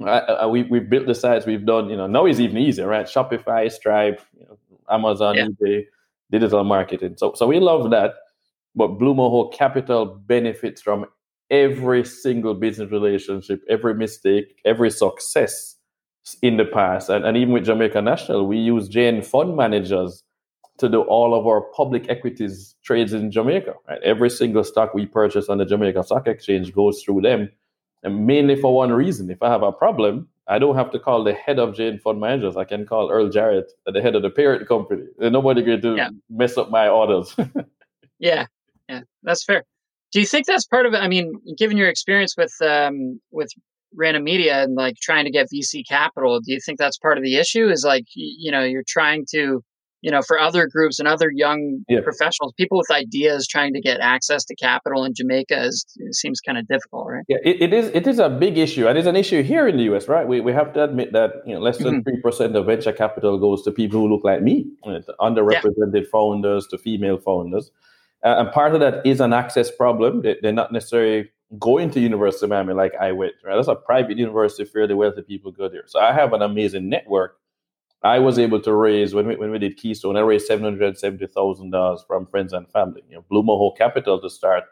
I, 0.07 0.47
we 0.47 0.63
we 0.63 0.81
built 0.81 1.07
the 1.07 1.15
sites 1.15 1.45
we've 1.45 1.67
done. 1.67 1.91
You 1.91 1.97
know, 1.97 2.07
now 2.07 2.25
it's 2.25 2.41
even 2.41 2.57
easier, 2.57 2.87
right? 2.87 3.05
Shopify, 3.05 3.71
Stripe, 3.71 4.21
you 4.39 4.47
know, 4.47 4.59
Amazon, 4.89 5.37
yeah. 5.37 5.49
eBay, 5.49 5.85
digital 6.31 6.65
marketing. 6.65 7.15
So 7.19 7.35
so 7.35 7.47
we 7.47 7.61
love 7.61 7.91
that. 7.91 8.15
But 8.75 8.99
Blue 8.99 9.15
Mahoe 9.15 9.53
Capital 9.53 10.07
benefits 10.07 10.81
from 10.81 11.05
every 11.51 12.05
single 12.05 12.55
business 12.55 12.91
relationship, 12.91 13.61
every 13.69 13.95
mistake, 13.95 14.59
every 14.65 14.91
success 14.91 15.77
in 16.43 16.57
the 16.57 16.65
past. 16.65 17.09
And, 17.09 17.25
and 17.25 17.37
even 17.37 17.53
with 17.53 17.65
Jamaica 17.65 18.03
National, 18.03 18.47
we 18.47 18.59
use 18.59 18.89
JN 18.89 19.25
fund 19.25 19.57
managers 19.57 20.23
to 20.79 20.89
do 20.89 21.03
all 21.03 21.39
of 21.39 21.47
our 21.47 21.61
public 21.61 22.09
equities 22.09 22.75
trades 22.83 23.13
in 23.13 23.31
Jamaica. 23.31 23.75
Right? 23.89 24.03
Every 24.03 24.31
single 24.31 24.65
stock 24.65 24.95
we 24.95 25.07
purchase 25.07 25.49
on 25.49 25.59
the 25.59 25.67
Jamaica 25.67 26.05
Stock 26.05 26.27
Exchange 26.27 26.73
goes 26.73 27.03
through 27.03 27.23
them 27.23 27.51
and 28.03 28.27
mainly 28.27 28.57
for 28.57 28.75
one 28.75 28.93
reason. 28.93 29.31
If 29.31 29.43
I 29.43 29.51
have 29.51 29.63
a 29.63 29.73
problem, 29.73 30.29
I 30.49 30.59
don't 30.59 30.75
have 30.75 30.91
to 30.93 30.99
call 30.99 31.23
the 31.23 31.35
head 31.35 31.59
of 31.59 31.75
JN 31.75 32.01
Fund 32.01 32.21
Managers. 32.21 32.57
I 32.57 32.65
can 32.65 32.87
call 32.87 33.11
Earl 33.11 33.29
Jarrett, 33.29 33.73
the 33.87 34.01
head 34.01 34.15
of 34.15 34.23
the 34.23 34.31
parent 34.31 34.67
company. 34.67 35.05
There's 35.19 35.33
nobody 35.33 35.63
going 35.63 35.83
to 35.83 35.97
yeah. 35.97 36.11
mess 36.29 36.57
up 36.57 36.71
my 36.71 36.89
orders. 36.89 37.37
yeah, 38.19 38.47
yeah, 38.89 39.03
that's 39.23 39.45
fair. 39.45 39.65
Do 40.13 40.21
you 40.21 40.27
think 40.27 40.47
that's 40.47 40.67
part 40.67 40.87
of 40.87 40.95
it? 40.95 40.99
I 40.99 41.09
mean, 41.09 41.41
given 41.57 41.77
your 41.77 41.89
experience 41.89 42.37
with 42.37 42.55
um, 42.63 43.21
with 43.31 43.51
Random 43.95 44.25
Media 44.25 44.63
and 44.63 44.75
like 44.75 44.97
trying 45.03 45.25
to 45.25 45.31
get 45.31 45.49
VC 45.53 45.83
capital, 45.89 46.41
do 46.41 46.53
you 46.53 46.61
think 46.65 46.79
that's 46.79 46.99
part 46.99 47.19
of 47.19 47.25
the 47.25 47.37
issue? 47.37 47.69
Is 47.69 47.85
like 47.85 48.05
you 48.15 48.51
know 48.51 48.63
you're 48.63 48.85
trying 48.87 49.27
to 49.33 49.63
you 50.03 50.11
know, 50.11 50.23
for 50.23 50.39
other 50.39 50.67
groups 50.67 50.99
and 50.99 51.07
other 51.07 51.31
young 51.31 51.85
yeah. 51.89 52.01
professionals, 52.03 52.55
people 52.57 52.79
with 52.79 52.91
ideas 52.91 53.47
trying 53.47 53.75
to 53.75 53.81
get 53.81 54.01
access 54.01 54.45
to 54.47 54.55
capital 54.55 55.05
in 55.05 55.13
Jamaica 55.15 55.65
is 55.65 55.85
seems 56.13 56.41
kind 56.41 56.57
of 56.57 56.67
difficult, 56.69 57.09
right? 57.09 57.25
Yeah, 57.29 57.37
it, 57.45 57.61
it 57.61 57.75
is. 57.75 57.89
It 57.89 58.07
is 58.07 58.19
a 58.19 58.31
big 58.31 58.57
issue, 58.57 58.89
and 58.89 58.97
it's 58.97 59.07
an 59.07 59.17
issue 59.17 59.43
here 59.43 59.69
in 59.69 59.77
the 59.77 59.85
U.S. 59.85 60.09
Right? 60.09 60.27
We 60.27 60.41
we 60.41 60.53
have 60.53 60.73
to 60.75 60.85
admit 60.85 61.13
that 61.13 61.43
you 61.47 61.55
know 61.55 61.61
less 61.61 61.79
than 61.79 61.97
mm-hmm. 61.97 62.03
3 62.03 62.13
mm-hmm. 62.15 62.23
percent 62.23 62.57
of 62.57 62.67
venture 62.67 62.93
capital 62.93 63.39
goes 63.39 63.63
to 63.65 63.71
people 63.71 64.01
who 64.01 64.09
look 64.09 64.25
like 64.25 64.43
me, 64.43 64.67
underrepresented 65.21 65.95
yeah. 65.95 66.11
founders, 66.11 66.67
to 66.69 66.79
female 66.79 67.19
founders, 67.19 67.71
uh, 68.25 68.37
and 68.39 68.53
part 68.53 68.75
of 68.75 68.81
that 68.81 69.07
is 69.07 69.21
an 69.21 69.35
access 69.35 69.71
problem. 69.71 70.23
They, 70.23 70.37
they're 70.41 70.53
not 70.53 70.73
necessarily 70.73 71.31
going 71.59 71.91
to 71.91 72.01
University 72.01 72.47
of 72.47 72.51
Miami 72.51 72.75
like 72.75 72.95
I 73.01 73.13
went. 73.13 73.35
Right? 73.45 73.57
That's 73.57 73.69
a 73.69 73.75
private 73.75 74.19
university, 74.19 74.65
fairly 74.65 74.95
wealthy 74.95 75.23
people 75.23 75.51
go 75.53 75.69
there. 75.69 75.85
So 75.87 76.01
I 76.01 76.13
have 76.13 76.33
an 76.33 76.43
amazing 76.43 76.89
network 76.89 77.41
I 78.03 78.19
was 78.19 78.39
able 78.39 78.61
to 78.63 78.75
raise 78.75 79.15
when 79.15 79.27
we 79.27 79.37
when 79.37 79.51
we 79.51 79.59
did 79.59 79.77
Keystone, 79.77 80.17
I 80.17 80.21
raised 80.21 80.47
seven 80.47 80.65
hundred 80.65 80.99
seventy 80.99 81.27
thousand 81.27 81.71
dollars 81.71 82.03
from 82.07 82.27
friends 82.27 82.53
and 82.53 82.71
family. 82.71 83.03
You 83.09 83.17
know, 83.17 83.25
Blue 83.29 83.43
Mahoe 83.43 83.77
Capital 83.77 84.21
to 84.21 84.31
start, 84.31 84.65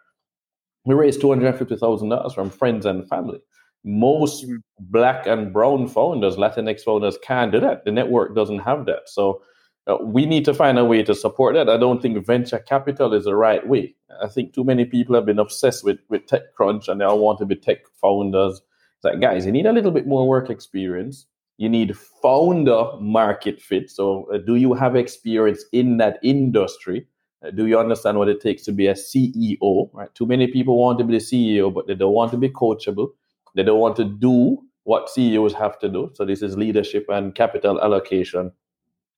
we 0.86 0.94
raised 0.94 1.20
two 1.20 1.28
hundred 1.28 1.58
fifty 1.58 1.76
thousand 1.76 2.08
dollars 2.08 2.32
from 2.32 2.48
friends 2.48 2.86
and 2.86 3.06
family. 3.08 3.40
Most 3.84 4.44
mm-hmm. 4.44 4.56
black 4.78 5.26
and 5.26 5.52
brown 5.52 5.88
founders, 5.88 6.36
Latinx 6.36 6.80
founders, 6.82 7.18
can't 7.22 7.52
do 7.52 7.60
that. 7.60 7.84
The 7.84 7.92
network 7.92 8.34
doesn't 8.34 8.60
have 8.60 8.86
that. 8.86 9.08
So 9.08 9.42
uh, 9.88 9.96
we 10.02 10.26
need 10.26 10.44
to 10.44 10.54
find 10.54 10.78
a 10.78 10.84
way 10.84 11.02
to 11.02 11.14
support 11.14 11.54
that. 11.54 11.68
I 11.68 11.76
don't 11.76 12.00
think 12.00 12.24
venture 12.24 12.58
capital 12.58 13.14
is 13.14 13.24
the 13.24 13.34
right 13.34 13.66
way. 13.66 13.94
I 14.22 14.28
think 14.28 14.52
too 14.52 14.64
many 14.64 14.84
people 14.84 15.14
have 15.14 15.26
been 15.26 15.38
obsessed 15.38 15.84
with 15.84 15.98
with 16.08 16.26
TechCrunch 16.26 16.88
and 16.88 17.00
they 17.00 17.04
all 17.04 17.18
want 17.18 17.38
to 17.40 17.46
be 17.46 17.56
tech 17.56 17.78
founders. 18.00 18.60
It's 18.96 19.04
like, 19.04 19.20
guys, 19.20 19.46
you 19.46 19.52
need 19.52 19.66
a 19.66 19.72
little 19.72 19.92
bit 19.92 20.06
more 20.06 20.26
work 20.26 20.50
experience 20.50 21.26
you 21.58 21.68
need 21.68 21.96
founder 21.96 22.84
market 23.00 23.60
fit. 23.60 23.90
So, 23.90 24.28
uh, 24.32 24.38
do 24.38 24.54
you 24.54 24.72
have 24.74 24.96
experience 24.96 25.64
in 25.72 25.98
that 25.98 26.18
industry? 26.22 27.06
Uh, 27.44 27.50
do 27.50 27.66
you 27.66 27.78
understand 27.78 28.16
what 28.16 28.28
it 28.28 28.40
takes 28.40 28.62
to 28.64 28.72
be 28.72 28.86
a 28.86 28.94
CEO? 28.94 29.90
Right? 29.92 30.12
Too 30.14 30.26
many 30.26 30.46
people 30.46 30.78
want 30.78 30.98
to 31.00 31.04
be 31.04 31.18
the 31.18 31.24
CEO, 31.24 31.74
but 31.74 31.86
they 31.86 31.94
don't 31.94 32.14
want 32.14 32.30
to 32.30 32.38
be 32.38 32.48
coachable. 32.48 33.08
They 33.54 33.64
don't 33.64 33.80
want 33.80 33.96
to 33.96 34.04
do 34.04 34.58
what 34.84 35.10
CEOs 35.10 35.52
have 35.54 35.78
to 35.80 35.88
do. 35.88 36.10
So, 36.14 36.24
this 36.24 36.42
is 36.42 36.56
leadership 36.56 37.06
and 37.08 37.34
capital 37.34 37.80
allocation. 37.80 38.52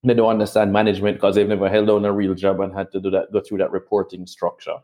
They 0.02 0.14
don't 0.14 0.30
understand 0.30 0.72
management 0.72 1.18
because 1.18 1.34
they've 1.34 1.48
never 1.48 1.68
held 1.68 1.90
on 1.90 2.04
a 2.04 2.12
real 2.12 2.34
job 2.34 2.60
and 2.60 2.74
had 2.74 2.90
to 2.92 3.00
do 3.00 3.10
that, 3.10 3.32
go 3.32 3.40
through 3.40 3.58
that 3.58 3.70
reporting 3.70 4.26
structure. 4.26 4.76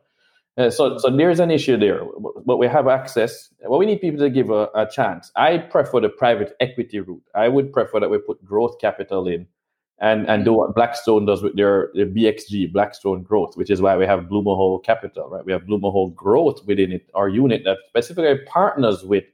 Uh, 0.59 0.71
so, 0.71 0.97
so 0.99 1.15
there's 1.15 1.41
an 1.41 1.51
issue 1.51 1.77
there, 1.77 2.03
but 2.47 2.57
we 2.57 2.67
have 2.67 2.89
access. 2.89 3.51
Well, 3.67 3.79
we 3.79 3.85
need 3.85 4.01
people 4.01 4.21
to 4.21 4.31
give 4.31 4.51
a, 4.51 4.69
a, 4.75 4.87
chance. 4.91 5.31
I 5.37 5.59
prefer 5.59 6.01
the 6.01 6.09
private 6.09 6.55
equity 6.61 7.01
route. 7.01 7.23
I 7.35 7.49
would 7.49 7.75
prefer 7.75 8.01
that 8.01 8.11
we 8.11 8.17
put 8.19 8.43
growth 8.43 8.79
capital 8.81 9.29
in, 9.29 9.47
and 9.99 10.27
and 10.29 10.47
do 10.47 10.55
what 10.55 10.75
Blackstone 10.75 11.27
does 11.27 11.43
with 11.43 11.57
their, 11.57 11.91
their 11.95 12.07
BXG, 12.07 12.73
Blackstone 12.73 13.23
Growth, 13.23 13.57
which 13.57 13.71
is 13.71 13.83
why 13.83 13.97
we 13.99 14.07
have 14.07 14.31
Mahoe 14.31 14.83
Capital, 14.83 15.29
right? 15.29 15.45
We 15.45 15.53
have 15.53 15.63
Mahoe 15.63 16.15
Growth 16.15 16.65
within 16.67 16.93
it, 16.93 17.11
our 17.15 17.29
unit 17.29 17.63
that 17.65 17.79
specifically 17.89 18.39
partners 18.47 19.05
with 19.05 19.25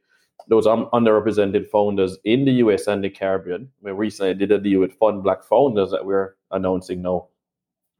those 0.49 0.67
un- 0.67 0.89
um, 0.93 1.05
underrepresented 1.05 1.69
founders 1.69 2.19
in 2.25 2.45
the 2.45 2.53
US 2.53 2.87
and 2.87 3.03
the 3.05 3.11
Caribbean. 3.11 3.71
We 3.81 3.93
recently 3.93 4.35
did 4.35 4.53
a 4.53 4.59
deal 4.59 4.81
with 4.81 4.95
Fund 4.95 5.23
Black 5.23 5.45
Founders 5.45 5.91
that 5.91 6.05
we're 6.05 6.37
announcing 6.51 7.03
now. 7.03 7.29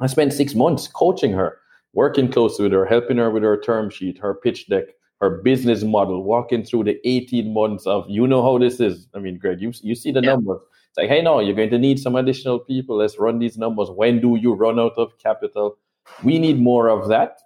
I 0.01 0.07
spent 0.07 0.33
six 0.33 0.55
months 0.55 0.89
coaching 0.89 1.33
her 1.33 1.59
working 1.93 2.31
closely 2.31 2.65
with 2.65 2.73
her, 2.73 2.87
helping 2.87 3.19
her 3.19 3.31
with 3.31 3.43
her 3.43 3.61
term 3.61 3.91
sheet, 3.91 4.19
her 4.19 4.35
pitch 4.35 4.69
deck, 4.69 4.85
her 5.21 5.43
business 5.43 5.83
model, 5.83 6.25
walking 6.25 6.65
through 6.65 6.85
the 6.85 6.99
18 7.09 7.53
months 7.53 7.87
of 7.87 8.05
you 8.09 8.27
know 8.27 8.43
how 8.43 8.59
this 8.59 8.81
is. 8.81 9.07
I 9.15 9.19
mean, 9.19 9.39
Greg, 9.39 9.61
you 9.61 9.73
you 9.83 9.95
see 9.95 10.11
the 10.11 10.21
yeah. 10.23 10.31
numbers. 10.33 10.61
It's 10.89 10.99
like, 10.99 11.09
hey, 11.09 11.23
no, 11.23 11.41
you're 11.41 11.57
going 11.57 11.71
to 11.71 11.79
need 11.79 11.99
some 11.99 12.17
additional 12.17 12.59
people. 12.59 12.97
Let's 12.97 13.19
run 13.19 13.39
these 13.39 13.57
numbers. 13.57 13.89
When 13.91 14.21
do 14.21 14.37
you 14.37 14.53
run 14.53 14.79
out 14.79 14.93
of 14.99 15.17
capital? 15.19 15.79
We 16.23 16.39
need 16.39 16.61
more 16.61 16.89
of 16.89 17.09
that. 17.09 17.39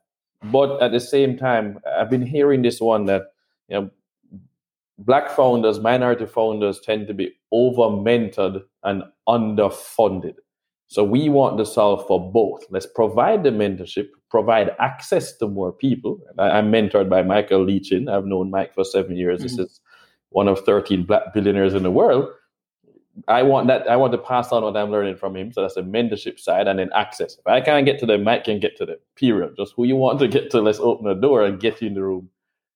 But 0.44 0.82
at 0.82 0.90
the 0.90 1.00
same 1.00 1.36
time, 1.36 1.78
I've 1.96 2.10
been 2.10 2.26
hearing 2.26 2.62
this 2.62 2.80
one 2.80 3.04
that 3.06 3.22
you 3.68 3.80
know 3.80 3.90
black 4.98 5.30
founders, 5.30 5.80
minority 5.80 6.26
founders 6.26 6.80
tend 6.80 7.06
to 7.08 7.14
be 7.14 7.32
over 7.52 7.82
mentored 7.82 8.62
and 8.82 9.02
underfunded. 9.28 10.34
So 10.88 11.02
we 11.02 11.28
want 11.28 11.58
to 11.58 11.66
solve 11.66 12.06
for 12.06 12.32
both. 12.32 12.64
Let's 12.70 12.86
provide 12.86 13.42
the 13.42 13.50
mentorship, 13.50 14.08
provide 14.30 14.70
access 14.78 15.36
to 15.38 15.48
more 15.48 15.72
people. 15.72 16.20
I, 16.38 16.58
am 16.58 16.70
mentored 16.70 17.08
by 17.08 17.22
Michael 17.22 17.64
Lee-Chin. 17.64 18.08
I've 18.08 18.24
known 18.24 18.50
Mike 18.50 18.72
for 18.72 18.84
seven 18.84 19.16
years. 19.16 19.40
Mm-hmm. 19.40 19.56
This 19.56 19.72
is 19.72 19.80
one 20.30 20.46
of 20.46 20.64
13 20.64 21.04
black 21.04 21.34
billionaires 21.34 21.74
in 21.74 21.82
the 21.82 21.90
world. 21.90 22.28
I 23.28 23.42
want 23.42 23.66
that. 23.68 23.88
I 23.88 23.96
want 23.96 24.12
to 24.12 24.18
pass 24.18 24.52
on 24.52 24.62
what 24.62 24.76
I'm 24.76 24.90
learning 24.90 25.16
from 25.16 25.34
him. 25.34 25.50
So 25.50 25.62
that's 25.62 25.74
the 25.74 25.82
mentorship 25.82 26.38
side, 26.38 26.68
and 26.68 26.78
then 26.78 26.90
access. 26.94 27.38
If 27.38 27.46
I 27.46 27.62
can't 27.62 27.86
get 27.86 27.98
to 28.00 28.06
them, 28.06 28.24
Mike 28.24 28.44
can 28.44 28.60
get 28.60 28.76
to 28.76 28.86
them. 28.86 28.98
Period. 29.16 29.54
Just 29.56 29.72
who 29.74 29.84
you 29.84 29.96
want 29.96 30.18
to 30.18 30.28
get 30.28 30.50
to. 30.50 30.60
Let's 30.60 30.78
open 30.78 31.06
the 31.06 31.14
door 31.14 31.44
and 31.44 31.58
get 31.58 31.80
you 31.80 31.88
in 31.88 31.94
the 31.94 32.02
room. 32.02 32.28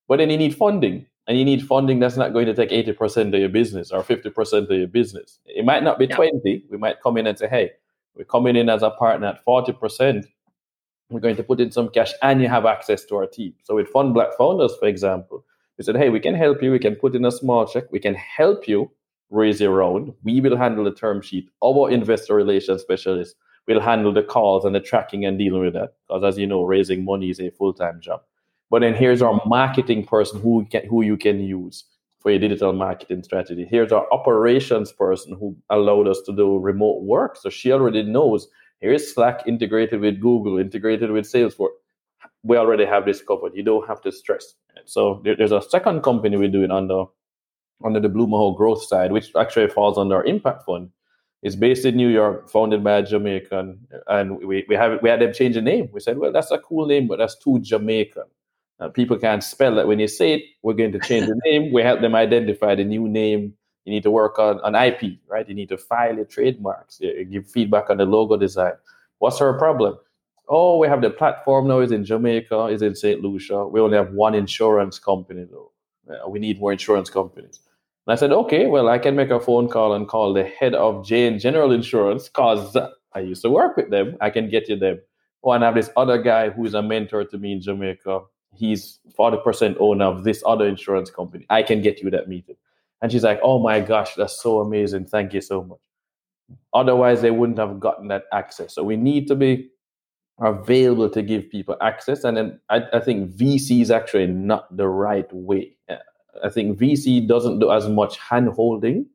But 0.09 0.16
then 0.16 0.30
you 0.30 0.38
need 0.38 0.56
funding, 0.56 1.06
and 1.30 1.38
you 1.38 1.44
need 1.44 1.64
funding 1.64 2.00
that's 2.00 2.16
not 2.16 2.32
going 2.32 2.46
to 2.46 2.54
take 2.54 2.70
80% 2.70 3.32
of 3.32 3.38
your 3.38 3.48
business 3.48 3.92
or 3.92 4.02
50% 4.02 4.64
of 4.64 4.70
your 4.72 4.88
business. 4.88 5.38
It 5.46 5.64
might 5.64 5.84
not 5.84 5.96
be 5.96 6.06
yeah. 6.06 6.16
20. 6.16 6.64
We 6.68 6.76
might 6.76 7.00
come 7.00 7.16
in 7.18 7.28
and 7.28 7.38
say, 7.38 7.46
"Hey, 7.46 7.70
we're 8.16 8.24
coming 8.24 8.56
in 8.56 8.68
as 8.68 8.82
a 8.82 8.90
partner 8.90 9.28
at 9.28 9.44
40%. 9.44 10.26
We're 11.08 11.20
going 11.20 11.36
to 11.36 11.44
put 11.44 11.60
in 11.60 11.70
some 11.70 11.88
cash, 11.88 12.12
and 12.22 12.42
you 12.42 12.48
have 12.48 12.66
access 12.66 13.04
to 13.04 13.14
our 13.14 13.28
team." 13.28 13.54
So 13.62 13.76
with 13.76 13.86
Fund 13.90 14.12
Black 14.12 14.36
Founders, 14.38 14.74
for 14.80 14.88
example, 14.88 15.44
we 15.78 15.84
said, 15.84 15.96
"Hey, 15.96 16.10
we 16.10 16.18
can 16.18 16.34
help 16.34 16.64
you. 16.64 16.72
We 16.72 16.80
can 16.80 16.96
put 16.96 17.14
in 17.14 17.24
a 17.24 17.30
small 17.30 17.64
check. 17.64 17.84
We 17.92 18.00
can 18.00 18.16
help 18.16 18.66
you." 18.66 18.90
raise 19.32 19.60
your 19.60 19.70
round. 19.70 20.12
We 20.24 20.40
will 20.40 20.56
handle 20.56 20.82
the 20.82 20.90
term 20.92 21.22
sheet. 21.22 21.50
Our 21.62 21.88
investor 21.88 22.34
relations 22.34 22.82
specialist 22.82 23.36
will 23.68 23.78
handle 23.78 24.12
the 24.12 24.24
calls 24.24 24.64
and 24.64 24.74
the 24.74 24.80
tracking 24.80 25.24
and 25.24 25.38
dealing 25.38 25.62
with 25.62 25.74
that. 25.74 25.94
Because 26.08 26.24
as 26.24 26.36
you 26.36 26.48
know, 26.48 26.64
raising 26.64 27.04
money 27.04 27.30
is 27.30 27.38
a 27.38 27.50
full 27.50 27.72
time 27.72 28.00
job. 28.00 28.22
But 28.70 28.83
then 28.83 28.94
here's 28.94 29.20
our 29.20 29.40
marketing 29.46 30.06
person 30.06 30.40
who 30.40 30.64
can, 30.70 30.87
who 30.87 31.02
you 31.02 31.16
can 31.16 31.40
use 31.40 31.85
for 32.20 32.30
your 32.30 32.38
digital 32.38 32.72
marketing 32.72 33.22
strategy. 33.22 33.66
Here's 33.68 33.92
our 33.92 34.06
operations 34.12 34.92
person 34.92 35.37
who 35.37 35.56
allowed 35.70 36.06
us 36.06 36.20
to 36.26 36.33
do 36.33 36.59
remote 36.59 37.02
work. 37.02 37.37
So 37.37 37.50
she 37.50 37.72
already 37.72 38.02
knows 38.02 38.48
here's 38.78 39.12
Slack 39.12 39.42
integrated 39.46 40.00
with 40.00 40.20
Google, 40.20 40.59
integrated 40.59 41.11
with 41.11 41.24
Salesforce. 41.24 41.70
We 42.42 42.56
already 42.56 42.87
have 42.87 43.04
this 43.06 43.22
covered. 43.22 43.54
You 43.54 43.62
don't 43.62 43.87
have 43.88 44.00
to 44.02 44.12
stress. 44.12 44.54
So 44.85 45.20
there's 45.24 45.52
a 45.52 45.62
second 45.62 46.02
company 46.02 46.37
we're 46.37 46.48
doing 46.48 46.70
under 46.70 47.04
under 47.83 48.00
the 48.00 48.09
Blue 48.09 48.26
Mahoe 48.26 48.56
growth 48.56 48.83
side, 48.85 49.11
which 49.11 49.33
actually 49.37 49.68
falls 49.68 49.96
under 49.96 50.16
our 50.16 50.24
impact 50.24 50.64
fund. 50.64 50.90
It's 51.42 51.56
based 51.56 51.87
in 51.87 51.96
New 51.96 52.09
York, 52.09 52.50
founded 52.50 52.85
by 52.85 52.98
a 52.98 53.02
Jamaican, 53.02 53.87
and 54.09 54.38
we, 54.46 54.66
we 54.68 54.74
have 54.74 55.00
we 55.02 55.09
had 55.09 55.20
them 55.20 55.33
change 55.33 55.54
the 55.54 55.62
name. 55.62 55.88
We 55.90 56.00
said, 56.00 56.18
well, 56.18 56.33
that's 56.33 56.50
a 56.50 56.59
cool 56.59 56.87
name, 56.87 57.09
but 57.09 57.18
that's 57.18 57.38
too 57.38 57.59
Jamaican. 57.61 58.24
Uh, 58.80 58.88
people 58.88 59.18
can't 59.18 59.44
spell 59.44 59.78
it. 59.78 59.86
When 59.86 59.98
you 59.98 60.08
say 60.08 60.34
it, 60.34 60.44
we're 60.62 60.74
going 60.74 60.92
to 60.92 60.98
change 61.00 61.26
the 61.26 61.38
name. 61.44 61.72
We 61.72 61.82
help 61.82 62.00
them 62.00 62.14
identify 62.14 62.74
the 62.74 62.84
new 62.84 63.08
name. 63.08 63.54
You 63.84 63.92
need 63.92 64.02
to 64.04 64.10
work 64.10 64.38
on, 64.38 64.60
on 64.60 64.74
IP, 64.74 65.18
right? 65.28 65.48
You 65.48 65.54
need 65.54 65.68
to 65.68 65.78
file 65.78 66.16
your 66.16 66.24
trademarks, 66.24 66.98
you, 67.00 67.24
give 67.24 67.50
feedback 67.50 67.90
on 67.90 67.98
the 67.98 68.06
logo 68.06 68.36
design. 68.36 68.72
What's 69.18 69.40
our 69.40 69.58
problem? 69.58 69.96
Oh, 70.48 70.78
we 70.78 70.88
have 70.88 71.02
the 71.02 71.10
platform 71.10 71.68
now 71.68 71.80
is 71.80 71.92
in 71.92 72.04
Jamaica, 72.04 72.66
is 72.66 72.82
in 72.82 72.94
St. 72.94 73.20
Lucia. 73.20 73.66
We 73.66 73.80
only 73.80 73.96
have 73.96 74.12
one 74.12 74.34
insurance 74.34 74.98
company 74.98 75.46
though. 75.50 75.72
Uh, 76.10 76.28
we 76.28 76.38
need 76.38 76.58
more 76.58 76.72
insurance 76.72 77.08
companies. 77.08 77.60
And 78.06 78.12
I 78.12 78.16
said, 78.16 78.32
okay, 78.32 78.66
well, 78.66 78.88
I 78.88 78.98
can 78.98 79.14
make 79.14 79.30
a 79.30 79.38
phone 79.38 79.68
call 79.68 79.94
and 79.94 80.08
call 80.08 80.34
the 80.34 80.44
head 80.44 80.74
of 80.74 81.06
JN 81.06 81.40
General 81.40 81.70
Insurance 81.70 82.28
because 82.28 82.76
I 83.12 83.20
used 83.20 83.42
to 83.42 83.50
work 83.50 83.76
with 83.76 83.90
them. 83.90 84.16
I 84.20 84.30
can 84.30 84.50
get 84.50 84.68
you 84.68 84.76
them. 84.76 85.00
Oh, 85.44 85.52
and 85.52 85.62
I 85.62 85.68
have 85.68 85.76
this 85.76 85.90
other 85.96 86.20
guy 86.20 86.50
who's 86.50 86.74
a 86.74 86.82
mentor 86.82 87.24
to 87.24 87.38
me 87.38 87.52
in 87.52 87.60
Jamaica. 87.60 88.20
He's 88.54 88.98
40% 89.18 89.76
owner 89.78 90.04
of 90.04 90.24
this 90.24 90.42
other 90.46 90.66
insurance 90.66 91.10
company. 91.10 91.46
I 91.50 91.62
can 91.62 91.82
get 91.82 92.00
you 92.00 92.10
that 92.10 92.28
meeting. 92.28 92.56
And 93.02 93.10
she's 93.10 93.24
like, 93.24 93.40
oh 93.42 93.58
my 93.58 93.80
gosh, 93.80 94.14
that's 94.14 94.42
so 94.42 94.60
amazing. 94.60 95.06
Thank 95.06 95.32
you 95.32 95.40
so 95.40 95.64
much. 95.64 95.78
Otherwise, 96.74 97.22
they 97.22 97.30
wouldn't 97.30 97.58
have 97.58 97.80
gotten 97.80 98.08
that 98.08 98.24
access. 98.32 98.74
So 98.74 98.82
we 98.82 98.96
need 98.96 99.28
to 99.28 99.34
be 99.34 99.70
available 100.40 101.08
to 101.10 101.22
give 101.22 101.50
people 101.50 101.76
access. 101.80 102.24
And 102.24 102.36
then 102.36 102.60
I, 102.68 102.82
I 102.92 103.00
think 103.00 103.32
VC 103.32 103.82
is 103.82 103.90
actually 103.90 104.26
not 104.26 104.76
the 104.76 104.88
right 104.88 105.30
way. 105.32 105.76
I 106.42 106.48
think 106.48 106.78
VC 106.78 107.26
doesn't 107.26 107.58
do 107.58 107.70
as 107.70 107.88
much 107.88 108.18
hand 108.18 108.48
holding. 108.48 109.06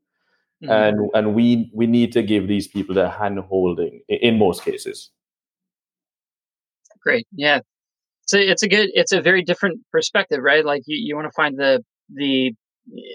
Mm-hmm. 0.63 0.71
And 0.71 1.09
and 1.13 1.35
we 1.35 1.69
we 1.73 1.85
need 1.85 2.13
to 2.13 2.23
give 2.23 2.47
these 2.47 2.67
people 2.67 2.95
the 2.95 3.09
hand 3.09 3.39
holding 3.39 4.01
in 4.07 4.39
most 4.39 4.63
cases. 4.63 5.09
Great. 7.01 7.27
Yeah. 7.35 7.59
So 8.25 8.37
it's 8.37 8.63
a 8.63 8.67
good 8.67 8.89
it's 8.93 9.11
a 9.11 9.21
very 9.21 9.43
different 9.43 9.81
perspective, 9.91 10.39
right? 10.41 10.65
Like 10.65 10.83
you, 10.85 10.97
you 10.99 11.15
want 11.15 11.27
to 11.27 11.35
find 11.35 11.57
the 11.57 11.83
the 12.13 12.53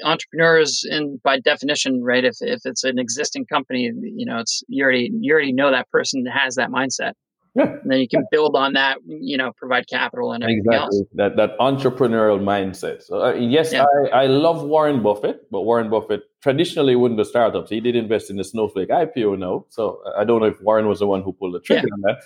entrepreneurs 0.05 0.85
and 0.89 1.23
by 1.23 1.39
definition, 1.39 2.03
right? 2.03 2.25
If 2.25 2.37
if 2.41 2.61
it's 2.65 2.85
an 2.85 2.99
existing 2.99 3.47
company, 3.47 3.91
you 4.03 4.27
know, 4.27 4.39
it's 4.39 4.63
you 4.69 4.85
already 4.85 5.11
you 5.21 5.33
already 5.33 5.53
know 5.53 5.71
that 5.71 5.89
person 5.91 6.25
has 6.27 6.55
that 6.57 6.71
mindset. 6.71 7.13
Yeah. 7.57 7.65
And 7.65 7.91
then 7.91 7.99
you 7.99 8.09
can 8.09 8.25
build 8.31 8.55
on 8.55 8.75
that, 8.75 8.99
you 9.07 9.37
know, 9.37 9.51
provide 9.57 9.89
capital 9.89 10.33
and 10.33 10.45
everything 10.45 10.63
exactly. 10.67 10.99
else. 10.99 11.09
That 11.15 11.37
that 11.37 11.59
entrepreneurial 11.59 12.41
mindset. 12.41 13.03
So 13.03 13.23
uh, 13.23 13.33
yes, 13.35 13.73
yeah. 13.73 13.85
I, 14.13 14.23
I 14.23 14.27
love 14.27 14.63
Warren 14.63 15.03
Buffett, 15.03 15.51
but 15.51 15.63
Warren 15.63 15.91
Buffett 15.91 16.23
traditionally 16.43 16.95
wouldn't 16.95 17.19
do 17.19 17.25
startups. 17.25 17.71
He 17.71 17.81
did 17.81 17.97
invest 17.97 18.31
in 18.31 18.37
the 18.37 18.45
Snowflake 18.45 18.91
IPO 18.91 19.39
now. 19.39 19.67
So 19.69 20.01
I 20.17 20.25
don't 20.25 20.41
know 20.41 20.47
if 20.47 20.61
Warren 20.63 20.87
was 20.87 21.01
the 21.01 21.09
one 21.09 21.23
who 21.23 21.33
pulled 21.33 21.55
the 21.55 21.61
trigger 21.61 21.89
yeah. 21.89 21.95
on 21.95 22.01
that. 22.03 22.23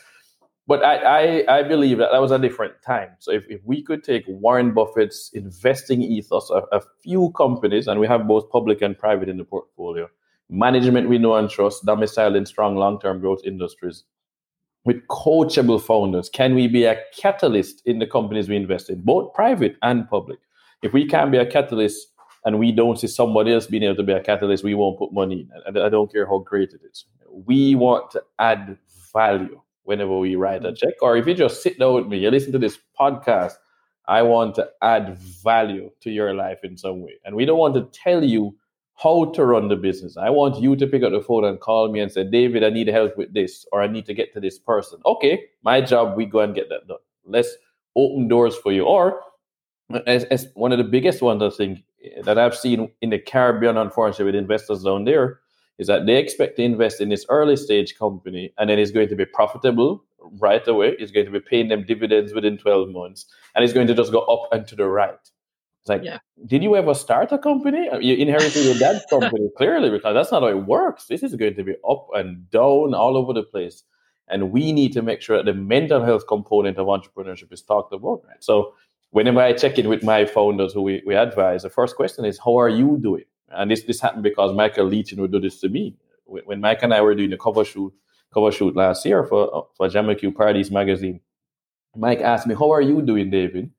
But 0.66 0.82
I, 0.82 1.42
I, 1.44 1.58
I 1.58 1.62
believe 1.62 1.98
that 1.98 2.08
that 2.10 2.22
was 2.22 2.30
a 2.30 2.38
different 2.38 2.74
time. 2.82 3.10
So 3.18 3.32
if, 3.32 3.44
if 3.50 3.60
we 3.64 3.82
could 3.82 4.02
take 4.02 4.24
Warren 4.26 4.72
Buffett's 4.72 5.30
investing 5.34 6.00
ethos, 6.00 6.48
a, 6.50 6.62
a 6.72 6.80
few 7.02 7.32
companies, 7.36 7.86
and 7.86 8.00
we 8.00 8.06
have 8.06 8.26
both 8.26 8.48
public 8.48 8.80
and 8.80 8.98
private 8.98 9.28
in 9.28 9.36
the 9.36 9.44
portfolio, 9.44 10.08
management 10.48 11.08
we 11.08 11.18
know 11.18 11.34
and 11.34 11.50
trust, 11.50 11.84
domiciled 11.84 12.36
in 12.36 12.46
strong 12.46 12.76
long-term 12.76 13.20
growth 13.20 13.40
industries, 13.44 14.04
with 14.84 15.06
coachable 15.08 15.80
founders? 15.80 16.28
Can 16.30 16.54
we 16.54 16.66
be 16.68 16.84
a 16.84 16.98
catalyst 17.16 17.82
in 17.86 17.98
the 17.98 18.06
companies 18.06 18.48
we 18.48 18.56
invest 18.56 18.88
in, 18.88 19.00
both 19.02 19.34
private 19.34 19.76
and 19.82 20.08
public? 20.08 20.38
If 20.82 20.92
we 20.92 21.06
can't 21.06 21.30
be 21.30 21.38
a 21.38 21.46
catalyst 21.46 22.08
and 22.44 22.58
we 22.58 22.72
don't 22.72 22.98
see 22.98 23.06
somebody 23.06 23.52
else 23.52 23.66
being 23.66 23.82
able 23.82 23.96
to 23.96 24.02
be 24.02 24.12
a 24.12 24.20
catalyst, 24.20 24.64
we 24.64 24.74
won't 24.74 24.98
put 24.98 25.12
money 25.12 25.46
in. 25.66 25.82
I 25.82 25.88
don't 25.88 26.12
care 26.12 26.26
how 26.26 26.38
great 26.38 26.72
it 26.72 26.80
is. 26.90 27.06
We 27.30 27.74
want 27.74 28.10
to 28.12 28.22
add 28.38 28.78
value 29.12 29.60
whenever 29.84 30.18
we 30.18 30.34
write 30.36 30.64
a 30.64 30.74
check. 30.74 30.94
Or 31.00 31.16
if 31.16 31.26
you 31.26 31.34
just 31.34 31.62
sit 31.62 31.78
down 31.78 31.94
with 31.94 32.06
me, 32.06 32.18
you 32.18 32.30
listen 32.30 32.52
to 32.52 32.58
this 32.58 32.78
podcast, 32.98 33.54
I 34.06 34.22
want 34.22 34.56
to 34.56 34.68
add 34.82 35.16
value 35.18 35.90
to 36.00 36.10
your 36.10 36.34
life 36.34 36.58
in 36.62 36.76
some 36.76 37.02
way. 37.02 37.14
And 37.24 37.36
we 37.36 37.44
don't 37.44 37.58
want 37.58 37.74
to 37.74 37.88
tell 37.98 38.22
you 38.22 38.56
how 38.96 39.32
to 39.32 39.44
run 39.44 39.68
the 39.68 39.76
business. 39.76 40.16
I 40.16 40.30
want 40.30 40.60
you 40.60 40.76
to 40.76 40.86
pick 40.86 41.02
up 41.02 41.12
the 41.12 41.20
phone 41.20 41.44
and 41.44 41.58
call 41.58 41.90
me 41.90 42.00
and 42.00 42.12
say, 42.12 42.24
David, 42.24 42.62
I 42.62 42.70
need 42.70 42.88
help 42.88 43.16
with 43.16 43.32
this, 43.34 43.66
or 43.72 43.82
I 43.82 43.86
need 43.86 44.06
to 44.06 44.14
get 44.14 44.32
to 44.34 44.40
this 44.40 44.58
person. 44.58 45.00
Okay, 45.04 45.44
my 45.62 45.80
job, 45.80 46.16
we 46.16 46.26
go 46.26 46.40
and 46.40 46.54
get 46.54 46.68
that 46.68 46.86
done. 46.86 46.98
Let's 47.26 47.56
open 47.96 48.28
doors 48.28 48.56
for 48.56 48.72
you. 48.72 48.84
Or 48.84 49.20
as, 50.06 50.24
as 50.24 50.48
one 50.54 50.72
of 50.72 50.78
the 50.78 50.84
biggest 50.84 51.22
ones, 51.22 51.42
I 51.42 51.50
think, 51.50 51.80
that 52.22 52.38
I've 52.38 52.56
seen 52.56 52.90
in 53.00 53.10
the 53.10 53.18
Caribbean, 53.18 53.76
unfortunately, 53.76 54.26
with 54.26 54.34
investors 54.34 54.84
down 54.84 55.04
there, 55.04 55.40
is 55.78 55.86
that 55.86 56.06
they 56.06 56.16
expect 56.16 56.56
to 56.56 56.62
invest 56.62 57.00
in 57.00 57.08
this 57.08 57.26
early 57.28 57.56
stage 57.56 57.96
company 57.98 58.52
and 58.58 58.70
then 58.70 58.78
it's 58.78 58.90
going 58.90 59.08
to 59.08 59.16
be 59.16 59.24
profitable 59.24 60.04
right 60.38 60.66
away. 60.68 60.94
It's 60.98 61.10
going 61.10 61.26
to 61.26 61.32
be 61.32 61.40
paying 61.40 61.68
them 61.68 61.84
dividends 61.84 62.32
within 62.32 62.58
12 62.58 62.90
months 62.90 63.26
and 63.54 63.64
it's 63.64 63.72
going 63.72 63.86
to 63.88 63.94
just 63.94 64.12
go 64.12 64.20
up 64.20 64.52
and 64.52 64.66
to 64.68 64.76
the 64.76 64.86
right. 64.86 65.18
It's 65.84 65.90
like, 65.90 66.02
yeah. 66.02 66.18
did 66.46 66.62
you 66.62 66.76
ever 66.76 66.94
start 66.94 67.30
a 67.32 67.36
company? 67.36 67.90
Uh, 67.90 67.98
you 67.98 68.14
inherited 68.14 68.64
your 68.64 68.78
dad's 68.78 69.04
company, 69.10 69.50
clearly, 69.54 69.90
because 69.90 70.14
that's 70.14 70.32
not 70.32 70.40
how 70.40 70.48
it 70.48 70.66
works. 70.66 71.04
This 71.08 71.22
is 71.22 71.34
going 71.34 71.56
to 71.56 71.62
be 71.62 71.74
up 71.86 72.06
and 72.14 72.50
down 72.50 72.94
all 72.94 73.18
over 73.18 73.34
the 73.34 73.42
place. 73.42 73.82
And 74.28 74.50
we 74.50 74.72
need 74.72 74.94
to 74.94 75.02
make 75.02 75.20
sure 75.20 75.36
that 75.36 75.44
the 75.44 75.52
mental 75.52 76.02
health 76.02 76.26
component 76.26 76.78
of 76.78 76.86
entrepreneurship 76.86 77.52
is 77.52 77.60
talked 77.60 77.92
about. 77.92 78.22
Right? 78.26 78.42
So 78.42 78.72
whenever 79.10 79.40
I 79.40 79.52
check 79.52 79.78
in 79.78 79.90
with 79.90 80.02
my 80.02 80.24
founders 80.24 80.72
who 80.72 80.80
we, 80.80 81.02
we 81.04 81.16
advise, 81.16 81.64
the 81.64 81.68
first 81.68 81.96
question 81.96 82.24
is, 82.24 82.38
how 82.42 82.58
are 82.58 82.70
you 82.70 82.98
doing? 83.02 83.24
And 83.56 83.70
this 83.70 83.84
this 83.84 84.00
happened 84.00 84.22
because 84.22 84.54
Michael 84.54 84.86
Lee-Chin 84.86 85.20
would 85.20 85.32
do 85.32 85.40
this 85.40 85.60
to 85.60 85.68
me. 85.68 85.96
When 86.26 86.60
Mike 86.60 86.82
and 86.82 86.94
I 86.94 87.00
were 87.02 87.14
doing 87.14 87.30
the 87.30 87.36
cover 87.36 87.64
shoot, 87.64 87.92
cover 88.32 88.50
shoot 88.50 88.74
last 88.74 89.04
year 89.04 89.24
for 89.24 89.68
for 89.76 89.88
JamaIQ 89.88 90.34
Parties 90.34 90.70
magazine, 90.70 91.20
Mike 91.96 92.20
asked 92.20 92.46
me, 92.46 92.54
"How 92.54 92.70
are 92.72 92.82
you 92.82 93.02
doing, 93.02 93.30
David?" 93.30 93.70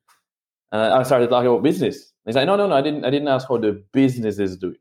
And 0.72 0.82
I 0.82 1.04
started 1.04 1.30
talking 1.30 1.48
about 1.48 1.64
business. 1.64 2.12
He's 2.26 2.36
like, 2.36 2.48
no, 2.48 2.56
no, 2.56 2.68
no, 2.68 2.76
I 2.76 2.82
didn't, 2.82 3.06
I 3.06 3.10
didn't 3.10 3.28
ask 3.28 3.48
how 3.48 3.58
the 3.58 3.84
business 3.94 4.40
is 4.40 4.58
doing. 4.58 4.78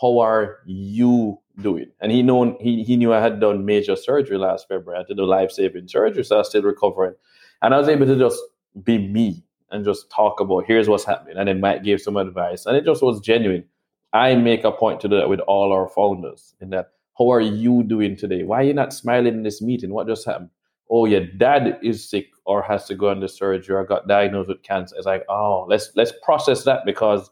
How 0.00 0.18
are 0.18 0.58
you 0.66 1.38
doing? 1.60 1.86
And 2.00 2.12
he 2.12 2.22
known 2.22 2.56
he, 2.60 2.82
he 2.82 2.96
knew 2.96 3.12
I 3.12 3.20
had 3.20 3.40
done 3.40 3.64
major 3.64 3.96
surgery 3.96 4.36
last 4.36 4.68
February. 4.68 5.00
I 5.00 5.04
did 5.04 5.18
a 5.18 5.24
life 5.24 5.50
saving 5.50 5.88
surgery, 5.88 6.24
so 6.24 6.36
I 6.36 6.38
was 6.38 6.48
still 6.48 6.62
recovering. 6.62 7.14
And 7.62 7.74
I 7.74 7.78
was 7.78 7.88
able 7.88 8.06
to 8.06 8.16
just 8.16 8.38
be 8.82 8.98
me 8.98 9.42
and 9.70 9.84
just 9.84 10.10
talk 10.10 10.40
about 10.40 10.66
here's 10.66 10.88
what's 10.88 11.04
happening. 11.04 11.36
And 11.36 11.48
then 11.48 11.60
Mike 11.60 11.82
gave 11.82 12.00
some 12.00 12.16
advice. 12.16 12.66
And 12.66 12.76
it 12.76 12.84
just 12.84 13.02
was 13.02 13.20
genuine. 13.20 13.64
I 14.12 14.34
make 14.34 14.64
a 14.64 14.72
point 14.72 15.00
to 15.00 15.08
do 15.08 15.16
that 15.16 15.28
with 15.28 15.40
all 15.40 15.72
our 15.72 15.88
founders 15.88 16.54
in 16.60 16.70
that 16.70 16.92
how 17.18 17.30
are 17.30 17.40
you 17.40 17.82
doing 17.82 18.16
today? 18.16 18.44
Why 18.44 18.60
are 18.60 18.64
you 18.64 18.74
not 18.74 18.92
smiling 18.92 19.34
in 19.34 19.42
this 19.42 19.60
meeting? 19.60 19.90
What 19.90 20.06
just 20.06 20.26
happened? 20.26 20.50
oh 20.90 21.04
your 21.04 21.26
dad 21.36 21.78
is 21.82 22.08
sick 22.08 22.28
or 22.46 22.62
has 22.62 22.86
to 22.86 22.94
go 22.94 23.10
under 23.10 23.28
surgery 23.28 23.76
or 23.76 23.84
got 23.84 24.08
diagnosed 24.08 24.48
with 24.48 24.62
cancer 24.62 24.96
it's 24.96 25.04
like 25.04 25.22
oh 25.28 25.66
let's 25.68 25.90
let's 25.96 26.14
process 26.22 26.64
that 26.64 26.86
because 26.86 27.30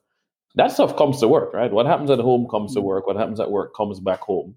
that 0.57 0.71
stuff 0.71 0.95
comes 0.95 1.21
to 1.21 1.27
work 1.27 1.55
right 1.55 1.73
what 1.73 1.87
happens 1.87 2.11
at 2.11 2.19
home 2.19 2.47
comes 2.51 2.75
to 2.75 2.81
mm. 2.81 2.85
work 2.85 3.07
what 3.07 3.17
happens 3.17 3.41
at 3.41 3.51
work 3.51 3.75
comes 3.75 3.99
back 3.99 4.21
home 4.21 4.55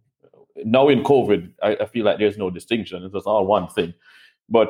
now 0.66 0.88
in 0.90 1.04
COVID, 1.04 1.52
I, 1.62 1.78
I 1.82 1.86
feel 1.86 2.06
like 2.06 2.20
there's 2.20 2.38
no 2.38 2.50
distinction. 2.50 3.04
It's 3.04 3.14
just 3.14 3.28
all 3.28 3.46
one 3.46 3.68
thing. 3.68 3.94
But 4.50 4.70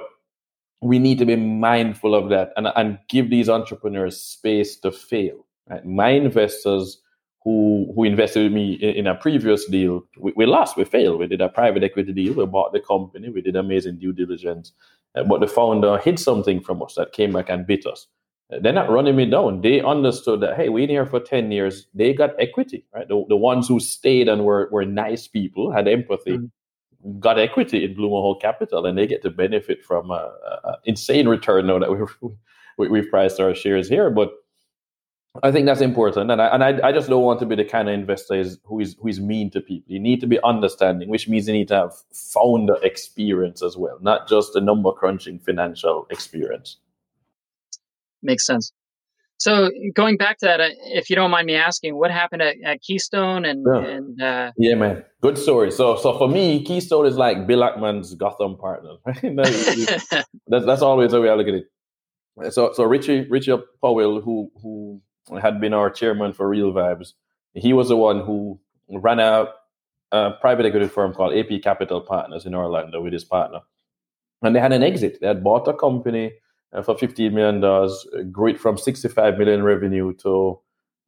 we 0.81 0.99
need 0.99 1.17
to 1.19 1.25
be 1.25 1.35
mindful 1.35 2.15
of 2.15 2.29
that 2.29 2.51
and, 2.57 2.67
and 2.75 2.99
give 3.09 3.29
these 3.29 3.49
entrepreneurs 3.49 4.21
space 4.21 4.77
to 4.77 4.91
fail. 4.91 5.45
Right? 5.69 5.85
My 5.85 6.09
investors 6.09 7.01
who 7.43 7.91
who 7.95 8.03
invested 8.03 8.43
with 8.43 8.53
me 8.53 8.73
in, 8.73 8.95
in 8.95 9.07
a 9.07 9.15
previous 9.15 9.65
deal, 9.65 10.01
we, 10.17 10.33
we, 10.35 10.45
lost, 10.45 10.77
we 10.77 10.85
failed. 10.85 11.19
We 11.19 11.27
did 11.27 11.41
a 11.41 11.49
private 11.49 11.83
equity 11.83 12.13
deal, 12.13 12.33
we 12.33 12.45
bought 12.45 12.73
the 12.73 12.79
company, 12.79 13.29
we 13.29 13.41
did 13.41 13.55
amazing 13.55 13.99
due 13.99 14.13
diligence, 14.13 14.73
uh, 15.15 15.23
but 15.23 15.39
the 15.39 15.47
founder 15.47 15.97
hid 15.97 16.19
something 16.19 16.61
from 16.61 16.81
us 16.83 16.95
that 16.95 17.13
came 17.13 17.33
back 17.33 17.49
and 17.49 17.65
bit 17.65 17.85
us. 17.85 18.07
Uh, 18.51 18.59
they're 18.61 18.73
not 18.73 18.89
running 18.89 19.15
me 19.15 19.29
down. 19.29 19.61
They 19.61 19.81
understood 19.81 20.41
that 20.41 20.55
hey, 20.55 20.69
we're 20.69 20.83
in 20.83 20.89
here 20.89 21.05
for 21.05 21.19
ten 21.19 21.51
years. 21.51 21.87
They 21.93 22.13
got 22.13 22.31
equity, 22.39 22.85
right? 22.93 23.07
The, 23.07 23.23
the 23.29 23.37
ones 23.37 23.67
who 23.67 23.79
stayed 23.79 24.27
and 24.27 24.43
were 24.45 24.69
were 24.71 24.85
nice 24.85 25.27
people, 25.27 25.71
had 25.71 25.87
empathy. 25.87 26.37
Mm-hmm 26.37 26.45
got 27.19 27.39
equity 27.39 27.85
in 27.85 27.95
Mahoe 27.95 28.39
Capital, 28.39 28.85
and 28.85 28.97
they 28.97 29.07
get 29.07 29.21
to 29.21 29.29
benefit 29.29 29.83
from 29.83 30.11
an 30.11 30.29
insane 30.85 31.27
return 31.27 31.67
now 31.67 31.79
that 31.79 31.91
we've 31.91 32.31
we've 32.91 33.09
priced 33.09 33.39
our 33.39 33.55
shares 33.55 33.87
here. 33.87 34.09
But 34.09 34.31
I 35.43 35.51
think 35.51 35.67
that's 35.67 35.81
important, 35.81 36.31
and 36.31 36.41
I 36.41 36.47
and 36.47 36.63
I, 36.63 36.89
I 36.89 36.91
just 36.91 37.07
don't 37.07 37.23
want 37.23 37.39
to 37.39 37.45
be 37.45 37.55
the 37.55 37.63
kind 37.63 37.87
of 37.87 37.93
investor 37.93 38.43
who 38.63 38.79
is 38.79 38.97
who 38.99 39.07
is 39.07 39.19
mean 39.19 39.51
to 39.51 39.61
people. 39.61 39.93
You 39.93 39.99
need 39.99 40.21
to 40.21 40.27
be 40.27 40.39
understanding, 40.43 41.07
which 41.07 41.27
means 41.29 41.47
you 41.47 41.53
need 41.53 41.67
to 41.67 41.75
have 41.75 41.93
founder 42.11 42.77
experience 42.81 43.61
as 43.61 43.77
well, 43.77 43.99
not 44.01 44.27
just 44.27 44.55
a 44.55 44.61
number 44.61 44.91
crunching 44.91 45.37
financial 45.39 46.07
experience. 46.09 46.77
Makes 48.23 48.45
sense. 48.47 48.71
So 49.37 49.69
going 49.93 50.17
back 50.17 50.39
to 50.39 50.47
that, 50.47 50.59
uh, 50.59 50.69
if 50.85 51.09
you 51.09 51.15
don't 51.15 51.31
mind 51.31 51.45
me 51.45 51.55
asking, 51.55 51.95
what 51.95 52.11
happened 52.11 52.41
at, 52.41 52.55
at 52.65 52.81
Keystone 52.81 53.45
and 53.45 53.65
yeah. 53.65 53.87
and 53.87 54.21
uh... 54.21 54.51
yeah, 54.57 54.75
man, 54.75 55.05
good 55.21 55.37
story. 55.37 55.71
So 55.71 55.95
so 55.95 56.17
for 56.17 56.27
me, 56.27 56.63
Keystone 56.63 57.05
is 57.05 57.17
like 57.17 57.45
Bill 57.45 57.61
Ackman's 57.61 58.15
Gotham 58.15 58.57
partner. 58.57 58.95
that's, 59.05 60.65
that's 60.65 60.81
always 60.81 61.11
the 61.11 61.21
way 61.21 61.29
I 61.29 61.35
look 61.35 61.47
at 61.47 61.53
it. 61.53 62.53
So 62.53 62.73
so 62.73 62.83
Richie 62.83 63.27
Richie 63.29 63.55
Powell, 63.81 64.21
who 64.21 64.51
who 64.61 65.01
had 65.37 65.61
been 65.61 65.73
our 65.73 65.89
chairman 65.89 66.33
for 66.33 66.47
Real 66.47 66.71
Vibes. 66.71 67.13
He 67.53 67.73
was 67.73 67.89
the 67.89 67.97
one 67.97 68.21
who 68.21 68.59
ran 68.89 69.19
a, 69.19 69.47
a 70.11 70.31
private 70.41 70.65
equity 70.65 70.87
firm 70.87 71.13
called 71.13 71.35
AP 71.35 71.61
Capital 71.61 72.01
Partners 72.01 72.45
in 72.45 72.55
Orlando 72.55 73.01
with 73.01 73.13
his 73.13 73.23
partner. 73.23 73.59
And 74.41 74.55
they 74.55 74.59
had 74.59 74.73
an 74.73 74.83
exit. 74.83 75.19
They 75.19 75.27
had 75.27 75.43
bought 75.43 75.67
a 75.67 75.73
company 75.73 76.33
uh, 76.73 76.81
for 76.81 76.95
$15 76.95 77.33
million, 77.33 78.31
grew 78.31 78.47
it 78.47 78.59
from 78.59 78.77
65 78.77 79.37
million 79.37 79.63
revenue 79.63 80.13
to 80.17 80.59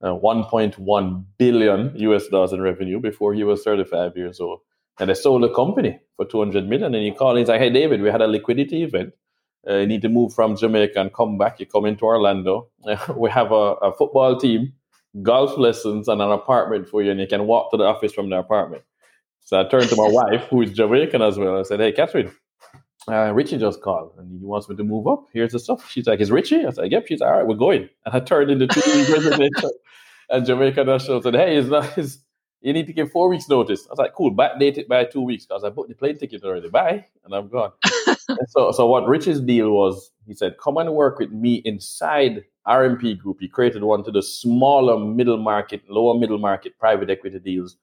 uh, 0.02 0.08
1.1 0.08 1.26
billion 1.38 1.96
US 1.96 2.28
dollars 2.28 2.54
in 2.54 2.62
revenue 2.62 3.00
before 3.00 3.34
he 3.34 3.44
was 3.44 3.64
35 3.64 4.18
years 4.18 4.40
old. 4.40 4.60
And 5.00 5.10
they 5.10 5.14
sold 5.14 5.44
the 5.44 5.50
company 5.50 6.00
for 6.18 6.26
200 6.26 6.68
million. 6.68 6.94
And 6.94 7.04
he 7.04 7.12
called, 7.12 7.38
and 7.38 7.40
he's 7.40 7.48
like, 7.48 7.62
hey, 7.62 7.70
David, 7.70 8.02
we 8.02 8.10
had 8.10 8.22
a 8.22 8.28
liquidity 8.28 8.84
event 8.84 9.14
uh, 9.68 9.76
you 9.76 9.88
need 9.88 10.02
to 10.02 10.10
move 10.10 10.34
from 10.34 10.56
Jamaica 10.56 11.00
and 11.00 11.14
come 11.14 11.38
back. 11.38 11.60
You 11.60 11.66
come 11.66 11.86
into 11.86 12.06
Orlando. 12.06 12.70
we 13.16 13.30
have 13.30 13.52
a, 13.52 13.76
a, 13.82 13.94
football 13.94 14.40
team, 14.40 14.74
golf 15.22 15.58
lessons, 15.58 16.08
and 16.08 16.22
an 16.22 16.32
apartment 16.32 16.90
for 16.90 17.02
you, 17.04 17.12
and 17.12 17.20
you 17.20 17.28
can 17.28 17.46
walk 17.46 17.72
to 17.72 17.78
the 17.78 17.84
office 17.84 18.14
from 18.14 18.30
the 18.30 18.38
apartment. 18.38 18.84
So 19.42 19.60
I 19.60 19.66
turned 19.66 19.90
to 19.90 19.96
my 19.96 20.08
wife, 20.10 20.44
who 20.50 20.62
is 20.64 20.72
Jamaican 20.72 21.22
as 21.22 21.38
well. 21.38 21.60
I 21.60 21.64
said, 21.64 21.80
"Hey, 21.80 21.92
Catherine, 21.92 22.32
uh, 23.08 23.32
Richie 23.34 23.58
just 23.58 23.82
called, 23.82 24.14
and 24.18 24.40
he 24.40 24.46
wants 24.46 24.68
me 24.68 24.76
to 24.76 24.84
move 24.84 25.08
up. 25.08 25.26
Here's 25.32 25.52
the 25.52 25.60
stuff." 25.60 25.90
She's 25.90 26.08
like, 26.08 26.20
"Is 26.22 26.32
Richie?" 26.32 26.66
I 26.66 26.72
said, 26.72 26.92
"Yep." 26.92 27.08
She's 27.08 27.20
like, 27.20 27.30
"All 27.30 27.38
right, 27.38 27.48
we're 27.48 27.56
going." 27.56 27.90
And 28.06 28.16
I 28.16 28.20
turned 28.20 28.50
into 28.50 28.68
two 28.68 29.38
weeks 29.40 29.64
and 30.30 30.46
Jamaica 30.46 30.84
National 30.86 31.22
said, 31.22 31.36
"Hey, 31.36 31.58
is 31.58 31.70
that 31.70 31.98
is." 31.98 32.20
You 32.64 32.74
need 32.74 32.86
to 32.86 32.94
give 32.94 33.12
four 33.12 33.28
weeks 33.28 33.50
notice. 33.50 33.88
I 33.88 33.90
was 33.90 33.98
like, 33.98 34.14
cool, 34.14 34.36
backdate 34.36 34.78
it 34.78 34.88
by 34.88 35.06
two 35.06 35.22
weeks 35.22 35.48
because 35.48 35.64
I 35.64 35.70
booked 35.70 35.90
the 35.90 35.96
plane 35.96 36.20
ticket 36.20 36.44
already. 36.44 36.70
Bye. 36.70 37.08
And 37.26 37.34
I'm 37.34 37.48
gone. 37.48 37.72
So, 38.48 38.72
so 38.72 38.86
what 38.86 39.08
Rich's 39.08 39.42
deal 39.42 39.72
was, 39.72 40.12
he 40.28 40.34
said, 40.34 40.58
come 40.58 40.78
and 40.78 40.94
work 40.94 41.20
with 41.20 41.32
me 41.32 41.56
inside 41.66 42.44
RMP 42.68 43.18
Group. 43.18 43.38
He 43.40 43.48
created 43.48 43.84
one 43.84 44.04
to 44.04 44.12
the 44.12 44.22
smaller 44.22 45.00
middle 45.00 45.38
market, 45.38 45.82
lower 45.90 46.18
middle 46.18 46.38
market 46.38 46.78
private 46.80 47.10
equity 47.10 47.40
deals 47.40 47.78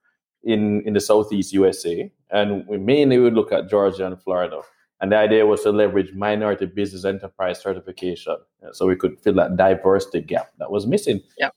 in, 0.45 0.82
in 0.86 0.95
the 0.95 1.01
Southeast 1.01 1.53
USA. 1.53 2.11
And 2.30 2.66
we 2.66 2.78
mainly 2.78 3.18
would 3.18 3.34
look 3.34 3.53
at 3.53 3.68
Georgia 3.68 4.07
and 4.07 4.20
Florida. 4.22 4.61
And 5.01 5.12
the 5.12 5.16
idea 5.16 5.47
was 5.47 5.62
to 5.62 5.70
leverage 5.70 6.12
minority 6.12 6.66
business 6.66 7.05
enterprise 7.05 7.61
certification 7.61 8.36
uh, 8.66 8.72
so 8.72 8.86
we 8.86 8.97
could 8.97 9.18
fill 9.20 9.34
that 9.34 9.57
diversity 9.57 10.20
gap 10.20 10.51
that 10.59 10.70
was 10.70 10.86
missing. 10.86 11.20
Yeah. 11.39 11.51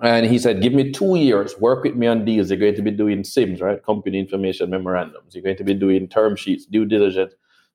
And 0.00 0.26
he 0.26 0.38
said, 0.38 0.62
Give 0.62 0.72
me 0.72 0.90
two 0.90 1.16
years, 1.16 1.58
work 1.60 1.84
with 1.84 1.94
me 1.94 2.06
on 2.06 2.24
deals. 2.24 2.50
You're 2.50 2.58
going 2.58 2.74
to 2.74 2.82
be 2.82 2.90
doing 2.90 3.22
CIMs, 3.22 3.60
right? 3.60 3.82
Company 3.84 4.18
information 4.18 4.70
memorandums. 4.70 5.34
You're 5.34 5.44
going 5.44 5.58
to 5.58 5.64
be 5.64 5.74
doing 5.74 6.08
term 6.08 6.34
sheets, 6.34 6.64
due 6.64 6.86
diligence. 6.86 7.34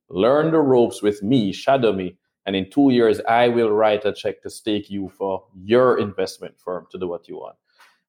Learn 0.10 0.51
the 0.51 0.60
ropes 0.60 1.01
with 1.01 1.22
me, 1.22 1.51
shadow 1.51 1.93
me. 1.93 2.18
And 2.45 2.55
in 2.55 2.70
two 2.70 2.91
years, 2.91 3.20
I 3.28 3.49
will 3.49 3.72
write 3.72 4.05
a 4.05 4.14
check 4.14 4.41
to 4.43 4.49
stake 4.49 4.89
you 4.89 5.10
for 5.10 5.43
your 5.53 5.99
investment 5.99 6.55
firm 6.58 6.88
to 6.91 6.97
do 6.97 7.08
what 7.08 7.28
you 7.28 7.38
want. 7.38 7.58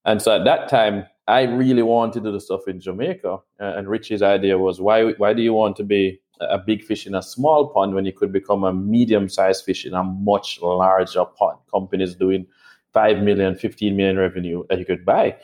And 0.04 0.22
so 0.22 0.36
at 0.36 0.44
that 0.44 0.68
time, 0.68 1.06
I 1.26 1.42
really 1.42 1.82
wanted 1.82 2.14
to 2.14 2.28
do 2.28 2.32
the 2.32 2.40
stuff 2.40 2.68
in 2.68 2.80
Jamaica. 2.80 3.38
and 3.58 3.88
Richie's 3.88 4.22
idea 4.22 4.56
was, 4.58 4.80
why, 4.80 5.12
why 5.12 5.34
do 5.34 5.42
you 5.42 5.52
want 5.52 5.76
to 5.76 5.84
be 5.84 6.20
a 6.40 6.56
big 6.56 6.84
fish 6.84 7.06
in 7.06 7.14
a 7.14 7.22
small 7.22 7.68
pond 7.68 7.94
when 7.94 8.06
you 8.06 8.12
could 8.12 8.32
become 8.32 8.62
a 8.62 8.72
medium 8.72 9.28
sized 9.28 9.64
fish 9.64 9.84
in 9.84 9.92
a 9.92 10.04
much 10.04 10.60
larger 10.62 11.24
pond? 11.24 11.58
Companies 11.70 12.14
doing 12.14 12.46
5 12.94 13.22
million, 13.22 13.56
15 13.56 13.96
million 13.96 14.16
revenue 14.16 14.64
that 14.70 14.78
you 14.78 14.86
could 14.86 15.04
buy. 15.04 15.36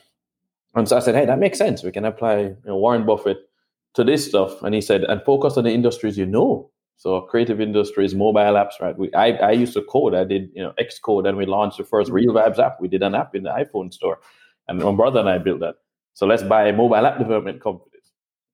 And 0.74 0.88
so 0.88 0.96
I 0.96 1.00
said, 1.00 1.14
hey, 1.14 1.26
that 1.26 1.38
makes 1.38 1.58
sense. 1.58 1.82
We 1.82 1.92
can 1.92 2.04
apply 2.04 2.38
you 2.38 2.56
know, 2.64 2.76
Warren 2.76 3.04
Buffett 3.04 3.48
to 3.94 4.04
this 4.04 4.26
stuff. 4.26 4.62
And 4.62 4.74
he 4.74 4.80
said, 4.80 5.04
and 5.04 5.22
focus 5.22 5.56
on 5.56 5.64
the 5.64 5.72
industries 5.72 6.18
you 6.18 6.26
know. 6.26 6.70
So 6.96 7.20
creative 7.22 7.60
industries, 7.60 8.14
mobile 8.14 8.40
apps, 8.40 8.80
right? 8.80 8.96
We, 8.96 9.12
I, 9.14 9.32
I 9.32 9.50
used 9.52 9.74
to 9.74 9.82
code. 9.82 10.14
I 10.14 10.24
did, 10.24 10.50
you 10.54 10.62
know, 10.62 10.72
Xcode, 10.80 11.28
and 11.28 11.36
we 11.36 11.44
launched 11.44 11.78
the 11.78 11.84
first 11.84 12.10
Real 12.10 12.32
Vibes 12.32 12.58
app. 12.58 12.80
We 12.80 12.88
did 12.88 13.02
an 13.02 13.14
app 13.14 13.34
in 13.34 13.42
the 13.42 13.50
iPhone 13.50 13.92
store, 13.92 14.20
and 14.68 14.78
my 14.78 14.92
brother 14.92 15.20
and 15.20 15.28
I 15.28 15.38
built 15.38 15.60
that. 15.60 15.76
So 16.14 16.26
let's 16.26 16.44
buy 16.44 16.68
a 16.68 16.72
mobile 16.72 17.04
app 17.04 17.18
development 17.18 17.60
companies. 17.60 17.90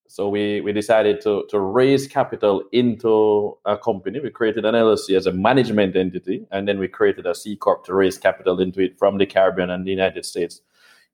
So 0.08 0.28
we 0.28 0.60
we 0.62 0.72
decided 0.72 1.20
to 1.20 1.44
to 1.50 1.60
raise 1.60 2.08
capital 2.08 2.64
into 2.72 3.56
a 3.64 3.78
company. 3.78 4.18
We 4.18 4.30
created 4.30 4.64
an 4.64 4.74
LLC 4.74 5.16
as 5.16 5.26
a 5.26 5.32
management 5.32 5.94
entity, 5.94 6.46
and 6.50 6.66
then 6.66 6.80
we 6.80 6.88
created 6.88 7.26
a 7.26 7.34
C 7.34 7.54
corp 7.54 7.84
to 7.84 7.94
raise 7.94 8.18
capital 8.18 8.58
into 8.58 8.80
it 8.80 8.98
from 8.98 9.18
the 9.18 9.26
Caribbean 9.26 9.70
and 9.70 9.86
the 9.86 9.90
United 9.90 10.24
States. 10.24 10.62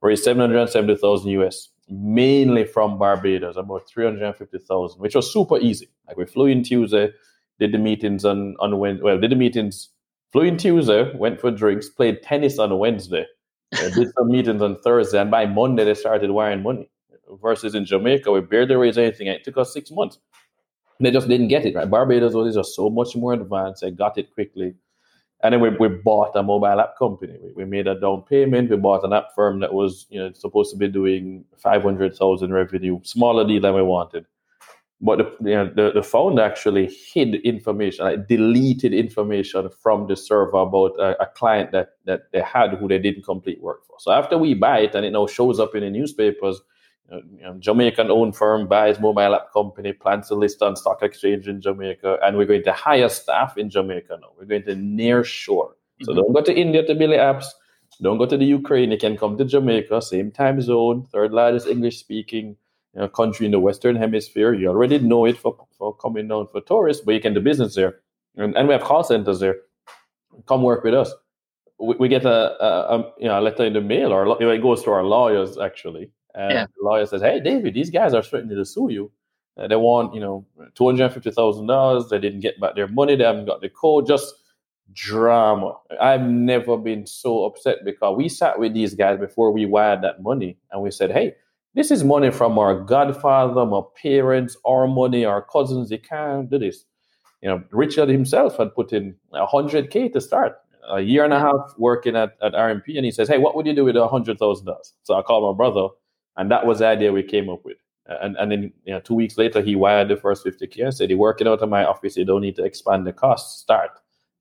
Raised 0.01 0.25
seven 0.25 0.41
hundred 0.41 0.67
seventy 0.71 0.97
thousand 0.97 1.31
US, 1.33 1.69
mainly 1.89 2.65
from 2.65 2.99
Barbados, 2.99 3.57
about 3.57 3.89
three 3.89 4.05
hundred 4.05 4.35
fifty 4.37 4.59
thousand, 4.59 5.01
which 5.01 5.15
was 5.15 5.33
super 5.33 5.59
easy. 5.59 5.89
Like 6.07 6.17
we 6.17 6.27
flew 6.27 6.47
in 6.47 6.63
Tuesday, 6.63 7.11
did 7.59 7.73
the 7.73 7.79
meetings 7.79 8.25
on 8.25 8.57
on 8.61 8.79
Wednesday. 8.79 9.05
Well, 9.05 9.21
did 9.21 9.31
the 9.31 9.37
meetings, 9.37 9.91
flew 10.33 10.43
in 10.43 10.57
Tuesday, 10.57 11.13
went 11.17 11.41
for 11.41 11.51
drinks, 11.51 11.89
played 11.89 12.23
tennis 12.23 12.59
on 12.59 12.79
Wednesday, 12.79 13.27
uh, 13.79 13.89
did 13.91 14.09
some 14.19 14.29
meetings 14.29 14.63
on 14.63 14.77
Thursday, 14.83 15.21
and 15.21 15.31
by 15.31 15.47
Monday 15.47 15.85
they 15.85 15.95
started 15.95 16.31
wiring 16.31 16.63
money 16.63 16.89
versus 17.43 17.75
in 17.75 17.85
Jamaica, 17.85 18.31
we 18.31 18.41
barely 18.41 18.77
raised 18.77 18.99
anything. 18.99 19.27
It 19.27 19.45
took 19.45 19.57
us 19.59 19.73
six 19.73 19.91
months. 19.91 20.19
They 21.01 21.11
just 21.11 21.29
didn't 21.29 21.49
get 21.49 21.67
it 21.67 21.75
right. 21.75 21.89
Barbados 21.89 22.33
was 22.33 22.55
just 22.55 22.75
so 22.75 22.89
much 22.89 23.17
more 23.17 23.35
advanced. 23.35 23.83
They 23.83 23.91
got 23.91 24.17
it 24.17 24.33
quickly. 24.33 24.75
And 25.43 25.53
then 25.53 25.61
we, 25.61 25.69
we 25.71 25.89
bought 25.89 26.35
a 26.35 26.43
mobile 26.43 26.81
app 26.81 26.97
company. 26.99 27.37
We, 27.43 27.53
we 27.53 27.65
made 27.65 27.87
a 27.87 27.99
down 28.01 28.23
payment. 28.23 28.71
We 28.71 28.77
bought 28.77 29.05
an 29.05 29.13
app 29.13 29.35
firm 29.35 29.61
that 29.61 29.75
was 29.75 30.07
you 30.09 30.19
know 30.19 30.33
supposed 30.33 30.71
to 30.73 30.77
be 30.77 30.89
doing 30.89 31.45
500,000 31.59 32.53
revenue, 32.53 33.01
smaller 33.03 33.47
deal 33.47 33.61
than 33.61 33.75
we 33.75 33.83
wanted. 33.83 34.27
But 35.01 35.19
the, 35.19 35.51
you 35.51 35.55
know, 35.55 35.71
the, 35.75 35.93
the 35.93 36.03
founder 36.03 36.41
actually 36.41 36.87
hid 36.87 37.35
information, 37.37 38.07
like 38.07 38.29
deleted 38.29 38.95
information 38.95 39.69
from 39.69 40.07
the 40.07 40.17
server 40.17 40.57
about 40.57 40.99
a, 40.99 41.23
a 41.23 41.27
client 41.27 41.73
that, 41.73 41.91
that 42.07 42.33
they 42.33 42.41
had 42.41 42.73
who 42.75 42.89
they 42.89 42.99
didn't 42.99 43.25
complete 43.25 43.61
work 43.61 43.85
for. 43.87 43.97
So 43.99 44.11
after 44.11 44.39
we 44.39 44.55
buy 44.55 44.81
it 44.81 44.95
and 44.95 45.05
it 45.05 45.11
now 45.11 45.27
shows 45.27 45.61
up 45.61 45.75
in 45.75 45.83
the 45.83 45.91
newspapers, 45.91 46.63
Jamaican 47.61 48.11
owned 48.11 48.37
firm 48.37 48.67
buys 48.67 48.99
mobile 48.99 49.35
app 49.35 49.53
company, 49.53 49.93
plans 49.93 50.29
to 50.29 50.35
list 50.35 50.63
on 50.63 50.77
stock 50.77 51.03
exchange 51.03 51.47
in 51.47 51.61
Jamaica, 51.61 52.19
and 52.23 52.37
we're 52.37 52.47
going 52.47 52.65
to 52.65 52.73
hire 52.73 53.09
staff 53.09 53.57
in 53.57 53.71
Jamaica 53.71 54.19
now. 54.21 54.29
We're 54.39 54.47
going 54.47 54.65
to 54.65 54.75
near 54.75 55.23
shore. 55.23 55.77
So 56.03 56.13
mm-hmm. 56.13 56.21
don't 56.21 56.33
go 56.33 56.43
to 56.43 56.55
India 56.55 56.85
to 56.85 56.95
build 56.95 57.13
apps. 57.13 57.47
Don't 58.03 58.19
go 58.19 58.27
to 58.27 58.37
the 58.37 58.45
Ukraine. 58.45 58.91
You 58.91 58.99
can 58.99 59.17
come 59.17 59.39
to 59.39 59.45
Jamaica, 59.45 60.03
same 60.03 60.31
time 60.31 60.61
zone, 60.61 61.07
third 61.13 61.33
largest 61.33 61.67
English 61.67 61.99
speaking 61.99 62.57
you 62.95 63.01
know, 63.01 63.09
country 63.09 63.47
in 63.47 63.53
the 63.53 63.61
Western 63.61 63.97
Hemisphere. 63.97 64.53
You 64.53 64.69
already 64.69 64.99
know 64.99 65.25
it 65.25 65.39
for, 65.39 65.57
for 65.79 65.95
coming 65.95 66.29
down 66.29 66.49
for 66.49 66.61
tourists, 66.61 67.03
but 67.05 67.15
you 67.15 67.21
can 67.21 67.35
do 67.35 67.41
business 67.41 67.75
there. 67.75 68.01
And, 68.37 68.55
and 68.57 68.69
we 68.69 68.75
have 68.75 68.83
call 68.83 69.05
centers 69.05 69.41
there. 69.41 69.57
Come 70.47 70.63
work 70.63 70.85
with 70.85 70.93
us. 70.93 71.13
We, 71.79 71.95
we 71.97 72.09
get 72.09 72.25
a, 72.25 72.63
a, 72.63 72.99
a, 72.99 73.13
you 73.19 73.29
know 73.29 73.39
a 73.39 73.43
letter 73.43 73.65
in 73.65 73.75
the 73.75 73.81
mail, 73.81 74.13
or 74.13 74.43
it 74.43 74.63
goes 74.63 74.83
to 74.83 74.91
our 74.91 75.05
lawyers 75.05 75.57
actually 75.57 76.11
and 76.37 76.53
yeah. 76.53 76.67
the 76.67 76.85
lawyer 76.85 77.07
says, 77.07 77.23
"Hey, 77.23 77.41
David, 77.41 77.75
these 77.75 77.91
guys 77.91 78.15
are 78.15 78.23
threatening 78.23 78.57
to 78.57 78.65
sue 78.65 78.91
you. 78.91 79.11
Uh, 79.57 79.67
they 79.69 79.77
want, 79.77 80.15
you 80.15 80.21
know, 80.21 80.47
two 80.75 80.85
hundred 80.87 81.13
fifty 81.13 81.31
thousand 81.31 81.67
dollars. 81.67 82.09
They 82.11 82.19
didn't 82.19 82.41
get 82.41 82.61
back 82.61 82.75
their 82.77 82.89
money. 82.89 83.17
They 83.17 83.25
haven't 83.25 83.47
got 83.47 83.61
the 83.63 83.71
code. 83.71 84.07
Just 84.07 84.35
drama. 84.93 85.77
I've 86.01 86.23
never 86.23 86.77
been 86.77 87.07
so 87.07 87.45
upset 87.45 87.79
because 87.85 88.17
we 88.17 88.29
sat 88.29 88.59
with 88.59 88.75
these 88.75 88.95
guys 88.95 89.19
before 89.19 89.51
we 89.51 89.67
wired 89.67 90.03
that 90.03 90.23
money, 90.23 90.59
and 90.71 90.83
we 90.83 90.91
said, 90.91 91.11
"Hey, 91.11 91.35
This 91.75 91.91
is 91.91 92.03
money 92.03 92.31
from 92.31 92.59
our 92.59 92.75
godfather, 92.81 93.67
my 93.67 93.83
parents, 94.03 94.57
our 94.65 94.87
money, 94.89 95.27
our 95.27 95.43
cousins. 95.43 95.91
They 95.91 95.99
can't 95.99 96.49
do 96.49 96.59
this. 96.59 96.87
You 97.43 97.51
know, 97.51 97.63
Richard 97.71 98.09
himself 98.09 98.57
had 98.57 98.75
put 98.75 98.95
in 98.95 99.15
100K 99.35 100.11
to 100.15 100.21
start 100.23 100.57
a 100.89 101.01
year 101.03 101.23
and 101.25 101.35
a 101.35 101.39
half 101.39 101.75
working 101.77 102.17
at, 102.17 102.37
at 102.43 102.55
RMP, 102.55 102.97
and 102.97 103.05
he 103.05 103.11
says, 103.11 103.29
"Hey, 103.29 103.39
what 103.39 103.55
would 103.55 103.67
you 103.67 103.75
do 103.75 103.85
with 103.85 103.97
a 103.97 104.09
hundred 104.09 104.39
thousand 104.39 104.67
dollars?" 104.67 104.95
So 105.03 105.15
I 105.15 105.23
called 105.23 105.45
my 105.45 105.57
brother, 105.57 105.89
and 106.37 106.51
that 106.51 106.67
was 106.67 106.79
the 106.81 106.87
idea 106.87 107.13
we 107.13 107.23
came 107.23 107.49
up 107.49 107.65
with. 107.65 107.77
Uh, 108.09 108.17
and 108.23 108.37
and 108.37 108.53
then 108.53 108.73
you 108.85 108.93
know, 108.93 109.01
two 109.01 109.15
weeks 109.15 109.39
later, 109.39 109.61
he 109.61 109.75
wired 109.77 110.09
the 110.09 110.17
first 110.17 110.45
50K 110.45 110.85
and 110.85 110.95
said, 110.95 111.11
"You're 111.11 111.19
working 111.19 111.49
out 111.49 111.63
of 111.63 111.69
my 111.69 111.85
office. 111.85 112.17
You 112.17 112.25
don't 112.25 112.43
need 112.43 112.57
to 112.57 112.65
expand 112.65 113.07
the 113.07 113.13
costs. 113.13 113.61
Start." 113.61 113.91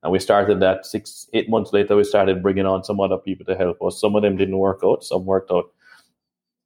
And 0.04 0.12
we 0.12 0.20
started 0.20 0.60
that 0.60 0.86
six, 0.86 1.28
eight 1.34 1.50
months 1.50 1.74
later. 1.74 1.96
We 1.96 2.04
started 2.04 2.43
bringing 2.43 2.68
on 2.68 2.84
some 2.84 3.00
other 3.00 3.18
people 3.18 3.46
to 3.48 3.56
help 3.56 3.82
us. 3.82 4.00
Some 4.00 4.16
of 4.16 4.22
them 4.22 4.38
didn't 4.38 4.58
work 4.58 4.82
out. 4.84 5.04
Some 5.04 5.26
worked 5.26 5.52
out. 5.52 5.66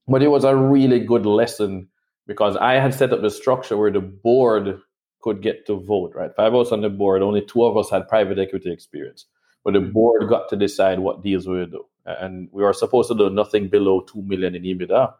But 0.07 0.23
it 0.23 0.27
was 0.27 0.43
a 0.43 0.55
really 0.55 0.99
good 0.99 1.25
lesson 1.25 1.87
because 2.27 2.57
I 2.57 2.73
had 2.73 2.93
set 2.93 3.13
up 3.13 3.21
the 3.21 3.29
structure 3.29 3.77
where 3.77 3.91
the 3.91 4.01
board 4.01 4.81
could 5.21 5.41
get 5.41 5.65
to 5.67 5.79
vote. 5.79 6.11
Right, 6.15 6.35
five 6.35 6.53
of 6.53 6.67
us 6.67 6.71
on 6.73 6.81
the 6.81 6.89
board. 6.89 7.21
Only 7.21 7.41
two 7.41 7.63
of 7.63 7.77
us 7.77 7.89
had 7.89 8.09
private 8.09 8.39
equity 8.39 8.71
experience 8.73 9.25
but 9.63 9.73
the 9.73 9.79
hmm. 9.79 9.91
board 9.91 10.29
got 10.29 10.49
to 10.49 10.55
decide 10.55 10.99
what 10.99 11.23
deals 11.23 11.47
we 11.47 11.59
would 11.59 11.71
do. 11.71 11.85
And 12.05 12.49
we 12.51 12.63
were 12.63 12.73
supposed 12.73 13.09
to 13.09 13.15
do 13.15 13.29
nothing 13.29 13.67
below 13.67 14.01
2 14.01 14.23
million 14.23 14.55
in 14.55 14.63
EBITDA. 14.63 15.13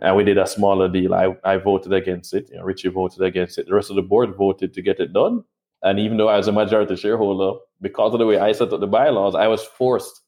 And 0.00 0.16
we 0.16 0.24
did 0.24 0.38
a 0.38 0.46
smaller 0.46 0.88
deal. 0.88 1.14
I, 1.14 1.36
I 1.44 1.58
voted 1.58 1.92
against 1.92 2.32
it. 2.32 2.48
You 2.50 2.56
know, 2.56 2.64
Richie 2.64 2.88
voted 2.88 3.22
against 3.22 3.58
it. 3.58 3.66
The 3.66 3.74
rest 3.74 3.90
of 3.90 3.96
the 3.96 4.02
board 4.02 4.34
voted 4.34 4.72
to 4.74 4.82
get 4.82 4.98
it 4.98 5.12
done. 5.12 5.44
And 5.82 5.98
even 5.98 6.16
though 6.16 6.28
I 6.28 6.36
was 6.36 6.48
a 6.48 6.52
majority 6.52 6.96
shareholder, 6.96 7.58
because 7.80 8.12
of 8.12 8.18
the 8.18 8.26
way 8.26 8.38
I 8.38 8.52
set 8.52 8.72
up 8.72 8.80
the 8.80 8.86
bylaws, 8.86 9.34
I 9.34 9.46
was 9.46 9.62
forced 9.62 10.22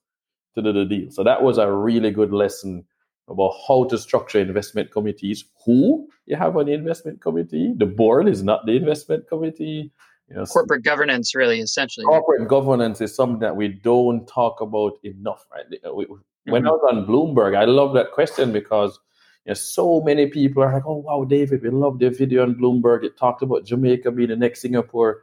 to 0.54 0.62
do 0.62 0.72
the 0.72 0.84
deal. 0.84 1.10
So 1.10 1.24
that 1.24 1.42
was 1.42 1.58
a 1.58 1.70
really 1.70 2.10
good 2.10 2.32
lesson 2.32 2.84
about 3.28 3.52
how 3.66 3.84
to 3.84 3.98
structure 3.98 4.40
investment 4.40 4.90
committees, 4.90 5.44
who 5.64 6.08
you 6.26 6.36
have 6.36 6.56
on 6.56 6.66
the 6.66 6.72
investment 6.72 7.20
committee. 7.20 7.72
The 7.76 7.86
board 7.86 8.28
is 8.28 8.42
not 8.42 8.66
the 8.66 8.72
investment 8.72 9.28
committee. 9.28 9.90
You 10.28 10.36
know, 10.36 10.44
corporate 10.46 10.84
governance, 10.84 11.34
really, 11.34 11.60
essentially. 11.60 12.04
Corporate 12.04 12.48
governance 12.48 13.00
is 13.00 13.14
something 13.14 13.40
that 13.40 13.56
we 13.56 13.68
don't 13.68 14.26
talk 14.26 14.60
about 14.60 14.98
enough, 15.02 15.46
right? 15.52 15.64
We, 15.94 16.06
when 16.44 16.62
mm-hmm. 16.62 16.68
I 16.68 16.70
was 16.70 16.88
on 16.90 17.06
Bloomberg, 17.06 17.56
I 17.56 17.64
love 17.64 17.94
that 17.94 18.12
question 18.12 18.52
because 18.52 18.98
you 19.44 19.50
know, 19.50 19.54
so 19.54 20.00
many 20.00 20.26
people 20.26 20.62
are 20.62 20.72
like, 20.72 20.86
"Oh 20.86 20.98
wow, 20.98 21.24
David, 21.24 21.62
we 21.62 21.70
love 21.70 21.98
the 21.98 22.10
video 22.10 22.42
on 22.42 22.54
Bloomberg. 22.54 23.04
It 23.04 23.16
talked 23.16 23.42
about 23.42 23.64
Jamaica 23.64 24.10
being 24.12 24.28
the 24.28 24.36
next 24.36 24.62
Singapore." 24.62 25.22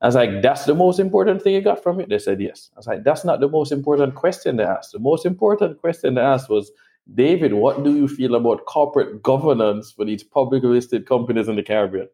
I 0.00 0.06
was 0.06 0.14
like, 0.14 0.42
"That's 0.42 0.64
the 0.64 0.74
most 0.74 0.98
important 0.98 1.42
thing 1.42 1.54
you 1.54 1.60
got 1.60 1.82
from 1.82 2.00
it." 2.00 2.08
They 2.08 2.18
said, 2.18 2.40
"Yes." 2.40 2.70
I 2.74 2.78
was 2.78 2.86
like, 2.86 3.04
"That's 3.04 3.24
not 3.24 3.40
the 3.40 3.48
most 3.48 3.72
important 3.72 4.14
question 4.14 4.56
they 4.56 4.64
asked. 4.64 4.92
The 4.92 4.98
most 4.98 5.26
important 5.26 5.80
question 5.80 6.14
they 6.14 6.22
asked 6.22 6.50
was." 6.50 6.70
David, 7.14 7.54
what 7.54 7.82
do 7.82 7.96
you 7.96 8.06
feel 8.06 8.36
about 8.36 8.66
corporate 8.66 9.22
governance 9.22 9.90
for 9.90 10.04
these 10.04 10.22
publicly 10.22 10.68
listed 10.68 11.06
companies 11.06 11.48
in 11.48 11.56
the 11.56 11.62
Caribbean? 11.62 12.08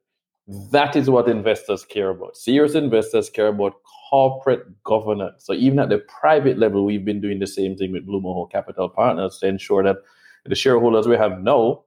That 0.71 0.95
is 0.97 1.11
what 1.11 1.29
investors 1.29 1.85
care 1.85 2.11
about. 2.11 2.37
Serious 2.37 2.75
investors 2.75 3.29
care 3.29 3.49
about 3.49 3.75
corporate 4.11 4.83
governance. 4.85 5.45
So 5.45 5.53
even 5.53 5.81
at 5.81 5.89
the 5.89 5.99
private 5.99 6.57
level, 6.57 6.85
we've 6.85 7.05
been 7.05 7.21
doing 7.21 7.41
the 7.41 7.47
same 7.47 7.77
thing 7.77 7.93
with 7.93 8.07
Blue 8.07 8.21
Mahoe 8.21 8.47
Capital 8.51 8.89
Partners 8.89 9.39
to 9.41 9.49
ensure 9.49 9.83
that 9.83 9.97
the 10.49 10.55
shareholders 10.55 11.07
we 11.07 11.17
have 11.17 11.41
now 11.41 11.85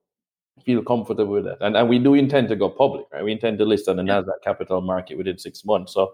feel 0.66 0.82
comfortable 0.84 1.34
with 1.34 1.45
that. 1.45 1.57
And, 1.62 1.76
and 1.78 1.89
we 1.89 1.99
do 1.99 2.14
intend 2.14 2.49
to 2.49 2.55
go 2.55 2.70
public, 2.70 3.05
right? 3.12 3.24
We 3.24 3.32
intend 3.32 3.57
to 3.60 3.66
list 3.66 3.88
on 3.88 3.97
the 3.97 4.03
yeah. 4.03 4.22
NASDAQ 4.22 4.41
capital 4.43 4.82
market 4.82 5.18
within 5.18 5.38
six 5.38 5.64
months. 5.66 5.93
So 5.93 6.14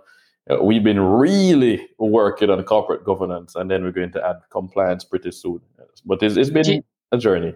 uh, 0.50 0.64
we've 0.64 0.84
been 0.84 1.00
really 1.00 1.88
working 1.98 2.50
on 2.50 2.62
corporate 2.64 3.04
governance 3.04 3.56
and 3.56 3.70
then 3.70 3.84
we're 3.84 3.91
going 3.91 4.12
to 4.12 4.26
add 4.26 4.38
compliance 4.52 5.04
pretty 5.04 5.32
soon. 5.32 5.62
But 6.06 6.22
it's, 6.22 6.38
it's 6.38 6.50
been 6.50 6.84
a 7.12 7.18
journey. 7.18 7.56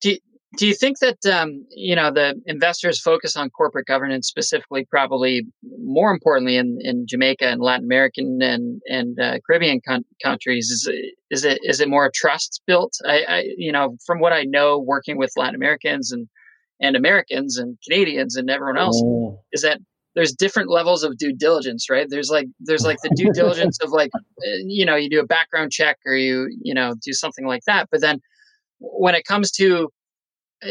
Do, 0.00 0.16
do 0.56 0.66
you 0.66 0.74
think 0.74 0.98
that 0.98 1.24
um, 1.26 1.64
you 1.70 1.94
know 1.94 2.10
the 2.10 2.40
investors 2.46 3.00
focus 3.00 3.36
on 3.36 3.50
corporate 3.50 3.86
governance 3.86 4.26
specifically, 4.26 4.84
probably 4.84 5.46
more 5.78 6.10
importantly 6.10 6.56
in, 6.56 6.78
in 6.80 7.06
Jamaica 7.06 7.46
and 7.46 7.60
Latin 7.60 7.84
American 7.84 8.40
and 8.42 8.80
and 8.86 9.20
uh, 9.20 9.38
Caribbean 9.46 9.80
con- 9.86 10.04
countries? 10.22 10.68
Is 10.70 10.88
it, 10.88 11.14
is 11.30 11.44
it 11.44 11.58
is 11.62 11.80
it 11.80 11.88
more 11.88 12.10
trust 12.12 12.62
built? 12.66 12.94
I, 13.06 13.22
I, 13.28 13.44
you 13.56 13.70
know 13.70 13.96
from 14.04 14.18
what 14.18 14.32
I 14.32 14.42
know, 14.42 14.78
working 14.78 15.16
with 15.16 15.32
Latin 15.36 15.54
Americans 15.54 16.10
and 16.10 16.28
and 16.80 16.96
Americans 16.96 17.56
and 17.56 17.78
Canadians 17.86 18.36
and 18.36 18.50
everyone 18.50 18.78
else, 18.78 19.00
oh. 19.04 19.40
is 19.52 19.62
that 19.62 19.78
there's 20.16 20.32
different 20.32 20.68
levels 20.68 21.04
of 21.04 21.16
due 21.16 21.32
diligence, 21.32 21.88
right? 21.88 22.08
There's 22.10 22.30
like 22.30 22.48
there's 22.58 22.84
like 22.84 22.98
the 23.04 23.14
due 23.14 23.32
diligence 23.34 23.78
of 23.82 23.90
like 23.90 24.10
eh, 24.44 24.62
you 24.66 24.84
know 24.84 24.96
you 24.96 25.08
do 25.08 25.20
a 25.20 25.26
background 25.26 25.70
check 25.70 25.98
or 26.04 26.16
you 26.16 26.48
you 26.60 26.74
know 26.74 26.94
do 27.04 27.12
something 27.12 27.46
like 27.46 27.62
that, 27.68 27.88
but 27.92 28.00
then 28.00 28.20
when 28.80 29.14
it 29.14 29.24
comes 29.24 29.52
to 29.52 29.90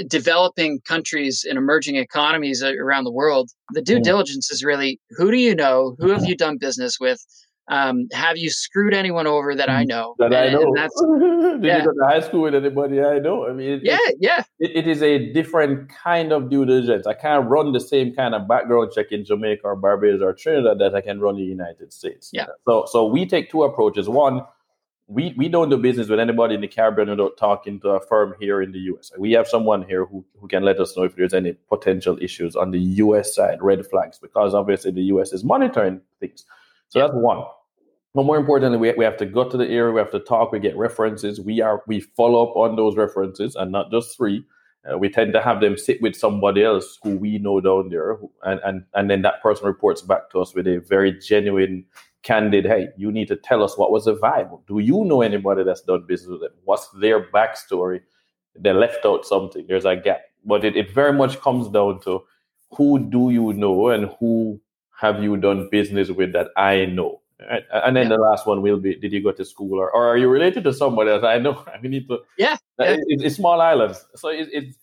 developing 0.07 0.79
countries 0.81 1.45
and 1.47 1.57
emerging 1.57 1.95
economies 1.95 2.63
uh, 2.63 2.73
around 2.75 3.03
the 3.03 3.11
world, 3.11 3.49
the 3.73 3.81
due 3.81 3.99
mm. 3.99 4.03
diligence 4.03 4.51
is 4.51 4.63
really 4.63 4.99
who 5.11 5.31
do 5.31 5.37
you 5.37 5.55
know? 5.55 5.95
Who 5.99 6.09
have 6.09 6.25
you 6.25 6.35
done 6.35 6.57
business 6.57 6.99
with? 6.99 7.25
Um, 7.69 8.07
have 8.13 8.35
you 8.35 8.49
screwed 8.49 8.95
anyone 8.95 9.27
over 9.27 9.53
that 9.53 9.69
I 9.69 9.83
mm. 9.83 9.89
know? 9.89 10.15
That 10.17 10.33
and, 10.33 10.35
I 10.35 10.49
know. 10.49 10.73
that's, 10.75 11.01
Did 11.61 11.63
yeah. 11.63 11.77
you 11.77 11.85
go 11.85 11.91
to 11.91 12.07
high 12.07 12.21
school 12.21 12.41
with 12.41 12.55
anybody 12.55 13.01
I 13.01 13.19
know? 13.19 13.47
I 13.47 13.53
mean, 13.53 13.69
it, 13.69 13.81
yeah, 13.83 13.97
it, 14.01 14.17
yeah. 14.19 14.43
It, 14.59 14.71
it 14.75 14.87
is 14.87 15.03
a 15.03 15.31
different 15.33 15.89
kind 15.89 16.31
of 16.31 16.49
due 16.49 16.65
diligence. 16.65 17.05
I 17.05 17.13
can't 17.13 17.47
run 17.47 17.71
the 17.71 17.79
same 17.79 18.13
kind 18.15 18.33
of 18.33 18.47
background 18.47 18.91
check 18.93 19.11
in 19.11 19.23
Jamaica 19.23 19.61
or 19.63 19.75
Barbados 19.75 20.21
or 20.21 20.33
Trinidad 20.33 20.79
that 20.79 20.95
I 20.95 21.01
can 21.01 21.19
run 21.19 21.35
in 21.35 21.41
the 21.41 21.47
United 21.47 21.93
States. 21.93 22.31
Yeah. 22.33 22.47
So, 22.65 22.85
so 22.87 23.05
we 23.05 23.27
take 23.27 23.51
two 23.51 23.63
approaches. 23.63 24.09
One, 24.09 24.41
we, 25.09 25.33
we 25.35 25.49
don't 25.49 25.69
do 25.69 25.77
business 25.77 26.07
with 26.07 26.19
anybody 26.19 26.53
in 26.53 26.61
the 26.61 26.67
Caribbean 26.67 27.09
without 27.09 27.35
talking 27.35 27.79
to 27.79 27.89
a 27.89 27.99
firm 27.99 28.35
here 28.39 28.61
in 28.61 28.71
the 28.71 28.79
US. 28.93 29.11
We 29.17 29.31
have 29.31 29.47
someone 29.47 29.81
here 29.81 30.05
who, 30.05 30.23
who 30.39 30.47
can 30.47 30.63
let 30.63 30.79
us 30.79 30.95
know 30.95 31.03
if 31.03 31.15
there's 31.15 31.33
any 31.33 31.53
potential 31.67 32.19
issues 32.21 32.55
on 32.55 32.69
the 32.69 32.79
US 32.79 33.33
side, 33.33 33.57
red 33.59 33.85
flags, 33.87 34.19
because 34.19 34.53
obviously 34.53 34.91
the 34.91 35.01
US 35.13 35.33
is 35.33 35.43
monitoring 35.43 36.01
things. 36.19 36.45
So 36.89 36.99
that's 36.99 37.13
one. 37.13 37.43
But 38.13 38.23
more 38.25 38.37
importantly, 38.37 38.77
we, 38.77 38.91
we 38.93 39.03
have 39.03 39.17
to 39.17 39.25
go 39.25 39.49
to 39.49 39.57
the 39.57 39.67
area, 39.67 39.91
we 39.91 39.99
have 39.99 40.11
to 40.11 40.19
talk, 40.19 40.51
we 40.51 40.59
get 40.59 40.77
references. 40.77 41.41
We 41.41 41.59
are 41.59 41.81
we 41.87 42.01
follow 42.01 42.47
up 42.47 42.55
on 42.55 42.75
those 42.75 42.95
references 42.95 43.55
and 43.55 43.71
not 43.71 43.91
just 43.91 44.15
three. 44.15 44.45
Uh, 44.89 44.97
we 44.97 45.09
tend 45.09 45.33
to 45.33 45.41
have 45.41 45.59
them 45.59 45.77
sit 45.77 46.01
with 46.01 46.15
somebody 46.15 46.63
else 46.63 46.99
who 47.03 47.17
we 47.17 47.37
know 47.37 47.59
down 47.59 47.89
there, 47.89 48.17
and, 48.43 48.59
and 48.63 48.83
and 48.95 49.09
then 49.09 49.21
that 49.23 49.41
person 49.43 49.67
reports 49.67 50.01
back 50.01 50.29
to 50.31 50.39
us 50.39 50.55
with 50.55 50.67
a 50.67 50.77
very 50.79 51.11
genuine 51.19 51.85
candid, 52.23 52.65
hey, 52.65 52.89
you 52.97 53.11
need 53.11 53.27
to 53.29 53.35
tell 53.35 53.63
us 53.63 53.77
what 53.77 53.91
was 53.91 54.05
the 54.05 54.15
vibe. 54.15 54.59
Do 54.67 54.79
you 54.79 55.05
know 55.05 55.21
anybody 55.21 55.63
that's 55.63 55.81
done 55.81 56.05
business 56.07 56.31
with 56.31 56.41
them? 56.41 56.51
What's 56.63 56.89
their 56.89 57.29
backstory? 57.31 58.01
They 58.57 58.73
left 58.73 59.05
out 59.05 59.25
something. 59.25 59.65
There's 59.67 59.85
a 59.85 59.95
gap. 59.95 60.21
But 60.45 60.65
it, 60.65 60.75
it 60.75 60.91
very 60.91 61.13
much 61.13 61.39
comes 61.41 61.67
down 61.69 62.01
to 62.01 62.23
who 62.71 62.99
do 62.99 63.29
you 63.29 63.53
know 63.53 63.89
and 63.89 64.11
who 64.19 64.59
have 64.99 65.23
you 65.23 65.37
done 65.37 65.69
business 65.71 66.09
with 66.09 66.33
that 66.33 66.47
I 66.57 66.85
know? 66.85 67.21
Right? 67.39 67.63
And 67.71 67.95
then 67.95 68.09
yeah. 68.09 68.17
the 68.17 68.21
last 68.21 68.45
one 68.45 68.61
will 68.61 68.79
be: 68.79 68.95
Did 68.95 69.13
you 69.13 69.23
go 69.23 69.31
to 69.31 69.45
school, 69.45 69.79
or, 69.79 69.89
or 69.91 70.07
are 70.07 70.17
you 70.17 70.27
related 70.27 70.65
to 70.65 70.73
somebody 70.73 71.09
else? 71.09 71.23
I 71.23 71.39
know. 71.39 71.63
I 71.73 71.85
need 71.87 72.07
to. 72.09 72.19
Yeah, 72.37 72.57
uh, 72.79 72.83
yeah. 72.83 72.91
It, 73.07 73.21
it's 73.21 73.35
small 73.37 73.61
islands, 73.61 74.05
so 74.15 74.27
it, 74.27 74.49
it's 74.51 74.77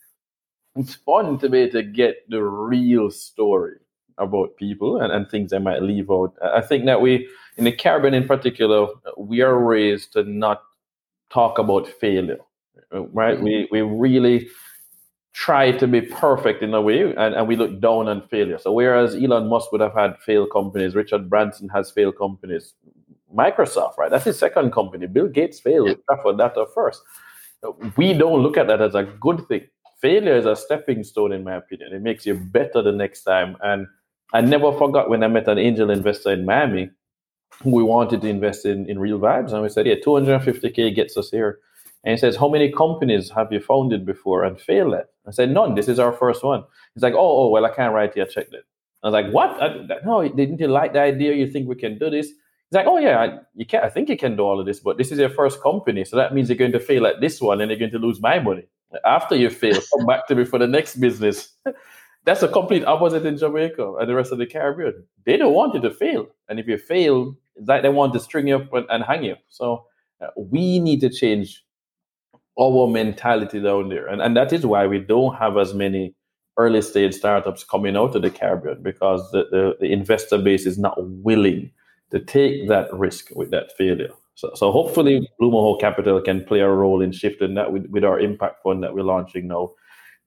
it's 0.74 0.94
fun 0.94 1.38
to 1.38 1.50
be 1.50 1.60
able 1.60 1.72
to 1.72 1.82
get 1.82 2.16
the 2.30 2.42
real 2.42 3.10
story 3.10 3.76
about 4.18 4.56
people 4.56 5.00
and, 5.00 5.12
and 5.12 5.28
things 5.28 5.50
they 5.50 5.58
might 5.58 5.82
leave 5.82 6.10
out. 6.10 6.34
I 6.42 6.60
think 6.60 6.86
that 6.86 7.00
we, 7.00 7.28
in 7.56 7.64
the 7.64 7.72
Caribbean 7.72 8.14
in 8.14 8.26
particular, 8.26 8.88
we 9.16 9.40
are 9.42 9.58
raised 9.58 10.12
to 10.14 10.24
not 10.24 10.62
talk 11.30 11.58
about 11.58 11.86
failure, 11.86 12.38
right? 12.90 13.40
We, 13.40 13.68
we 13.70 13.82
really 13.82 14.48
try 15.32 15.70
to 15.70 15.86
be 15.86 16.00
perfect 16.00 16.62
in 16.62 16.72
a 16.72 16.80
way 16.80 17.02
and, 17.02 17.34
and 17.34 17.46
we 17.46 17.56
look 17.56 17.78
down 17.80 18.08
on 18.08 18.26
failure. 18.28 18.58
So 18.58 18.72
whereas 18.72 19.14
Elon 19.14 19.48
Musk 19.48 19.70
would 19.70 19.82
have 19.82 19.92
had 19.92 20.18
failed 20.20 20.50
companies, 20.50 20.94
Richard 20.94 21.28
Branson 21.28 21.68
has 21.68 21.90
failed 21.90 22.16
companies, 22.16 22.72
Microsoft, 23.34 23.98
right? 23.98 24.10
That's 24.10 24.24
his 24.24 24.38
second 24.38 24.72
company. 24.72 25.06
Bill 25.06 25.28
Gates 25.28 25.60
failed 25.60 25.88
yeah. 25.88 26.16
for 26.22 26.32
data 26.32 26.64
first. 26.74 27.02
We 27.96 28.14
don't 28.14 28.42
look 28.42 28.56
at 28.56 28.66
that 28.68 28.80
as 28.80 28.94
a 28.94 29.02
good 29.02 29.46
thing. 29.48 29.66
Failure 30.00 30.36
is 30.36 30.46
a 30.46 30.54
stepping 30.54 31.02
stone, 31.04 31.32
in 31.32 31.42
my 31.44 31.56
opinion. 31.56 31.92
It 31.92 32.02
makes 32.02 32.24
you 32.24 32.34
better 32.34 32.80
the 32.80 32.92
next 32.92 33.22
time. 33.24 33.56
And 33.62 33.86
I 34.32 34.40
never 34.40 34.72
forgot 34.72 35.08
when 35.08 35.22
I 35.22 35.28
met 35.28 35.48
an 35.48 35.58
angel 35.58 35.90
investor 35.90 36.32
in 36.32 36.44
Miami 36.44 36.90
who 37.62 37.70
we 37.70 37.82
wanted 37.82 38.20
to 38.20 38.28
invest 38.28 38.66
in, 38.66 38.88
in 38.88 38.98
real 38.98 39.18
vibes. 39.18 39.52
And 39.52 39.62
we 39.62 39.68
said, 39.68 39.86
yeah, 39.86 39.94
250K 39.94 40.94
gets 40.94 41.16
us 41.16 41.30
here. 41.30 41.60
And 42.06 42.12
he 42.12 42.16
says, 42.18 42.36
How 42.36 42.48
many 42.48 42.70
companies 42.70 43.30
have 43.30 43.52
you 43.52 43.60
founded 43.60 44.06
before 44.06 44.44
and 44.44 44.60
failed 44.60 44.94
at? 44.94 45.06
I 45.26 45.32
said, 45.32 45.50
None. 45.50 45.74
This 45.74 45.88
is 45.88 45.98
our 45.98 46.12
first 46.12 46.44
one. 46.44 46.62
He's 46.94 47.02
like, 47.02 47.14
Oh, 47.14 47.18
oh, 47.18 47.48
well, 47.48 47.66
I 47.66 47.74
can't 47.74 47.92
write 47.92 48.16
you 48.16 48.22
a 48.22 48.28
check 48.28 48.48
then. 48.50 48.60
I 49.02 49.08
was 49.08 49.12
like, 49.12 49.32
What? 49.32 49.60
I, 49.60 50.00
no, 50.04 50.26
didn't 50.28 50.60
you 50.60 50.68
like 50.68 50.92
the 50.92 51.00
idea? 51.00 51.34
You 51.34 51.50
think 51.50 51.68
we 51.68 51.74
can 51.74 51.98
do 51.98 52.08
this? 52.08 52.28
He's 52.28 52.74
like, 52.74 52.86
Oh, 52.86 52.98
yeah, 52.98 53.18
I, 53.18 53.38
you 53.56 53.66
can 53.66 53.82
I 53.82 53.88
think 53.88 54.08
you 54.08 54.16
can 54.16 54.36
do 54.36 54.42
all 54.42 54.60
of 54.60 54.66
this, 54.66 54.78
but 54.78 54.98
this 54.98 55.10
is 55.10 55.18
your 55.18 55.30
first 55.30 55.60
company. 55.60 56.04
So 56.04 56.16
that 56.16 56.32
means 56.32 56.48
you're 56.48 56.56
going 56.56 56.72
to 56.72 56.80
fail 56.80 57.08
at 57.08 57.20
this 57.20 57.40
one 57.40 57.60
and 57.60 57.70
you're 57.72 57.78
going 57.78 57.90
to 57.90 57.98
lose 57.98 58.20
my 58.20 58.38
money. 58.38 58.68
After 59.04 59.34
you 59.34 59.50
fail, 59.50 59.80
come 59.96 60.06
back 60.06 60.28
to 60.28 60.36
me 60.36 60.44
for 60.44 60.60
the 60.60 60.68
next 60.68 61.00
business. 61.00 61.54
That's 62.26 62.42
a 62.42 62.48
complete 62.48 62.84
opposite 62.84 63.24
in 63.24 63.38
Jamaica 63.38 63.94
and 64.00 64.08
the 64.08 64.14
rest 64.14 64.32
of 64.32 64.38
the 64.38 64.46
Caribbean. 64.46 65.04
They 65.24 65.36
don't 65.36 65.54
want 65.54 65.74
you 65.74 65.80
to 65.80 65.90
fail. 65.90 66.26
And 66.48 66.58
if 66.58 66.66
you 66.66 66.76
fail, 66.76 67.36
like 67.64 67.82
they 67.82 67.88
want 67.88 68.12
to 68.14 68.20
string 68.20 68.48
you 68.48 68.56
up 68.56 68.72
and, 68.72 68.84
and 68.90 69.04
hang 69.04 69.22
you. 69.22 69.36
So 69.48 69.86
uh, 70.20 70.26
we 70.36 70.80
need 70.80 71.00
to 71.02 71.08
change 71.08 71.64
our 72.60 72.88
mentality 72.88 73.60
down 73.60 73.90
there. 73.90 74.08
And, 74.08 74.20
and 74.20 74.36
that 74.36 74.52
is 74.52 74.66
why 74.66 74.88
we 74.88 74.98
don't 74.98 75.36
have 75.36 75.56
as 75.56 75.72
many 75.72 76.16
early 76.58 76.82
stage 76.82 77.14
startups 77.14 77.62
coming 77.62 77.96
out 77.96 78.16
of 78.16 78.22
the 78.22 78.30
Caribbean 78.30 78.82
because 78.82 79.30
the, 79.30 79.44
the, 79.52 79.76
the 79.78 79.92
investor 79.92 80.38
base 80.38 80.66
is 80.66 80.78
not 80.78 80.96
willing 80.98 81.70
to 82.10 82.18
take 82.18 82.68
that 82.68 82.92
risk 82.92 83.30
with 83.36 83.52
that 83.52 83.70
failure. 83.78 84.10
So, 84.34 84.50
so 84.54 84.72
hopefully 84.72 85.28
Mahoe 85.40 85.80
Capital 85.80 86.20
can 86.20 86.44
play 86.44 86.60
a 86.60 86.68
role 86.68 87.02
in 87.02 87.12
shifting 87.12 87.54
that 87.54 87.72
with, 87.72 87.86
with 87.86 88.02
our 88.02 88.18
impact 88.18 88.64
fund 88.64 88.82
that 88.82 88.94
we're 88.94 89.02
launching 89.02 89.46
now 89.46 89.70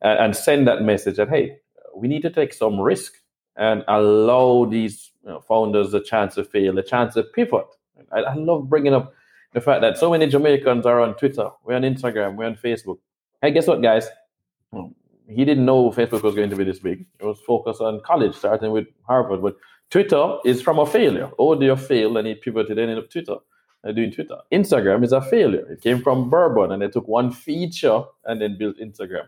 and 0.01 0.35
send 0.35 0.67
that 0.67 0.81
message 0.83 1.17
that, 1.17 1.29
hey, 1.29 1.57
we 1.99 2.07
need 2.07 2.21
to 2.21 2.29
take 2.29 2.53
some 2.53 2.79
risk 2.79 3.13
and 3.55 3.83
allow 3.87 4.65
these 4.65 5.11
you 5.23 5.29
know, 5.29 5.41
founders 5.41 5.93
a 5.93 6.01
chance 6.01 6.35
to 6.35 6.43
fail, 6.43 6.77
a 6.77 6.83
chance 6.83 7.13
to 7.15 7.23
pivot. 7.23 7.65
I, 8.11 8.19
I, 8.19 8.33
love 8.35 8.69
bringing 8.69 8.93
up 8.93 9.13
the 9.53 9.61
fact 9.61 9.81
that 9.81 9.97
so 9.97 10.09
many 10.09 10.27
Jamaicans 10.27 10.85
are 10.85 11.01
on 11.01 11.15
Twitter, 11.15 11.49
we're 11.63 11.75
on 11.75 11.81
Instagram, 11.81 12.35
we're 12.35 12.45
on 12.45 12.55
Facebook. 12.55 12.99
Hey, 13.41 13.51
guess 13.51 13.67
what, 13.67 13.81
guys? 13.81 14.07
He 15.27 15.45
didn't 15.45 15.65
know 15.65 15.91
Facebook 15.91 16.23
was 16.23 16.35
going 16.35 16.49
to 16.49 16.55
be 16.55 16.63
this 16.63 16.79
big. 16.79 17.05
It 17.19 17.25
was 17.25 17.39
focused 17.45 17.81
on 17.81 18.01
college, 18.01 18.35
starting 18.35 18.71
with 18.71 18.87
Harvard. 19.03 19.41
But 19.41 19.57
Twitter 19.89 20.37
is 20.45 20.61
from 20.61 20.79
a 20.79 20.85
failure. 20.85 21.29
Oh, 21.37 21.55
they 21.55 21.73
failed, 21.75 22.17
and 22.17 22.27
he 22.27 22.35
pivoted 22.35 22.79
and 22.79 22.89
ended 22.89 23.03
up 23.03 23.11
Twitter. 23.11 23.35
Uh, 23.81 23.93
doing 23.93 24.11
Twitter. 24.11 24.35
Instagram 24.51 25.05
is 25.05 25.13
a 25.13 25.21
failure. 25.21 25.65
It 25.71 25.81
came 25.81 26.01
from 26.01 26.29
Burbn, 26.29 26.73
and 26.73 26.81
they 26.81 26.89
took 26.89 27.07
one 27.07 27.31
feature 27.31 28.03
and 28.25 28.41
then 28.41 28.57
built 28.57 28.77
Instagram. 28.77 29.27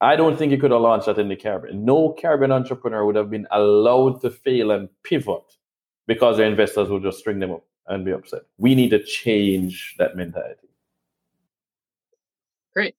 I 0.00 0.16
don't 0.16 0.36
think 0.38 0.50
you 0.50 0.58
could 0.58 0.70
have 0.70 0.80
launched 0.80 1.06
that 1.06 1.18
in 1.18 1.28
the 1.28 1.36
Caribbean. 1.36 1.84
No 1.84 2.14
Caribbean 2.18 2.52
entrepreneur 2.52 3.04
would 3.04 3.16
have 3.16 3.30
been 3.30 3.46
allowed 3.50 4.22
to 4.22 4.30
fail 4.30 4.70
and 4.70 4.88
pivot 5.02 5.42
because 6.06 6.38
their 6.38 6.46
investors 6.46 6.88
would 6.88 7.02
just 7.02 7.18
string 7.18 7.38
them 7.38 7.52
up 7.52 7.64
and 7.86 8.04
be 8.04 8.12
upset. 8.12 8.42
We 8.56 8.74
need 8.74 8.90
to 8.90 9.02
change 9.02 9.94
that 9.98 10.16
mentality. 10.16 10.68
Great. 12.72 12.94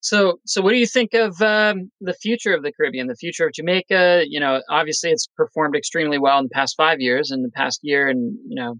So, 0.00 0.40
so 0.44 0.60
what 0.60 0.70
do 0.70 0.76
you 0.76 0.86
think 0.86 1.14
of 1.14 1.40
um, 1.40 1.90
the 2.00 2.14
future 2.14 2.54
of 2.54 2.62
the 2.62 2.72
Caribbean, 2.72 3.06
the 3.06 3.16
future 3.16 3.46
of 3.46 3.52
Jamaica? 3.54 4.24
You 4.28 4.40
know, 4.40 4.62
obviously 4.68 5.10
it's 5.10 5.26
performed 5.36 5.76
extremely 5.76 6.18
well 6.18 6.38
in 6.38 6.44
the 6.44 6.50
past 6.50 6.76
five 6.76 7.00
years, 7.00 7.30
in 7.30 7.42
the 7.42 7.50
past 7.50 7.80
year, 7.82 8.08
and 8.08 8.36
you 8.46 8.56
know, 8.56 8.78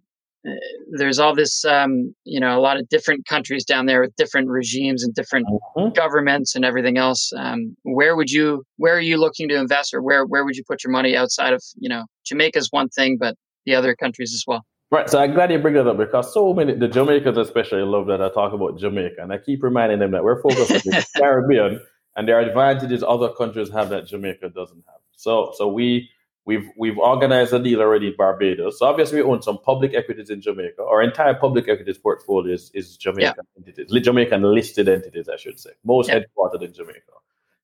there's 0.93 1.19
all 1.19 1.35
this, 1.35 1.65
um, 1.65 2.15
you 2.25 2.41
know, 2.41 2.59
a 2.59 2.61
lot 2.61 2.79
of 2.79 2.89
different 2.89 3.27
countries 3.27 3.65
down 3.65 3.87
there 3.87 4.01
with 4.01 4.15
different 4.17 4.49
regimes 4.49 5.03
and 5.05 5.15
different 5.15 5.47
mm-hmm. 5.47 5.93
governments 5.93 6.55
and 6.55 6.65
everything 6.65 6.97
else. 6.97 7.33
Um, 7.37 7.77
where 7.83 8.17
would 8.17 8.31
you, 8.31 8.65
where 8.77 8.95
are 8.97 9.01
you 9.01 9.19
looking 9.19 9.49
to 9.49 9.57
invest, 9.57 9.93
or 9.93 10.03
where 10.03 10.25
where 10.25 10.45
would 10.45 10.57
you 10.57 10.65
put 10.67 10.83
your 10.83 10.91
money 10.93 11.17
outside 11.17 11.53
of, 11.53 11.63
you 11.79 11.89
know, 11.89 12.05
Jamaica's 12.25 12.69
one 12.71 12.89
thing, 12.89 13.19
but 13.19 13.37
the 13.67 13.75
other 13.75 13.95
countries 13.95 14.33
as 14.35 14.45
well? 14.47 14.65
Right. 14.91 15.09
So 15.09 15.21
I'm 15.21 15.35
glad 15.35 15.53
you 15.53 15.59
bring 15.59 15.75
that 15.75 15.87
up 15.87 15.99
because 15.99 16.35
so 16.35 16.53
many 16.53 16.75
the 16.75 16.89
Jamaicans 16.89 17.39
especially 17.39 17.83
love 17.83 18.09
that 18.09 18.21
I 18.21 18.29
talk 18.31 18.53
about 18.53 18.79
Jamaica, 18.79 19.23
and 19.23 19.33
I 19.33 19.39
keep 19.39 19.63
reminding 19.63 20.01
them 20.01 20.11
that 20.11 20.25
we're 20.25 20.43
focused 20.43 20.73
on 20.73 20.79
the 20.79 21.07
Caribbean, 21.17 21.81
and 22.17 22.27
there 22.27 22.37
are 22.37 22.41
advantages 22.41 23.05
other 23.07 23.29
countries 23.29 23.71
have 23.71 23.91
that 23.91 24.07
Jamaica 24.07 24.49
doesn't 24.49 24.83
have. 24.89 25.01
So 25.15 25.53
so 25.57 25.69
we 25.69 26.11
We've 26.51 26.69
we've 26.77 26.99
organized 26.99 27.53
a 27.53 27.61
deal 27.63 27.81
already 27.81 28.09
in 28.09 28.17
Barbados. 28.17 28.81
So 28.81 28.87
obviously 28.87 29.23
we 29.23 29.31
own 29.31 29.41
some 29.41 29.59
public 29.59 29.95
equities 29.95 30.31
in 30.31 30.41
Jamaica. 30.41 30.83
Our 30.83 31.01
entire 31.01 31.35
public 31.35 31.69
equities 31.69 31.99
portfolio 31.99 32.53
is, 32.53 32.73
is 32.75 32.97
Jamaican 32.97 33.45
yeah. 33.57 33.69
entities, 33.69 34.05
Jamaican 34.09 34.43
listed 34.43 34.89
entities, 34.89 35.29
I 35.29 35.37
should 35.37 35.61
say. 35.61 35.71
Most 35.85 36.09
yeah. 36.09 36.19
headquartered 36.19 36.63
in 36.63 36.73
Jamaica, 36.73 37.15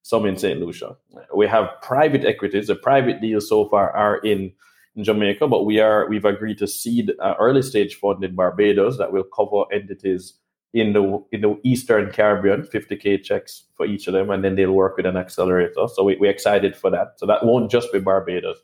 some 0.02 0.24
in 0.24 0.36
St. 0.36 0.60
Lucia. 0.60 0.96
We 1.34 1.48
have 1.48 1.66
private 1.82 2.24
equities. 2.24 2.68
The 2.68 2.76
private 2.76 3.20
deals 3.20 3.48
so 3.48 3.68
far 3.68 3.90
are 3.90 4.18
in, 4.18 4.52
in 4.94 5.02
Jamaica, 5.02 5.48
but 5.48 5.64
we 5.64 5.80
are 5.80 6.08
we've 6.08 6.24
agreed 6.24 6.58
to 6.58 6.68
seed 6.68 7.10
an 7.18 7.34
early 7.40 7.62
stage 7.62 7.96
fund 7.96 8.22
in 8.22 8.36
Barbados 8.36 8.98
that 8.98 9.12
will 9.12 9.24
cover 9.24 9.64
entities 9.72 10.34
in 10.74 10.92
the 10.92 11.24
in 11.32 11.40
the 11.40 11.58
Eastern 11.64 12.12
Caribbean, 12.12 12.62
50k 12.62 13.24
checks 13.24 13.64
for 13.74 13.84
each 13.84 14.06
of 14.06 14.14
them, 14.14 14.30
and 14.30 14.44
then 14.44 14.54
they'll 14.54 14.72
work 14.72 14.96
with 14.96 15.06
an 15.06 15.16
accelerator. 15.16 15.88
So 15.92 16.04
we, 16.04 16.16
we're 16.20 16.30
excited 16.30 16.76
for 16.76 16.90
that. 16.90 17.14
So 17.16 17.26
that 17.26 17.44
won't 17.44 17.70
just 17.70 17.92
be 17.92 17.98
Barbados. 17.98 18.58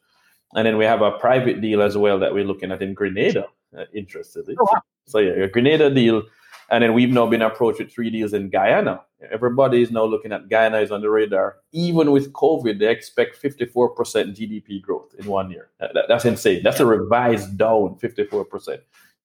And 0.55 0.67
then 0.67 0.77
we 0.77 0.85
have 0.85 1.03
a 1.03 1.13
private 1.13 1.61
deal 1.61 1.83
as 1.83 1.97
well 1.97 2.19
that 2.19 2.33
we're 2.33 2.45
looking 2.45 2.73
at 2.73 2.83
in 2.83 2.95
Grenada, 2.95 3.47
uh, 3.77 3.85
interestingly. 3.95 4.55
Oh, 4.61 4.67
wow. 4.73 4.83
So 5.07 5.19
yeah, 5.19 5.33
a 5.45 5.49
Grenada 5.49 5.91
deal. 5.91 6.23
And 6.71 6.83
then 6.83 6.95
we've 6.95 7.11
now 7.11 7.27
been 7.27 7.43
approached 7.43 7.81
with 7.81 7.93
three 7.93 8.09
deals 8.11 8.33
in 8.33 8.49
Guyana. 8.49 9.03
Everybody 9.31 9.83
is 9.83 9.91
now 9.91 10.05
looking 10.05 10.33
at 10.33 10.49
Guyana 10.49 10.79
is 10.79 10.91
on 10.91 11.03
the 11.03 11.11
radar. 11.11 11.57
Even 11.73 12.11
with 12.11 12.33
COVID, 12.33 12.79
they 12.79 12.89
expect 12.89 13.41
54% 13.43 13.95
GDP 14.35 14.81
growth 14.81 15.15
in 15.19 15.27
one 15.27 15.51
year. 15.51 15.71
That, 15.81 16.07
that's 16.09 16.25
insane. 16.25 16.63
That's 16.63 16.81
a 16.81 16.87
revised 16.87 17.59
down 17.59 17.97
54%. 17.97 18.79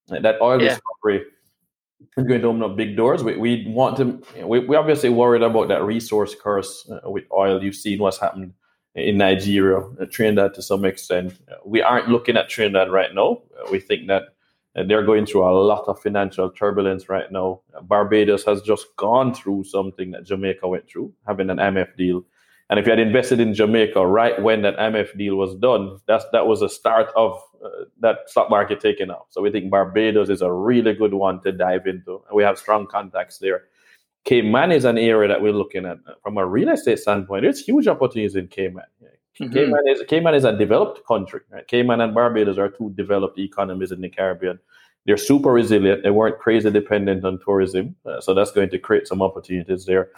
That 0.09 0.41
oil 0.41 0.61
yeah. 0.61 0.69
discovery 0.69 1.25
is 2.17 2.25
going 2.25 2.41
to 2.41 2.47
open 2.47 2.63
up 2.63 2.75
big 2.75 2.97
doors. 2.97 3.23
We, 3.23 3.37
we 3.37 3.65
want 3.67 3.97
to, 3.97 4.21
we, 4.45 4.59
we 4.59 4.75
obviously 4.75 5.09
worried 5.09 5.41
about 5.41 5.67
that 5.69 5.83
resource 5.83 6.35
curse 6.35 6.89
uh, 6.89 7.09
with 7.09 7.25
oil. 7.31 7.63
You've 7.63 7.75
seen 7.75 7.99
what's 7.99 8.17
happened 8.17 8.53
in 8.97 9.17
Nigeria, 9.17 9.77
uh, 9.77 10.05
Trinidad 10.09 10.55
to 10.55 10.61
some 10.61 10.83
extent. 10.83 11.33
We 11.65 11.81
aren't 11.81 12.09
looking 12.09 12.35
at 12.35 12.49
Trinidad 12.49 12.91
right 12.91 13.13
now. 13.13 13.41
We 13.71 13.79
think 13.79 14.07
that 14.07 14.23
uh, 14.75 14.83
they're 14.83 15.05
going 15.05 15.25
through 15.25 15.47
a 15.47 15.53
lot 15.53 15.87
of 15.87 16.01
financial 16.01 16.49
turbulence 16.49 17.07
right 17.07 17.31
now. 17.31 17.61
Barbados 17.83 18.43
has 18.45 18.61
just 18.61 18.87
gone 18.97 19.33
through 19.33 19.65
something 19.65 20.11
that 20.11 20.25
Jamaica 20.25 20.67
went 20.67 20.89
through, 20.89 21.13
having 21.27 21.49
an 21.49 21.57
IMF 21.57 21.95
deal. 21.95 22.23
And 22.69 22.79
if 22.79 22.85
you 22.85 22.89
had 22.89 22.99
invested 22.99 23.39
in 23.39 23.53
Jamaica 23.53 24.05
right 24.05 24.41
when 24.41 24.63
that 24.63 24.77
IMF 24.77 25.17
deal 25.17 25.35
was 25.35 25.55
done, 25.55 25.99
that's 26.05 26.25
that 26.33 26.47
was 26.47 26.59
the 26.59 26.67
start 26.67 27.09
of 27.15 27.39
uh, 27.63 27.85
that 28.01 28.29
stock 28.29 28.49
market 28.49 28.81
taking 28.81 29.09
off. 29.09 29.27
So 29.29 29.41
we 29.41 29.51
think 29.51 29.71
Barbados 29.71 30.29
is 30.29 30.41
a 30.41 30.51
really 30.51 30.93
good 30.93 31.13
one 31.13 31.39
to 31.43 31.51
dive 31.51 31.85
into. 31.85 32.21
And 32.27 32.35
we 32.35 32.43
have 32.43 32.57
strong 32.57 32.87
contacts 32.87 33.37
there. 33.37 33.63
Cayman 34.25 34.71
is 34.71 34.85
an 34.85 34.97
area 34.97 35.27
that 35.29 35.41
we're 35.41 35.53
looking 35.53 35.85
at 35.85 35.97
from 36.21 36.37
a 36.37 36.45
real 36.45 36.69
estate 36.69 36.99
standpoint. 36.99 37.43
There's 37.43 37.63
huge 37.63 37.87
opportunities 37.87 38.35
in 38.35 38.47
Cayman. 38.47 38.83
Mm-hmm. 39.39 39.53
Cayman 39.53 39.87
is 39.87 40.03
Cayman 40.07 40.33
is 40.33 40.43
a 40.43 40.57
developed 40.57 41.05
country. 41.07 41.41
Right? 41.49 41.67
Cayman 41.67 42.01
and 42.01 42.13
Barbados 42.13 42.57
are 42.57 42.69
two 42.69 42.91
developed 42.95 43.39
economies 43.39 43.91
in 43.91 44.01
the 44.01 44.09
Caribbean. 44.09 44.59
They're 45.05 45.17
super 45.17 45.53
resilient. 45.53 46.03
They 46.03 46.09
weren't 46.09 46.39
crazy 46.39 46.69
dependent 46.69 47.23
on 47.23 47.39
tourism, 47.39 47.95
uh, 48.05 48.19
so 48.19 48.33
that's 48.33 48.51
going 48.51 48.69
to 48.71 48.79
create 48.79 49.07
some 49.07 49.21
opportunities 49.21 49.85
there. 49.85 50.09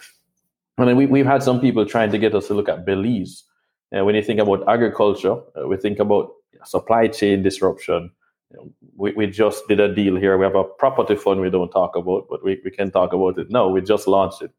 I 0.78 0.84
mean, 0.84 0.96
we, 0.96 1.06
we've 1.06 1.26
had 1.26 1.42
some 1.42 1.60
people 1.60 1.84
trying 1.86 2.10
to 2.10 2.18
get 2.18 2.34
us 2.34 2.48
to 2.48 2.54
look 2.54 2.68
at 2.68 2.84
Belize. 2.86 3.44
And 3.92 4.06
when 4.06 4.14
you 4.14 4.22
think 4.22 4.40
about 4.40 4.68
agriculture, 4.68 5.36
uh, 5.56 5.68
we 5.68 5.76
think 5.76 5.98
about 5.98 6.32
supply 6.64 7.06
chain 7.06 7.42
disruption. 7.42 8.10
We, 8.96 9.12
we 9.12 9.26
just 9.26 9.66
did 9.68 9.80
a 9.80 9.94
deal 9.94 10.16
here. 10.16 10.36
We 10.36 10.44
have 10.44 10.54
a 10.54 10.64
property 10.64 11.16
fund 11.16 11.40
we 11.40 11.50
don't 11.50 11.70
talk 11.70 11.96
about, 11.96 12.26
but 12.28 12.44
we, 12.44 12.60
we 12.64 12.70
can 12.70 12.90
talk 12.90 13.12
about 13.12 13.38
it 13.38 13.50
No, 13.50 13.68
We 13.68 13.80
just 13.80 14.06
launched 14.06 14.42
it. 14.42 14.52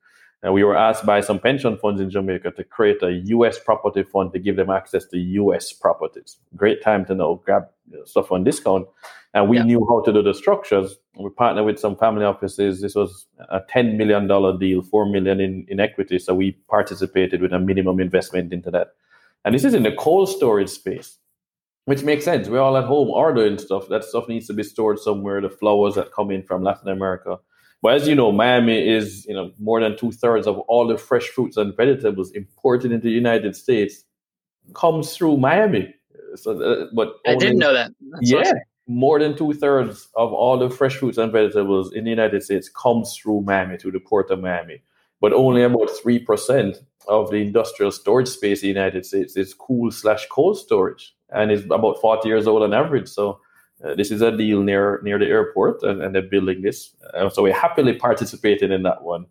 And 0.44 0.54
we 0.54 0.64
were 0.64 0.76
asked 0.76 1.06
by 1.06 1.22
some 1.22 1.40
pension 1.40 1.78
funds 1.78 2.02
in 2.02 2.10
Jamaica 2.10 2.52
to 2.52 2.64
create 2.64 3.04
a 3.04 3.12
US 3.12 3.60
property 3.60 4.04
fund 4.04 4.34
to 4.34 4.40
give 4.40 4.56
them 4.56 4.72
access 4.72 5.06
to 5.08 5.18
US 5.18 5.72
properties. 5.72 6.38
Great 6.56 6.82
time 6.82 7.06
to 7.06 7.14
know, 7.14 7.36
grab 7.46 7.64
stuff 8.06 8.32
on 8.32 8.44
discount. 8.44 8.88
And 9.34 9.50
we 9.50 9.58
yeah. 9.58 9.64
knew 9.64 9.86
how 9.88 10.02
to 10.02 10.12
do 10.12 10.22
the 10.22 10.34
structures. 10.34 10.98
We 11.18 11.30
partnered 11.30 11.66
with 11.66 11.80
some 11.80 11.96
family 11.96 12.26
offices. 12.26 12.82
This 12.82 12.96
was 12.96 13.28
a 13.50 13.62
$10 13.62 13.96
million 13.96 14.28
deal, 14.58 14.82
4 14.82 15.06
million 15.06 15.40
in, 15.40 15.66
in 15.70 15.80
equity. 15.80 16.20
So 16.20 16.34
we 16.34 16.52
participated 16.70 17.42
with 17.42 17.54
a 17.54 17.60
minimum 17.60 18.00
investment 18.00 18.52
into 18.52 18.72
that. 18.72 18.94
And 19.46 19.56
this 19.56 19.64
is 19.64 19.74
in 19.74 19.84
the 19.84 19.94
cold 19.94 20.30
storage 20.30 20.70
space, 20.70 21.18
which 21.86 22.04
makes 22.04 22.26
sense. 22.26 22.48
We're 22.48 22.62
all 22.62 22.78
at 22.78 22.86
home 22.86 23.10
ordering 23.10 23.58
stuff. 23.58 23.88
That 23.90 24.04
stuff 24.04 24.28
needs 24.28 24.48
to 24.48 24.54
be 24.54 24.64
stored 24.64 25.00
somewhere. 25.00 25.42
The 25.42 25.50
flowers 25.50 25.96
that 25.96 26.14
come 26.14 26.32
in 26.32 26.44
from 26.44 26.64
Latin 26.64 26.90
America 26.90 27.38
but 27.82 27.96
as 27.96 28.08
you 28.08 28.16
know, 28.16 28.32
Miami 28.32 28.88
is 28.88 29.26
you 29.26 29.34
know 29.34 29.52
more 29.60 29.80
than 29.80 29.98
two 29.98 30.12
thirds 30.12 30.46
of 30.48 30.60
all 30.60 30.88
the 30.88 30.98
fresh 30.98 31.28
fruits 31.28 31.58
and 31.58 31.76
vegetables 31.76 32.32
imported 32.32 32.92
into 32.92 33.08
the 33.08 33.14
United 33.14 33.56
States 33.56 34.04
comes 34.76 35.16
through 35.16 35.38
Miami. 35.38 35.94
So, 36.36 36.62
uh, 36.62 36.88
but 36.94 37.16
I 37.26 37.36
didn't 37.36 37.58
know 37.58 37.74
that. 37.74 37.92
That's 38.12 38.32
yeah, 38.32 38.40
awesome. 38.40 38.60
more 38.88 39.20
than 39.20 39.36
two 39.36 39.54
thirds 39.54 40.10
of 40.16 40.32
all 40.32 40.60
the 40.60 40.70
fresh 40.70 40.96
fruits 40.96 41.18
and 41.18 41.32
vegetables 41.32 41.92
in 41.94 42.04
the 42.04 42.12
United 42.12 42.44
States 42.44 42.70
comes 42.70 43.18
through 43.18 43.42
Miami, 43.42 43.78
through 43.78 43.92
the 43.92 44.00
port 44.00 44.30
of 44.30 44.40
Miami. 44.40 44.84
But 45.22 45.34
only 45.34 45.64
about 45.64 45.90
three 46.02 46.20
percent 46.20 46.78
of 47.08 47.30
the 47.32 47.38
industrial 47.38 47.92
storage 47.92 48.28
space 48.28 48.62
in 48.62 48.68
the 48.68 48.80
United 48.80 49.06
States 49.06 49.38
is 49.38 49.54
cool 49.54 49.92
slash 49.92 50.28
cold 50.30 50.58
storage, 50.58 51.16
and 51.30 51.52
it's 51.52 51.64
about 51.64 52.02
forty 52.02 52.28
years 52.28 52.48
old 52.48 52.64
on 52.64 52.74
average. 52.74 53.08
So 53.08 53.40
uh, 53.84 53.96
this 53.96 54.12
is 54.12 54.22
a 54.22 54.36
deal 54.36 54.62
near 54.64 55.00
near 55.04 55.20
the 55.20 55.28
airport, 55.28 55.84
and, 55.84 56.02
and 56.02 56.14
they're 56.14 56.22
building 56.22 56.62
this. 56.64 56.96
Uh, 57.14 57.30
so 57.30 57.44
we 57.44 57.52
happily 57.52 57.94
participated 57.94 58.72
in 58.72 58.84
that 58.84 59.04
one, 59.04 59.26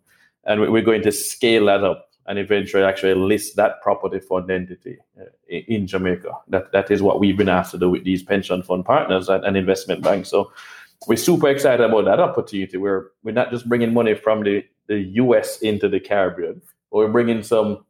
and 0.45 0.61
we're 0.61 0.81
going 0.81 1.03
to 1.03 1.11
scale 1.11 1.65
that 1.65 1.83
up 1.83 2.07
and 2.27 2.39
eventually 2.39 2.83
actually 2.83 3.15
list 3.15 3.55
that 3.55 3.81
property 3.81 4.19
fund 4.19 4.49
entity 4.51 4.97
uh, 5.19 5.25
in 5.47 5.87
Jamaica. 5.87 6.31
That 6.47 6.71
that 6.71 6.91
is 6.91 7.01
what 7.01 7.19
we've 7.19 7.37
been 7.37 7.49
asked 7.49 7.71
to 7.71 7.77
do 7.77 7.89
with 7.89 8.03
these 8.03 8.23
pension 8.23 8.63
fund 8.63 8.85
partners 8.85 9.29
and, 9.29 9.43
and 9.43 9.57
investment 9.57 10.03
banks. 10.03 10.29
So 10.29 10.51
we're 11.07 11.17
super 11.17 11.49
excited 11.49 11.83
about 11.83 12.05
that 12.05 12.19
opportunity. 12.19 12.77
We're 12.77 13.07
we're 13.23 13.33
not 13.33 13.51
just 13.51 13.67
bringing 13.67 13.93
money 13.93 14.13
from 14.13 14.43
the, 14.43 14.63
the 14.91 15.01
US 15.23 15.57
into 15.61 15.87
the 15.87 15.99
Caribbean, 15.99 16.61
or 16.91 17.05
we're 17.05 17.11
bringing 17.11 17.43
some 17.43 17.85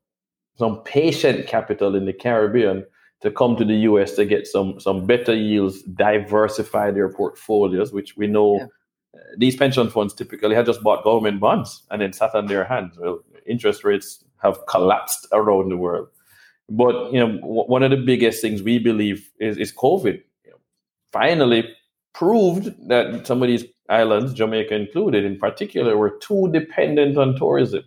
some 0.57 0.83
patient 0.83 1.47
capital 1.47 1.95
in 1.95 2.05
the 2.05 2.13
Caribbean 2.13 2.85
to 3.21 3.31
come 3.31 3.55
to 3.55 3.65
the 3.65 3.79
US 3.89 4.15
to 4.15 4.25
get 4.25 4.45
some 4.45 4.79
some 4.79 5.05
better 5.05 5.35
yields, 5.35 5.81
diversify 5.83 6.91
their 6.91 7.09
portfolios, 7.09 7.91
which 7.91 8.15
we 8.17 8.27
know 8.27 8.57
yeah. 8.57 8.65
Uh, 9.13 9.19
these 9.37 9.57
pension 9.57 9.89
funds 9.89 10.13
typically 10.13 10.55
had 10.55 10.65
just 10.65 10.81
bought 10.81 11.03
government 11.03 11.37
bonds 11.41 11.83
and 11.91 12.01
then 12.01 12.13
sat 12.13 12.33
on 12.33 12.45
their 12.45 12.63
hands. 12.63 12.97
Well, 12.97 13.19
interest 13.45 13.83
rates 13.83 14.23
have 14.41 14.65
collapsed 14.67 15.27
around 15.33 15.67
the 15.67 15.75
world. 15.75 16.07
But 16.69 17.11
you 17.11 17.19
know, 17.19 17.33
w- 17.39 17.67
one 17.67 17.83
of 17.83 17.91
the 17.91 17.97
biggest 17.97 18.41
things 18.41 18.63
we 18.63 18.79
believe 18.79 19.29
is, 19.37 19.57
is 19.57 19.73
COVID. 19.73 20.23
You 20.45 20.51
know, 20.51 20.61
finally 21.11 21.67
proved 22.13 22.71
that 22.87 23.27
some 23.27 23.41
of 23.43 23.49
these 23.49 23.65
islands, 23.91 24.33
Jamaica 24.33 24.73
included, 24.73 25.25
in 25.25 25.37
particular, 25.37 25.97
were 25.97 26.17
too 26.21 26.49
dependent 26.51 27.17
on 27.17 27.35
tourism. 27.35 27.83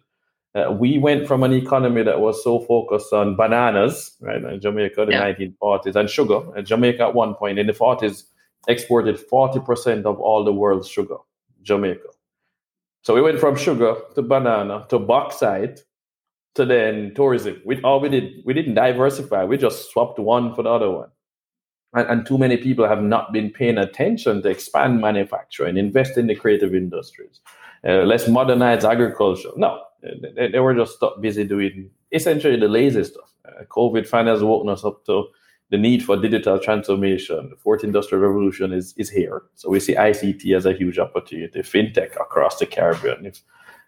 Uh, 0.54 0.70
we 0.70 0.98
went 0.98 1.26
from 1.26 1.42
an 1.42 1.52
economy 1.52 2.02
that 2.04 2.20
was 2.20 2.42
so 2.44 2.60
focused 2.60 3.12
on 3.12 3.34
bananas, 3.34 4.14
right, 4.20 4.42
in 4.42 4.60
Jamaica, 4.60 5.06
the 5.06 5.12
yeah. 5.12 5.32
1940s, 5.32 5.96
and 5.96 6.08
sugar. 6.08 6.42
And 6.56 6.64
Jamaica, 6.64 7.02
at 7.02 7.14
one 7.14 7.34
point 7.34 7.58
in 7.58 7.66
the 7.66 7.72
40s, 7.72 8.22
exported 8.68 9.16
40% 9.16 10.04
of 10.04 10.20
all 10.20 10.44
the 10.44 10.52
world's 10.52 10.88
sugar, 10.88 11.16
Jamaica. 11.62 12.08
So 13.02 13.14
we 13.14 13.20
went 13.20 13.38
from 13.38 13.56
sugar 13.56 13.96
to 14.14 14.22
banana 14.22 14.86
to 14.88 14.98
bauxite 14.98 15.80
to 16.54 16.64
then 16.64 17.12
tourism. 17.14 17.60
We 17.64 17.80
all 17.82 18.00
we 18.00 18.08
did 18.08 18.42
we 18.46 18.54
didn't 18.54 18.74
diversify. 18.74 19.44
We 19.44 19.58
just 19.58 19.90
swapped 19.90 20.18
one 20.18 20.54
for 20.54 20.62
the 20.62 20.70
other 20.70 20.90
one. 20.90 21.10
And, 21.94 22.08
and 22.08 22.26
too 22.26 22.38
many 22.38 22.56
people 22.56 22.86
have 22.86 23.02
not 23.02 23.32
been 23.32 23.50
paying 23.50 23.78
attention 23.78 24.42
to 24.42 24.48
expand 24.48 25.00
manufacturing, 25.00 25.76
invest 25.76 26.18
in 26.18 26.26
the 26.26 26.34
creative 26.34 26.74
industries. 26.74 27.40
Uh, 27.86 28.02
let's 28.02 28.28
modernize 28.28 28.84
agriculture. 28.84 29.50
No, 29.56 29.80
they, 30.02 30.48
they 30.48 30.58
were 30.58 30.74
just 30.74 31.02
busy 31.20 31.44
doing 31.44 31.90
essentially 32.12 32.58
the 32.58 32.68
lazy 32.68 33.04
stuff. 33.04 33.30
Uh, 33.46 33.64
COVID 33.64 34.06
finally 34.06 34.34
has 34.34 34.42
woken 34.42 34.70
us 34.70 34.84
up 34.84 35.04
to 35.06 35.26
the 35.70 35.78
need 35.78 36.04
for 36.04 36.16
digital 36.16 36.58
transformation. 36.58 37.50
The 37.50 37.56
fourth 37.56 37.84
industrial 37.84 38.22
revolution 38.22 38.72
is, 38.72 38.94
is 38.96 39.10
here. 39.10 39.42
So 39.54 39.70
we 39.70 39.80
see 39.80 39.94
ICT 39.94 40.56
as 40.56 40.66
a 40.66 40.72
huge 40.72 40.98
opportunity, 40.98 41.60
fintech 41.60 42.14
across 42.16 42.58
the 42.58 42.66
Caribbean. 42.66 43.26
If, 43.26 43.42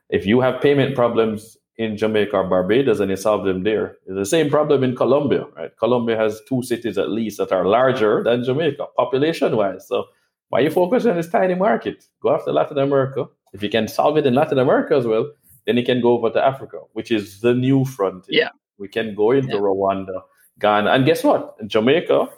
if 0.08 0.26
you 0.26 0.40
have 0.40 0.60
payment 0.60 0.94
problems 0.94 1.56
in 1.78 1.96
Jamaica 1.96 2.36
or 2.36 2.44
Barbados 2.44 3.00
and 3.00 3.10
you 3.10 3.16
solve 3.16 3.44
them 3.44 3.62
there, 3.62 3.96
it's 4.06 4.14
the 4.14 4.24
same 4.24 4.48
problem 4.48 4.82
in 4.82 4.96
Colombia, 4.96 5.44
right? 5.56 5.76
Colombia 5.78 6.16
has 6.16 6.40
two 6.48 6.62
cities 6.62 6.96
at 6.96 7.10
least 7.10 7.38
that 7.38 7.52
are 7.52 7.66
larger 7.66 8.22
than 8.22 8.44
Jamaica, 8.44 8.86
population 8.96 9.56
wise. 9.56 9.86
So 9.86 10.06
why 10.48 10.60
you 10.60 10.70
focus 10.70 11.04
on 11.06 11.16
this 11.16 11.28
tiny 11.28 11.54
market? 11.54 12.04
Go 12.22 12.34
after 12.34 12.52
Latin 12.52 12.78
America. 12.78 13.26
If 13.52 13.62
you 13.62 13.68
can 13.68 13.88
solve 13.88 14.16
it 14.16 14.26
in 14.26 14.34
Latin 14.34 14.58
America 14.58 14.94
as 14.94 15.06
well, 15.06 15.30
then 15.66 15.76
you 15.76 15.84
can 15.84 16.00
go 16.00 16.12
over 16.12 16.30
to 16.30 16.42
Africa, 16.42 16.78
which 16.92 17.10
is 17.10 17.40
the 17.40 17.52
new 17.52 17.84
frontier. 17.84 18.40
Yeah. 18.42 18.48
We 18.78 18.88
can 18.88 19.14
go 19.14 19.32
into 19.32 19.48
yeah. 19.48 19.60
Rwanda, 19.60 20.22
Ghana, 20.58 20.90
and 20.90 21.04
guess 21.04 21.24
what? 21.24 21.56
Jamaica 21.66 22.28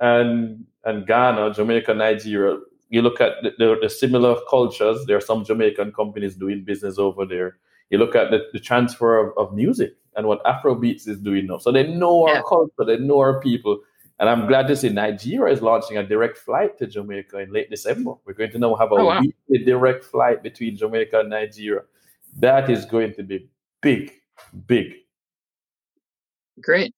and 0.00 0.64
and 0.84 1.06
Ghana, 1.06 1.54
Jamaica, 1.54 1.94
Nigeria. 1.94 2.58
You 2.88 3.02
look 3.02 3.20
at 3.20 3.34
the, 3.42 3.52
the, 3.58 3.76
the 3.82 3.88
similar 3.88 4.36
cultures. 4.50 5.04
There 5.06 5.16
are 5.16 5.20
some 5.20 5.44
Jamaican 5.44 5.92
companies 5.92 6.34
doing 6.34 6.64
business 6.64 6.98
over 6.98 7.24
there. 7.24 7.56
You 7.92 7.98
look 7.98 8.16
at 8.16 8.30
the, 8.30 8.48
the 8.54 8.58
transfer 8.58 9.18
of, 9.18 9.36
of 9.36 9.54
music 9.54 9.94
and 10.16 10.26
what 10.26 10.42
Afrobeats 10.44 11.06
is 11.06 11.18
doing 11.18 11.46
now. 11.46 11.58
So 11.58 11.70
they 11.70 11.86
know 11.86 12.26
our 12.26 12.36
yeah. 12.36 12.42
culture, 12.48 12.84
they 12.86 12.96
know 12.96 13.18
our 13.18 13.38
people. 13.40 13.80
And 14.18 14.30
I'm 14.30 14.46
glad 14.46 14.66
to 14.68 14.76
see 14.76 14.88
Nigeria 14.88 15.52
is 15.52 15.60
launching 15.60 15.98
a 15.98 16.02
direct 16.02 16.38
flight 16.38 16.78
to 16.78 16.86
Jamaica 16.86 17.38
in 17.40 17.52
late 17.52 17.68
December. 17.68 18.14
We're 18.24 18.32
going 18.32 18.50
to 18.52 18.58
now 18.58 18.76
have 18.76 18.92
a 18.92 18.94
oh, 18.94 19.04
wow. 19.04 19.20
weekly 19.20 19.66
direct 19.66 20.04
flight 20.04 20.42
between 20.42 20.74
Jamaica 20.74 21.20
and 21.20 21.28
Nigeria. 21.28 21.82
That 22.38 22.70
is 22.70 22.86
going 22.86 23.12
to 23.14 23.22
be 23.22 23.50
big, 23.82 24.12
big. 24.66 24.94
Great. 26.62 26.94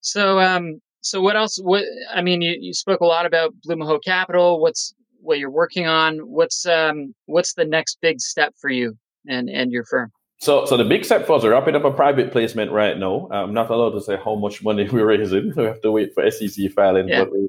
So, 0.00 0.38
um, 0.38 0.80
so 1.00 1.20
what 1.20 1.34
else? 1.34 1.58
What 1.60 1.84
I 2.12 2.22
mean, 2.22 2.40
you, 2.40 2.56
you 2.60 2.72
spoke 2.72 3.00
a 3.00 3.06
lot 3.06 3.26
about 3.26 3.52
Blue 3.64 3.74
Mahoe 3.76 4.00
Capital. 4.04 4.60
What's 4.60 4.94
what 5.20 5.40
you're 5.40 5.50
working 5.50 5.86
on? 5.86 6.18
What's 6.18 6.66
um, 6.66 7.14
what's 7.26 7.54
the 7.54 7.64
next 7.64 7.98
big 8.00 8.20
step 8.20 8.54
for 8.60 8.70
you 8.70 8.96
and 9.28 9.48
and 9.48 9.72
your 9.72 9.84
firm? 9.84 10.12
So, 10.42 10.64
so 10.64 10.76
the 10.76 10.84
big 10.84 11.04
step 11.04 11.24
for 11.24 11.36
us, 11.36 11.44
we're 11.44 11.52
wrapping 11.52 11.76
up 11.76 11.84
a 11.84 11.92
private 11.92 12.32
placement 12.32 12.72
right 12.72 12.98
now. 12.98 13.28
I'm 13.30 13.54
not 13.54 13.70
allowed 13.70 13.90
to 13.90 14.00
say 14.00 14.16
how 14.16 14.34
much 14.34 14.60
money 14.60 14.88
we're 14.92 15.06
raising. 15.06 15.52
We 15.54 15.62
have 15.62 15.80
to 15.82 15.92
wait 15.92 16.12
for 16.14 16.28
SEC 16.32 16.72
filing, 16.72 17.06
yeah. 17.06 17.22
but 17.22 17.32
we, 17.32 17.48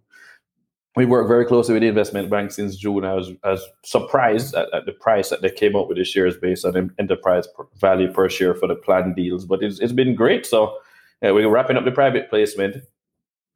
we 0.96 1.06
work 1.08 1.28
very 1.28 1.44
closely 1.44 1.74
with 1.74 1.82
the 1.82 1.88
investment 1.88 2.30
bank 2.30 2.52
since 2.52 2.76
June. 2.76 3.04
I 3.04 3.16
was, 3.16 3.32
I 3.44 3.50
was 3.50 3.66
surprised 3.84 4.54
at, 4.54 4.72
at, 4.76 4.86
the 4.86 4.92
price 4.92 5.30
that 5.30 5.42
they 5.42 5.50
came 5.50 5.76
up 5.76 5.88
with 5.88 5.98
the 5.98 6.04
shares 6.04 6.38
based 6.38 6.66
on 6.66 6.94
enterprise 7.00 7.48
value 7.78 8.14
per 8.14 8.30
share 8.30 8.54
for 8.54 8.68
the 8.68 8.76
planned 8.76 9.16
deals, 9.16 9.44
but 9.44 9.64
it's, 9.64 9.80
it's 9.80 9.92
been 9.92 10.14
great. 10.14 10.46
So 10.46 10.78
we're 11.24 11.50
wrapping 11.50 11.78
up 11.78 11.86
the 11.86 11.92
private 11.92 12.30
placement. 12.30 12.76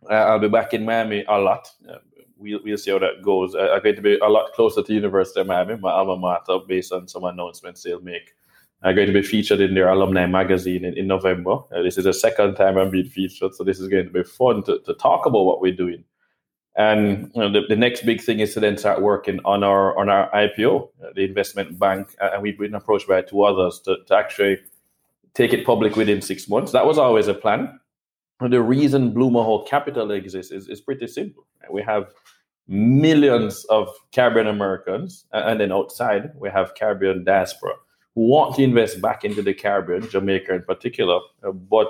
Uh, 0.09 0.13
I'll 0.13 0.39
be 0.39 0.49
back 0.49 0.73
in 0.73 0.83
Miami 0.83 1.25
a 1.27 1.37
lot. 1.37 1.69
We'll, 2.39 2.59
we'll 2.63 2.77
see 2.77 2.91
how 2.91 2.99
that 2.99 3.21
goes. 3.21 3.55
Uh, 3.55 3.71
I'm 3.73 3.81
going 3.81 3.95
to 3.95 4.01
be 4.01 4.17
a 4.17 4.27
lot 4.27 4.53
closer 4.53 4.83
to 4.83 4.93
University 4.93 5.39
of 5.39 5.47
Miami, 5.47 5.77
my 5.77 5.91
alma 5.91 6.17
mater, 6.17 6.59
based 6.67 6.91
on 6.91 7.07
some 7.07 7.23
announcements 7.23 7.83
they'll 7.83 8.01
make. 8.01 8.33
I'm 8.83 8.95
going 8.95 9.07
to 9.07 9.13
be 9.13 9.23
featured 9.23 9.59
in 9.59 9.73
their 9.73 9.89
alumni 9.89 10.27
magazine 10.27 10.85
in, 10.85 10.95
in 10.97 11.07
November. 11.07 11.57
Uh, 11.75 11.81
this 11.81 11.97
is 11.97 12.03
the 12.03 12.13
second 12.13 12.55
time 12.55 12.77
I'm 12.77 12.91
being 12.91 13.09
featured, 13.09 13.55
so 13.55 13.63
this 13.63 13.79
is 13.79 13.87
going 13.87 14.05
to 14.05 14.11
be 14.11 14.23
fun 14.23 14.63
to, 14.63 14.79
to 14.79 14.93
talk 14.93 15.25
about 15.25 15.45
what 15.45 15.61
we're 15.61 15.75
doing. 15.75 16.03
And 16.75 17.31
you 17.33 17.41
know, 17.41 17.51
the, 17.51 17.61
the, 17.67 17.75
next 17.75 18.05
big 18.05 18.21
thing 18.21 18.39
is 18.39 18.53
to 18.53 18.59
then 18.59 18.77
start 18.77 19.01
working 19.01 19.39
on 19.45 19.63
our 19.63 19.97
on 19.97 20.09
our 20.09 20.29
IPO, 20.29 20.89
uh, 21.03 21.07
the 21.15 21.23
investment 21.23 21.79
bank, 21.79 22.15
and 22.21 22.43
we've 22.43 22.57
been 22.57 22.75
approached 22.75 23.07
by 23.07 23.23
two 23.23 23.41
others 23.41 23.79
to, 23.85 23.97
to 24.05 24.15
actually 24.15 24.59
take 25.33 25.53
it 25.53 25.65
public 25.65 25.95
within 25.95 26.21
six 26.21 26.47
months. 26.47 26.73
That 26.73 26.85
was 26.85 26.99
always 26.99 27.27
a 27.27 27.33
plan. 27.33 27.79
The 28.39 28.61
reason 28.61 29.13
Blue 29.13 29.65
Capital 29.67 30.11
exists 30.11 30.51
is, 30.51 30.69
is 30.69 30.81
pretty 30.81 31.07
simple. 31.07 31.45
We 31.71 31.81
have 31.81 32.13
millions 32.67 33.65
of 33.65 33.89
Caribbean 34.11 34.47
Americans, 34.47 35.25
and 35.31 35.59
then 35.59 35.71
outside 35.71 36.31
we 36.35 36.49
have 36.49 36.75
Caribbean 36.75 37.23
diaspora 37.23 37.73
who 38.17 38.27
want 38.27 38.55
to 38.55 38.63
invest 38.63 38.99
back 38.99 39.23
into 39.23 39.43
the 39.43 39.53
Caribbean, 39.53 40.09
Jamaica 40.09 40.55
in 40.55 40.63
particular, 40.63 41.19
uh, 41.43 41.51
but 41.51 41.87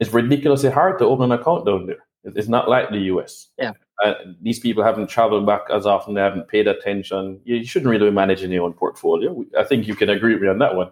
it's 0.00 0.10
ridiculously 0.10 0.70
hard 0.70 0.98
to 0.98 1.04
open 1.04 1.30
an 1.30 1.38
account 1.38 1.66
down 1.66 1.84
there. 1.84 2.02
It's 2.24 2.48
not 2.48 2.68
like 2.68 2.88
the 2.88 3.00
US. 3.12 3.48
Yeah. 3.58 3.72
Uh, 4.02 4.14
these 4.40 4.58
people 4.58 4.82
haven't 4.82 5.08
traveled 5.08 5.44
back 5.44 5.60
as 5.70 5.84
often. 5.84 6.14
They 6.14 6.22
haven't 6.22 6.48
paid 6.48 6.66
attention. 6.66 7.40
You 7.44 7.62
shouldn't 7.64 7.90
really 7.90 8.08
be 8.08 8.14
managing 8.14 8.50
your 8.50 8.64
own 8.64 8.72
portfolio. 8.72 9.44
I 9.58 9.64
think 9.64 9.86
you 9.86 9.94
can 9.94 10.08
agree 10.08 10.32
with 10.32 10.42
me 10.42 10.48
on 10.48 10.58
that 10.60 10.76
one. 10.76 10.90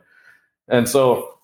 And 0.68 0.86
so 0.86 1.38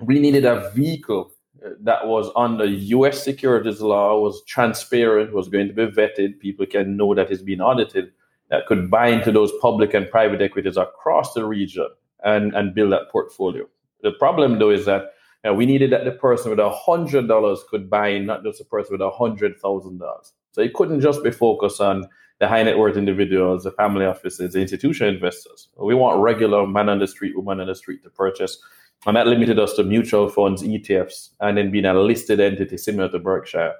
we 0.00 0.18
needed 0.18 0.46
a 0.46 0.70
vehicle 0.70 1.32
that 1.80 2.06
was 2.06 2.30
under 2.36 2.64
U.S. 2.64 3.22
securities 3.22 3.80
law, 3.80 4.18
was 4.20 4.42
transparent, 4.44 5.32
was 5.32 5.48
going 5.48 5.68
to 5.68 5.74
be 5.74 5.86
vetted. 5.86 6.38
People 6.38 6.66
can 6.66 6.96
know 6.96 7.14
that 7.14 7.30
it's 7.30 7.42
been 7.42 7.60
audited. 7.60 8.12
That 8.48 8.66
could 8.66 8.90
buy 8.90 9.08
into 9.08 9.30
those 9.30 9.52
public 9.60 9.94
and 9.94 10.10
private 10.10 10.42
equities 10.42 10.76
across 10.76 11.34
the 11.34 11.44
region 11.44 11.88
and, 12.24 12.54
and 12.54 12.74
build 12.74 12.92
that 12.92 13.10
portfolio. 13.10 13.66
The 14.02 14.12
problem, 14.12 14.58
though, 14.58 14.70
is 14.70 14.86
that 14.86 15.12
we 15.54 15.66
needed 15.66 15.90
that 15.92 16.04
the 16.04 16.12
person 16.12 16.50
with 16.50 16.58
a 16.58 16.70
hundred 16.70 17.28
dollars 17.28 17.60
could 17.70 17.88
buy 17.88 18.18
not 18.18 18.42
just 18.42 18.60
a 18.60 18.64
person 18.64 18.92
with 18.92 19.00
a 19.00 19.10
hundred 19.10 19.58
thousand 19.60 19.98
dollars. 19.98 20.32
So 20.52 20.60
it 20.60 20.74
couldn't 20.74 21.00
just 21.00 21.22
be 21.22 21.30
focused 21.30 21.80
on 21.80 22.08
the 22.40 22.48
high 22.48 22.62
net 22.62 22.78
worth 22.78 22.96
individuals, 22.96 23.64
the 23.64 23.70
family 23.70 24.04
offices, 24.04 24.54
the 24.54 24.60
institutional 24.60 25.12
investors. 25.14 25.68
We 25.76 25.94
want 25.94 26.20
regular 26.20 26.66
man 26.66 26.88
on 26.88 26.98
the 26.98 27.06
street, 27.06 27.36
woman 27.36 27.60
on 27.60 27.68
the 27.68 27.74
street 27.74 28.02
to 28.02 28.10
purchase. 28.10 28.58
And 29.06 29.16
that 29.16 29.26
limited 29.26 29.58
us 29.58 29.74
to 29.74 29.84
mutual 29.84 30.28
funds, 30.28 30.62
ETFs, 30.62 31.30
and 31.40 31.56
then 31.56 31.70
being 31.70 31.86
a 31.86 31.94
listed 31.94 32.38
entity 32.38 32.76
similar 32.76 33.08
to 33.10 33.18
Berkshire. 33.18 33.74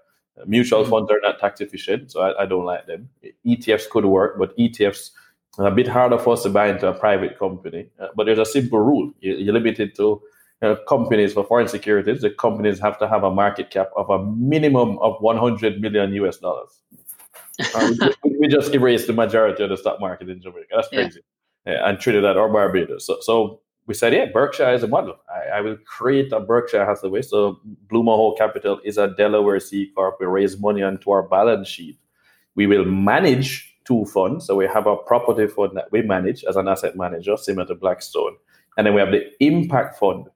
Mutual 0.47 0.83
mm-hmm. 0.83 0.91
funds 0.91 1.11
are 1.11 1.21
not 1.23 1.39
tax 1.39 1.61
efficient, 1.61 2.13
so 2.13 2.23
I, 2.23 2.45
I, 2.45 2.47
don't 2.47 2.65
like 2.65 2.87
them. 2.87 3.11
ETFs 3.47 3.91
could 3.91 4.07
work, 4.07 4.39
but 4.39 4.57
ETFs 4.57 5.11
are 5.59 5.67
a 5.67 5.71
bit 5.71 5.87
harder 5.87 6.19
for 6.19 6.33
us 6.33 6.45
to 6.45 6.49
buy 6.49 6.69
into 6.69 6.89
a 6.89 6.95
private 6.95 7.39
company. 7.39 7.89
Uh, 7.99 8.09
but 8.17 8.25
there's 8.25 8.39
a 8.39 8.47
simple 8.47 8.79
rule: 8.79 9.13
you, 9.21 9.35
you're 9.35 9.53
limited 9.53 9.95
to 9.97 10.23
uh, 10.63 10.77
companies 10.89 11.33
for 11.33 11.45
foreign 11.45 11.69
securities, 11.69 12.21
the 12.21 12.31
companies 12.31 12.79
have 12.79 12.99
to 12.99 13.09
have 13.09 13.25
a 13.25 13.31
market 13.31 13.71
cap 13.71 13.91
of 13.97 14.11
a 14.11 14.25
minimum 14.25 14.99
of 14.99 15.21
100 15.21 15.81
million 15.81 16.13
US 16.15 16.37
dollars. 16.39 16.81
uh, 17.75 17.93
we, 18.25 18.39
we, 18.39 18.49
just 18.49 18.75
erased 18.75 19.07
the 19.07 19.13
majority 19.13 19.63
of 19.63 19.71
the 19.71 19.77
stock 19.77 20.01
market 20.01 20.29
in 20.31 20.41
Jamaica. 20.41 20.67
That's 20.75 20.89
crazy. 20.89 21.21
Yeah. 21.67 21.73
Yeah, 21.73 21.89
and 21.89 22.01
Trinidad 22.01 22.39
or 22.39 22.49
Barbados. 22.49 23.07
So, 23.07 23.19
so 23.21 23.61
we 23.87 23.95
said, 23.95 24.13
yeah, 24.13 24.27
Berkshire 24.33 24.73
is 24.73 24.83
a 24.83 24.89
model. 24.89 25.17
I, 25.29 25.59
I 25.59 25.61
will 25.61 25.77
create 25.85 26.33
a 26.33 26.41
Berkshire 26.41 26.85
Hathaway. 26.85 27.23
So 27.23 27.61
Mahoe 27.91 28.37
Capital 28.37 28.81
is 28.85 28.99
a 28.99 29.09
Delaware 29.09 29.61
C 29.61 29.91
Corp. 29.95 30.17
We 30.21 30.27
raise 30.27 30.61
money 30.61 30.83
onto 30.83 31.11
our 31.11 31.23
balance 31.23 31.69
sheet. 31.69 31.99
We 32.55 32.67
will 32.67 32.85
manage 32.85 33.75
two 33.85 34.05
funds. 34.07 34.47
So 34.47 34.55
we 34.57 34.67
have 34.67 34.87
a 34.87 34.97
property 34.97 35.47
fund 35.47 35.77
that 35.77 35.91
we 35.91 36.03
manage 36.03 36.45
as 36.45 36.57
an 36.57 36.69
asset 36.69 36.97
manager, 36.97 37.37
similar 37.37 37.67
to 37.67 37.75
Blackstone. 37.75 38.37
And 38.77 38.87
then 38.87 38.95
we 38.95 39.01
have 39.01 39.11
the 39.11 39.31
impact 39.41 39.99
fund 39.99 40.27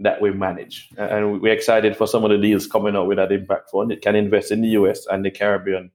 that 0.00 0.20
we 0.20 0.32
manage. 0.32 0.88
And 0.96 1.40
we're 1.40 1.52
excited 1.52 1.96
for 1.96 2.06
some 2.06 2.24
of 2.24 2.30
the 2.30 2.38
deals 2.38 2.66
coming 2.66 2.96
up 2.96 3.06
with 3.06 3.18
that 3.18 3.30
impact 3.30 3.70
fund. 3.70 3.92
It 3.92 4.02
can 4.02 4.16
invest 4.16 4.50
in 4.50 4.60
the 4.60 4.68
US 4.70 5.06
and 5.06 5.24
the 5.24 5.30
Caribbean. 5.30 5.90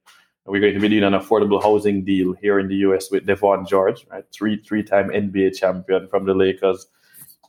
We're 0.46 0.62
going 0.62 0.74
to 0.74 0.80
be 0.80 0.90
doing 0.90 1.04
an 1.04 1.14
affordable 1.14 1.62
housing 1.62 2.06
deal 2.06 2.34
here 2.42 2.60
in 2.60 2.70
the 2.70 2.78
US 2.78 3.12
with 3.12 3.28
Devean 3.28 3.68
George, 3.68 4.08
right? 4.10 4.24
Three 4.32 4.62
three 4.64 4.84
time 4.84 5.10
NBA 5.10 5.58
champion 5.58 6.08
from 6.08 6.26
the 6.26 6.34
Lakers. 6.34 6.88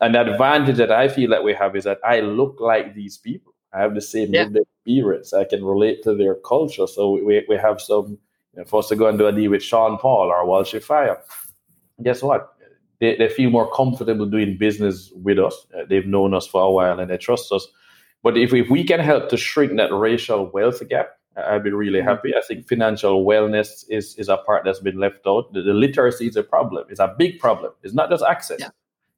And 0.01 0.15
the 0.15 0.33
advantage 0.33 0.77
that 0.79 0.91
I 0.91 1.09
feel 1.09 1.31
that 1.31 1.45
we 1.45 1.53
have 1.55 1.77
is 1.77 1.85
that 1.85 1.99
I 2.05 2.21
look 2.21 2.57
like 2.59 2.95
these 2.95 3.19
people. 3.19 3.55
I 3.73 3.81
have 3.81 3.95
the 3.95 4.01
same 4.01 4.33
yeah. 4.33 4.49
experience. 4.55 5.33
I 5.33 5.45
can 5.45 5.65
relate 5.65 6.03
to 6.05 6.15
their 6.15 6.35
culture. 6.37 6.87
So 6.87 7.13
we, 7.13 7.45
we 7.49 7.57
have 7.57 7.81
some, 7.81 8.19
you 8.55 8.59
know, 8.61 8.65
for 8.65 8.81
us 8.81 8.89
to 8.89 8.97
go 8.97 9.07
and 9.07 9.19
do 9.19 9.27
a 9.27 9.33
deal 9.33 9.51
with 9.51 9.63
Sean 9.63 9.99
Paul 9.99 10.29
or 10.29 10.45
Walshy 10.45 10.83
Fire 10.83 11.19
guess 12.03 12.23
what? 12.23 12.55
They, 13.01 13.17
they 13.17 13.29
feel 13.29 13.51
more 13.51 13.71
comfortable 13.73 14.27
doing 14.27 14.59
business 14.59 15.11
with 15.15 15.39
us. 15.39 15.67
Uh, 15.77 15.85
they've 15.89 16.07
known 16.07 16.35
us 16.35 16.47
for 16.47 16.63
a 16.63 16.71
while 16.71 16.99
and 16.99 17.11
they 17.11 17.17
trust 17.17 17.53
us. 17.53 17.67
But 18.23 18.37
if, 18.37 18.53
if 18.53 18.69
we 18.69 18.85
can 18.85 19.01
help 19.01 19.31
to 19.31 19.37
shrink 19.37 19.77
that 19.77 19.93
racial 19.93 20.51
wealth 20.51 20.87
gap, 20.89 21.11
I'd 21.37 21.65
be 21.65 21.71
really 21.71 22.01
mm-hmm. 22.01 22.09
happy. 22.09 22.35
I 22.37 22.43
think 22.47 22.69
financial 22.69 23.25
wellness 23.25 23.85
is, 23.89 24.15
is 24.17 24.29
a 24.29 24.37
part 24.37 24.65
that's 24.65 24.81
been 24.81 24.99
left 24.99 25.27
out. 25.27 25.53
The, 25.55 25.63
the 25.63 25.73
literacy 25.73 26.27
is 26.27 26.37
a 26.37 26.43
problem. 26.43 26.85
It's 26.91 27.01
a 27.01 27.15
big 27.17 27.39
problem. 27.39 27.73
It's 27.83 27.95
not 27.95 28.11
just 28.11 28.25
access. 28.25 28.61
Yeah. 28.61 28.69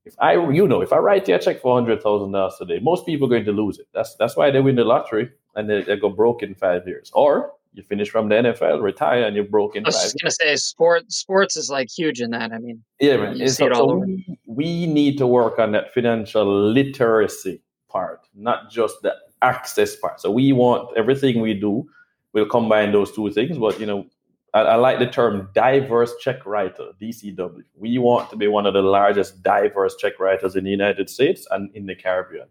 If 0.05 0.15
I, 0.19 0.33
you 0.35 0.67
know, 0.67 0.81
if 0.81 0.93
I 0.93 0.97
write 0.99 1.29
you 1.29 1.35
a 1.35 1.39
check 1.39 1.61
for 1.61 1.75
hundred 1.75 2.03
thousand 2.03 2.33
dollars 2.33 2.57
today, 2.59 2.81
most 2.81 3.07
people 3.07 3.27
are 3.27 3.31
going 3.31 3.45
to 3.45 3.53
lose 3.53 3.79
it. 3.79 3.87
That's 3.95 4.15
that's 4.17 4.37
why 4.37 4.51
they 4.51 4.61
win 4.61 4.77
the 4.77 4.85
lottery 4.85 5.31
and 5.55 5.71
they, 5.71 5.83
they 5.83 5.97
go 5.97 6.09
broke 6.09 6.43
in 6.43 6.55
five 6.55 6.87
years. 6.87 7.11
Or 7.15 7.53
you 7.75 7.83
finish 7.83 8.11
from 8.11 8.29
the 8.29 8.35
NFL, 8.35 8.83
retire, 8.83 9.25
and 9.25 9.35
you're 9.35 9.45
broke 9.45 9.73
broken. 9.73 9.87
I 9.87 9.89
was 9.89 10.03
just 10.03 10.17
gonna 10.21 10.31
say, 10.31 10.57
sport 10.57 11.11
sports 11.13 11.57
is 11.57 11.71
like 11.71 11.89
huge 11.91 12.21
in 12.21 12.31
that. 12.31 12.53
I 12.53 12.59
mean, 12.59 12.83
yeah, 13.01 13.17
man. 13.17 13.37
You 13.37 13.49
see 13.49 13.55
so, 13.55 13.67
it 13.67 13.73
all 13.73 13.89
so 13.89 13.95
over. 13.97 14.07
We, 14.07 14.39
we 14.47 14.87
need 14.87 15.19
to 15.19 15.27
work 15.27 15.59
on 15.59 15.73
that 15.73 15.95
financial 15.95 16.45
literacy 16.45 17.63
part, 17.89 18.27
not 18.35 18.71
just 18.71 19.03
the 19.03 19.15
access 19.41 19.97
part. 19.97 20.21
So 20.21 20.31
we 20.31 20.53
want 20.53 20.97
everything 20.97 21.41
we 21.41 21.55
do 21.55 21.89
will 22.33 22.47
combine 22.47 22.93
those 22.93 23.13
two 23.13 23.31
things. 23.31 23.57
But 23.59 23.79
you 23.79 23.87
know, 23.87 24.07
I, 24.55 24.61
I 24.61 24.75
like 24.77 24.99
the 24.99 25.07
term 25.07 25.49
diverse 25.55 26.15
check 26.21 26.45
writer, 26.45 26.91
DCW. 27.01 27.63
We 27.75 27.99
want 27.99 28.31
to 28.31 28.37
be 28.37 28.49
one 28.49 28.67
of 28.67 28.75
the 28.75 28.83
largest 28.83 29.43
diverse 29.43 29.97
check 29.97 30.19
writers 30.21 30.57
in 30.57 30.65
the 30.65 30.71
United 30.71 31.09
States 31.09 31.47
and 31.51 31.75
in 31.75 31.87
the 31.87 31.95
Caribbean 31.95 32.47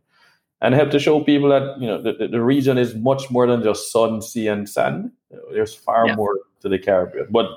and 0.62 0.76
help 0.76 0.92
to 0.92 1.00
show 1.00 1.24
people 1.24 1.50
that 1.50 1.80
you 1.80 1.88
know 1.88 2.02
the, 2.02 2.28
the 2.28 2.42
region 2.42 2.78
is 2.78 2.96
much 2.96 3.30
more 3.32 3.48
than 3.48 3.64
just 3.64 3.92
sun, 3.92 4.22
sea, 4.22 4.48
and 4.48 4.70
sand. 4.70 5.12
There's 5.52 5.74
far 5.74 6.08
yeah. 6.08 6.16
more 6.16 6.40
to 6.62 6.70
the 6.70 6.80
Caribbean. 6.80 7.28
But 7.30 7.48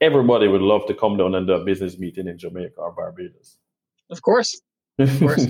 everybody 0.00 0.48
would 0.48 0.62
love 0.62 0.86
to 0.86 0.94
come 0.94 1.16
down 1.16 1.34
and 1.34 1.46
do 1.46 1.54
a 1.54 1.64
business 1.64 1.98
meeting 1.98 2.28
in 2.28 2.38
Jamaica 2.38 2.76
or 2.76 2.92
Barbados. 2.92 3.58
Of 4.10 4.22
course, 4.22 4.60
of 4.98 5.18
course. 5.18 5.46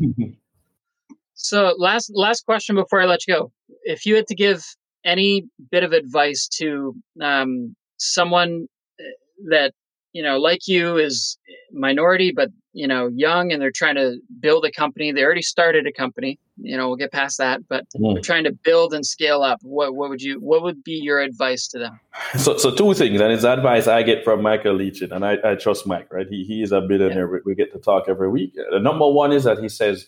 so 1.34 1.74
last 1.78 2.10
last 2.14 2.46
question 2.46 2.76
before 2.76 3.02
I 3.02 3.04
let 3.04 3.26
you 3.26 3.34
go: 3.34 3.52
If 3.82 4.06
you 4.06 4.16
had 4.16 4.26
to 4.28 4.34
give 4.34 4.64
any 5.04 5.44
bit 5.70 5.84
of 5.84 5.92
advice 5.92 6.48
to 6.48 6.94
um, 7.20 7.76
someone 8.02 8.68
eh, 9.00 9.04
that 9.50 9.72
you 10.12 10.22
know, 10.22 10.38
like 10.38 10.68
you, 10.68 10.98
is 10.98 11.38
minority, 11.72 12.32
but 12.32 12.50
you 12.74 12.86
know, 12.86 13.08
young, 13.08 13.52
and 13.52 13.60
they're 13.60 13.70
trying 13.70 13.96
to 13.96 14.18
build 14.40 14.64
a 14.64 14.70
company. 14.70 15.12
They 15.12 15.22
already 15.24 15.42
started 15.42 15.86
a 15.86 15.92
company. 15.92 16.38
You 16.56 16.76
know, 16.76 16.88
we'll 16.88 16.96
get 16.96 17.12
past 17.12 17.38
that, 17.38 17.66
but 17.68 17.84
mm. 17.96 18.14
they're 18.14 18.22
trying 18.22 18.44
to 18.44 18.52
build 18.52 18.94
and 18.94 19.04
scale 19.04 19.42
up. 19.42 19.58
What 19.62 19.94
what 19.94 20.10
would 20.10 20.22
you 20.22 20.38
what 20.40 20.62
would 20.62 20.84
be 20.84 20.92
your 20.92 21.18
advice 21.20 21.66
to 21.68 21.78
them? 21.78 22.00
So, 22.36 22.56
so 22.56 22.74
two 22.74 22.92
things, 22.94 23.20
and 23.20 23.32
it's 23.32 23.44
advice 23.44 23.86
I 23.86 24.02
get 24.02 24.24
from 24.24 24.42
Michael 24.42 24.74
Lee-Chin, 24.74 25.12
and 25.12 25.24
I, 25.24 25.36
I 25.44 25.54
trust 25.54 25.86
Mike. 25.86 26.12
Right, 26.12 26.26
he 26.28 26.44
he 26.44 26.62
is 26.62 26.72
a 26.72 26.80
billionaire. 26.80 27.26
Yeah. 27.26 27.40
We, 27.44 27.52
we 27.52 27.54
get 27.54 27.72
to 27.72 27.78
talk 27.78 28.04
every 28.08 28.28
week. 28.30 28.54
The 28.70 28.78
number 28.78 29.08
one 29.08 29.32
is 29.32 29.44
that 29.44 29.58
he 29.58 29.68
says 29.68 30.06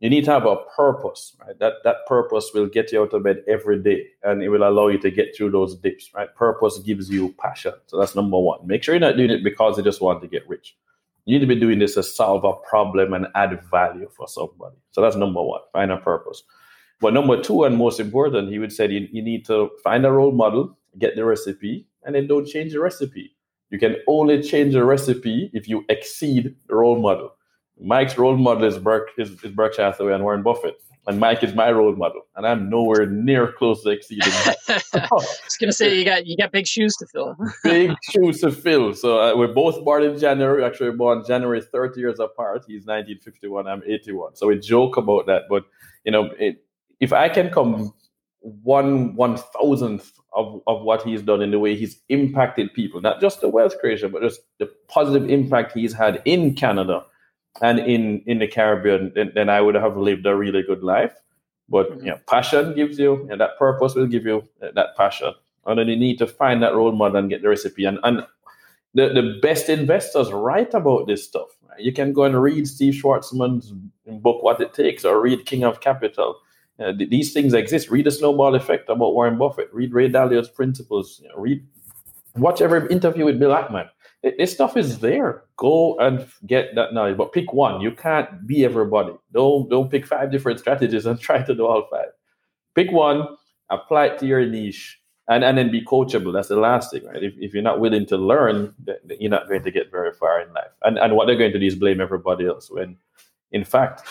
you 0.00 0.10
need 0.10 0.24
to 0.24 0.32
have 0.32 0.44
a 0.44 0.56
purpose, 0.76 1.36
right? 1.40 1.58
That 1.58 1.74
that 1.84 2.06
purpose 2.06 2.50
will 2.52 2.66
get 2.66 2.92
you 2.92 3.02
out 3.02 3.12
of 3.12 3.22
bed 3.22 3.42
every 3.48 3.82
day 3.82 4.06
and 4.22 4.42
it 4.42 4.48
will 4.48 4.68
allow 4.68 4.88
you 4.88 4.98
to 4.98 5.10
get 5.10 5.36
through 5.36 5.52
those 5.52 5.76
dips, 5.76 6.10
right? 6.14 6.34
Purpose 6.34 6.78
gives 6.80 7.08
you 7.08 7.34
passion. 7.38 7.72
So 7.86 7.98
that's 7.98 8.14
number 8.14 8.38
one. 8.38 8.66
Make 8.66 8.82
sure 8.82 8.94
you're 8.94 9.00
not 9.00 9.16
doing 9.16 9.30
it 9.30 9.44
because 9.44 9.78
you 9.78 9.84
just 9.84 10.00
want 10.00 10.20
to 10.22 10.28
get 10.28 10.48
rich. 10.48 10.76
You 11.24 11.38
need 11.38 11.46
to 11.46 11.54
be 11.54 11.58
doing 11.58 11.78
this 11.78 11.94
to 11.94 12.02
solve 12.02 12.44
a 12.44 12.52
problem 12.68 13.14
and 13.14 13.28
add 13.34 13.58
value 13.70 14.10
for 14.14 14.28
somebody. 14.28 14.76
So 14.90 15.00
that's 15.00 15.16
number 15.16 15.42
one. 15.42 15.60
Find 15.72 15.90
a 15.90 15.96
purpose. 15.96 16.42
But 17.00 17.14
number 17.14 17.40
two, 17.42 17.64
and 17.64 17.76
most 17.76 17.98
important, 17.98 18.50
he 18.50 18.58
would 18.58 18.72
say 18.72 18.90
you, 18.90 19.08
you 19.10 19.22
need 19.22 19.46
to 19.46 19.70
find 19.82 20.04
a 20.04 20.12
role 20.12 20.32
model, 20.32 20.76
get 20.98 21.16
the 21.16 21.24
recipe, 21.24 21.86
and 22.02 22.14
then 22.14 22.26
don't 22.26 22.46
change 22.46 22.72
the 22.72 22.80
recipe. 22.80 23.34
You 23.70 23.78
can 23.78 23.96
only 24.06 24.42
change 24.42 24.74
the 24.74 24.84
recipe 24.84 25.50
if 25.52 25.68
you 25.68 25.84
exceed 25.88 26.54
the 26.68 26.74
role 26.76 26.98
model. 26.98 27.34
Mike's 27.80 28.16
role 28.16 28.36
model 28.36 28.64
is 28.64 28.78
Berk 28.78 29.08
is, 29.18 29.30
is 29.42 29.52
Berkshire 29.52 29.82
Hathaway 29.82 30.14
and 30.14 30.22
Warren 30.22 30.42
Buffett. 30.42 30.76
And 31.06 31.20
Mike 31.20 31.44
is 31.44 31.54
my 31.54 31.70
role 31.70 31.94
model, 31.94 32.22
and 32.34 32.46
I'm 32.46 32.70
nowhere 32.70 33.04
near 33.04 33.52
close 33.52 33.82
to 33.82 33.90
exceeding. 33.90 34.32
I 34.68 35.08
was 35.12 35.56
gonna 35.60 35.70
say 35.70 35.94
you 35.98 36.02
got 36.02 36.26
you 36.26 36.34
got 36.34 36.50
big 36.50 36.66
shoes 36.66 36.96
to 36.96 37.06
fill. 37.06 37.36
big 37.62 37.92
shoes 38.10 38.40
to 38.40 38.50
fill. 38.50 38.94
So 38.94 39.20
uh, 39.20 39.36
we're 39.36 39.52
both 39.52 39.84
born 39.84 40.02
in 40.02 40.18
January. 40.18 40.64
Actually, 40.64 40.90
we're 40.90 40.96
born 40.96 41.22
January 41.26 41.60
30 41.60 42.00
years 42.00 42.20
apart. 42.20 42.64
He's 42.66 42.86
1951. 42.86 43.66
I'm 43.66 43.82
81. 43.86 44.36
So 44.36 44.46
we 44.46 44.58
joke 44.58 44.96
about 44.96 45.26
that. 45.26 45.42
But 45.50 45.64
you 46.04 46.12
know, 46.12 46.30
it, 46.38 46.64
if 47.00 47.12
I 47.12 47.28
can 47.28 47.50
come 47.50 47.92
one 48.40 49.14
one 49.14 49.36
thousandth 49.36 50.10
of, 50.32 50.62
of 50.66 50.80
what 50.82 51.02
he's 51.02 51.20
done 51.20 51.42
in 51.42 51.50
the 51.50 51.58
way 51.58 51.76
he's 51.76 52.00
impacted 52.08 52.72
people, 52.72 53.02
not 53.02 53.20
just 53.20 53.42
the 53.42 53.48
wealth 53.50 53.78
creation, 53.78 54.10
but 54.10 54.22
just 54.22 54.40
the 54.58 54.70
positive 54.88 55.28
impact 55.28 55.76
he's 55.76 55.92
had 55.92 56.22
in 56.24 56.54
Canada 56.54 57.04
and 57.60 57.78
in 57.78 58.22
in 58.26 58.38
the 58.38 58.48
Caribbean, 58.48 59.12
then, 59.14 59.32
then 59.34 59.48
I 59.48 59.60
would 59.60 59.74
have 59.74 59.96
lived 59.96 60.26
a 60.26 60.34
really 60.34 60.62
good 60.62 60.82
life. 60.82 61.14
But 61.68 61.90
mm-hmm. 61.90 62.06
you 62.06 62.10
know, 62.12 62.20
passion 62.28 62.74
gives 62.74 62.98
you, 62.98 63.28
and 63.30 63.40
that 63.40 63.58
purpose 63.58 63.94
will 63.94 64.06
give 64.06 64.24
you 64.24 64.42
that 64.60 64.96
passion. 64.96 65.32
And 65.66 65.78
then 65.78 65.88
you 65.88 65.96
need 65.96 66.18
to 66.18 66.26
find 66.26 66.62
that 66.62 66.74
role 66.74 66.92
model 66.92 67.16
and 67.16 67.30
get 67.30 67.42
the 67.42 67.48
recipe. 67.48 67.84
And 67.84 67.98
and 68.02 68.26
the, 68.94 69.08
the 69.08 69.38
best 69.40 69.68
investors 69.68 70.30
write 70.32 70.74
about 70.74 71.06
this 71.06 71.24
stuff. 71.24 71.48
Right? 71.68 71.80
You 71.80 71.92
can 71.92 72.12
go 72.12 72.24
and 72.24 72.40
read 72.40 72.68
Steve 72.68 72.94
Schwarzman's 72.94 73.72
book, 74.06 74.42
What 74.42 74.60
It 74.60 74.74
Takes, 74.74 75.04
or 75.04 75.20
read 75.20 75.46
King 75.46 75.64
of 75.64 75.80
Capital. 75.80 76.36
Uh, 76.78 76.92
these 76.96 77.32
things 77.32 77.54
exist. 77.54 77.88
Read 77.88 78.06
the 78.06 78.10
Snowball 78.10 78.54
Effect 78.56 78.88
about 78.88 79.14
Warren 79.14 79.38
Buffett. 79.38 79.72
Read 79.72 79.92
Ray 79.94 80.08
Dalio's 80.08 80.48
Principles. 80.48 81.20
You 81.22 81.28
know, 81.28 81.36
read 81.36 81.64
watch 82.36 82.60
every 82.60 82.88
interview 82.90 83.24
with 83.24 83.38
Bill 83.38 83.52
Ackman 83.52 83.88
this 84.38 84.52
stuff 84.52 84.76
is 84.76 85.00
there. 85.00 85.44
Go 85.56 85.98
and 85.98 86.26
get 86.46 86.74
that 86.74 86.94
knowledge, 86.94 87.16
but 87.16 87.32
pick 87.32 87.52
one. 87.52 87.80
You 87.80 87.92
can't 87.92 88.46
be 88.46 88.64
everybody. 88.64 89.12
Don't 89.32 89.68
don't 89.68 89.90
pick 89.90 90.06
five 90.06 90.30
different 90.30 90.60
strategies 90.60 91.06
and 91.06 91.20
try 91.20 91.42
to 91.42 91.54
do 91.54 91.66
all 91.66 91.86
five. 91.90 92.08
Pick 92.74 92.90
one, 92.90 93.28
apply 93.70 94.06
it 94.06 94.18
to 94.18 94.26
your 94.26 94.44
niche, 94.46 94.98
and, 95.28 95.44
and 95.44 95.56
then 95.56 95.70
be 95.70 95.84
coachable. 95.84 96.32
That's 96.32 96.48
the 96.48 96.56
last 96.56 96.90
thing, 96.90 97.04
right? 97.04 97.22
If, 97.22 97.34
if 97.38 97.54
you're 97.54 97.62
not 97.62 97.80
willing 97.80 98.06
to 98.06 98.16
learn, 98.16 98.74
you're 99.20 99.30
not 99.30 99.48
going 99.48 99.62
to 99.62 99.70
get 99.70 99.90
very 99.90 100.12
far 100.12 100.40
in 100.40 100.52
life. 100.52 100.72
And 100.82 100.98
and 100.98 101.14
what 101.14 101.26
they're 101.26 101.36
going 101.36 101.52
to 101.52 101.58
do 101.58 101.66
is 101.66 101.76
blame 101.76 102.00
everybody 102.00 102.46
else. 102.46 102.70
When, 102.70 102.96
in 103.52 103.64
fact, 103.64 104.02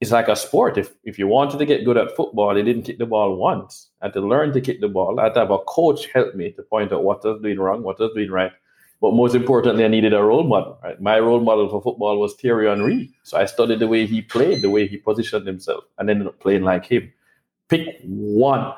it's 0.00 0.12
like 0.12 0.28
a 0.28 0.36
sport. 0.36 0.76
If 0.76 0.94
if 1.04 1.18
you 1.18 1.26
wanted 1.26 1.58
to 1.58 1.66
get 1.66 1.86
good 1.86 1.96
at 1.96 2.14
football, 2.14 2.54
they 2.54 2.62
didn't 2.62 2.82
kick 2.82 2.98
the 2.98 3.06
ball 3.06 3.36
once. 3.36 3.90
I 4.02 4.06
had 4.06 4.12
to 4.14 4.20
learn 4.20 4.52
to 4.52 4.60
kick 4.60 4.82
the 4.82 4.88
ball. 4.88 5.18
I 5.18 5.24
had 5.24 5.34
to 5.34 5.40
have 5.40 5.50
a 5.50 5.58
coach 5.60 6.06
help 6.12 6.34
me 6.34 6.50
to 6.52 6.62
point 6.62 6.92
out 6.92 7.02
what 7.02 7.24
I 7.24 7.28
was 7.28 7.40
doing 7.40 7.58
wrong, 7.58 7.82
what 7.82 7.98
I 7.98 8.04
was 8.04 8.12
doing 8.14 8.30
right 8.30 8.52
but 9.00 9.12
most 9.12 9.34
importantly, 9.34 9.84
I 9.84 9.88
needed 9.88 10.14
a 10.14 10.22
role 10.22 10.44
model. 10.44 10.78
Right? 10.82 11.00
My 11.00 11.18
role 11.18 11.40
model 11.40 11.68
for 11.68 11.82
football 11.82 12.18
was 12.18 12.34
Thierry 12.34 12.68
Henry. 12.68 13.10
So 13.22 13.38
I 13.38 13.44
studied 13.44 13.80
the 13.80 13.88
way 13.88 14.06
he 14.06 14.22
played, 14.22 14.62
the 14.62 14.70
way 14.70 14.86
he 14.86 14.96
positioned 14.96 15.46
himself, 15.46 15.84
and 15.98 16.08
ended 16.08 16.26
up 16.26 16.40
playing 16.40 16.62
like 16.62 16.86
him. 16.86 17.12
Pick 17.68 18.00
one 18.04 18.72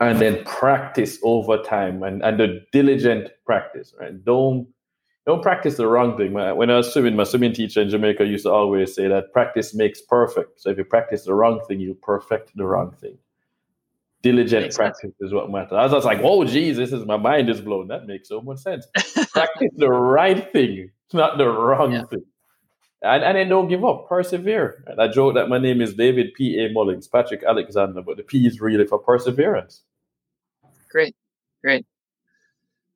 and 0.00 0.18
then 0.20 0.44
practice 0.44 1.18
over 1.22 1.58
time 1.62 2.02
and, 2.02 2.22
and 2.22 2.38
the 2.40 2.64
diligent 2.72 3.30
practice. 3.46 3.94
Right? 3.98 4.24
Don't 4.24 4.68
don't 5.26 5.42
practice 5.42 5.76
the 5.76 5.86
wrong 5.86 6.16
thing. 6.16 6.32
When 6.32 6.70
I 6.70 6.76
was 6.76 6.90
swimming, 6.90 7.14
my 7.14 7.24
swimming 7.24 7.52
teacher 7.52 7.82
in 7.82 7.90
Jamaica 7.90 8.24
used 8.24 8.44
to 8.44 8.50
always 8.50 8.94
say 8.94 9.08
that 9.08 9.32
practice 9.34 9.74
makes 9.74 10.00
perfect. 10.00 10.58
So 10.58 10.70
if 10.70 10.78
you 10.78 10.84
practice 10.84 11.24
the 11.24 11.34
wrong 11.34 11.60
thing, 11.68 11.80
you 11.80 11.94
perfect 11.94 12.56
the 12.56 12.64
wrong 12.64 12.92
thing 12.98 13.18
diligent 14.22 14.62
makes 14.62 14.76
practice 14.76 15.00
sense. 15.00 15.14
is 15.20 15.32
what 15.32 15.50
matters. 15.50 15.72
I 15.72 15.86
was 15.86 16.04
like, 16.04 16.20
oh, 16.22 16.44
geez, 16.44 16.76
this 16.76 16.92
is 16.92 17.04
my 17.04 17.16
mind 17.16 17.48
is 17.48 17.60
blown. 17.60 17.88
That 17.88 18.06
makes 18.06 18.28
so 18.28 18.40
much 18.40 18.58
sense. 18.58 18.86
practice 19.32 19.70
the 19.76 19.90
right 19.90 20.52
thing, 20.52 20.90
not 21.12 21.38
the 21.38 21.48
wrong 21.48 21.92
yeah. 21.92 22.04
thing. 22.04 22.24
And, 23.00 23.22
and 23.22 23.36
then 23.36 23.48
don't 23.48 23.68
give 23.68 23.84
up, 23.84 24.08
persevere. 24.08 24.82
And 24.88 25.00
I 25.00 25.06
joke 25.06 25.34
that 25.34 25.48
my 25.48 25.58
name 25.58 25.80
is 25.80 25.94
David 25.94 26.34
P.A. 26.34 26.70
Mullings, 26.70 27.10
Patrick 27.10 27.44
Alexander, 27.44 28.02
but 28.02 28.16
the 28.16 28.24
P 28.24 28.44
is 28.44 28.60
really 28.60 28.86
for 28.86 28.98
perseverance. 28.98 29.82
Great, 30.90 31.14
great. 31.62 31.86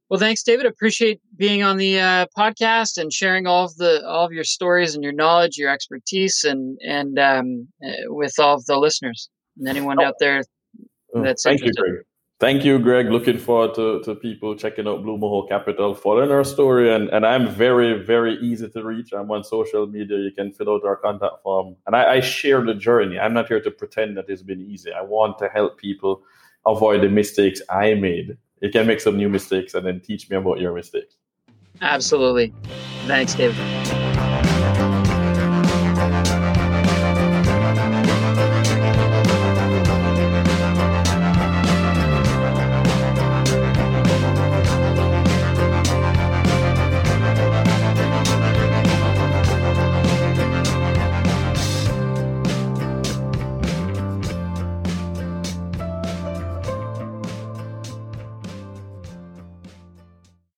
Well, 0.08 0.18
thanks, 0.18 0.42
David. 0.42 0.66
Appreciate 0.66 1.20
being 1.36 1.62
on 1.62 1.78
the 1.78 2.00
uh, 2.00 2.26
podcast 2.36 2.98
and 2.98 3.12
sharing 3.12 3.46
all 3.46 3.64
of 3.64 3.76
the 3.76 4.06
all 4.06 4.26
of 4.26 4.32
your 4.32 4.44
stories 4.44 4.94
and 4.94 5.02
your 5.02 5.12
knowledge, 5.12 5.56
your 5.56 5.70
expertise, 5.70 6.44
and 6.44 6.78
and 6.86 7.18
um, 7.18 7.68
uh, 7.82 8.12
with 8.12 8.38
all 8.38 8.56
of 8.56 8.66
the 8.66 8.76
listeners 8.76 9.30
and 9.56 9.68
anyone 9.68 9.98
oh. 10.02 10.04
out 10.04 10.14
there 10.18 10.42
Oh, 11.14 11.22
That's 11.22 11.42
thank 11.42 11.62
you, 11.62 11.72
Greg. 11.72 12.04
Thank 12.42 12.64
you, 12.64 12.80
Greg. 12.80 13.08
Looking 13.08 13.38
forward 13.38 13.74
to, 13.76 14.02
to 14.02 14.16
people 14.16 14.56
checking 14.56 14.88
out 14.88 15.04
Blue 15.04 15.16
Mahoe 15.16 15.48
Capital, 15.48 15.94
following 15.94 16.32
our 16.32 16.42
story. 16.42 16.92
And, 16.92 17.08
and 17.10 17.24
I'm 17.24 17.48
very, 17.48 18.02
very 18.02 18.34
easy 18.38 18.68
to 18.68 18.82
reach. 18.82 19.12
I'm 19.12 19.30
on 19.30 19.44
social 19.44 19.86
media. 19.86 20.18
You 20.18 20.32
can 20.32 20.52
fill 20.52 20.70
out 20.70 20.84
our 20.84 20.96
contact 20.96 21.34
form. 21.44 21.76
And 21.86 21.94
I, 21.94 22.14
I 22.14 22.20
share 22.20 22.60
the 22.64 22.74
journey. 22.74 23.16
I'm 23.16 23.32
not 23.32 23.46
here 23.46 23.60
to 23.60 23.70
pretend 23.70 24.16
that 24.16 24.24
it's 24.28 24.42
been 24.42 24.60
easy. 24.60 24.92
I 24.92 25.02
want 25.02 25.38
to 25.38 25.48
help 25.48 25.78
people 25.78 26.24
avoid 26.66 27.02
the 27.02 27.08
mistakes 27.08 27.62
I 27.70 27.94
made. 27.94 28.36
You 28.60 28.70
can 28.70 28.88
make 28.88 29.00
some 29.00 29.16
new 29.16 29.28
mistakes 29.28 29.74
and 29.74 29.86
then 29.86 30.00
teach 30.00 30.28
me 30.28 30.36
about 30.36 30.58
your 30.58 30.74
mistakes. 30.74 31.14
Absolutely. 31.80 32.52
Thanks, 33.06 33.34
David. 33.34 34.11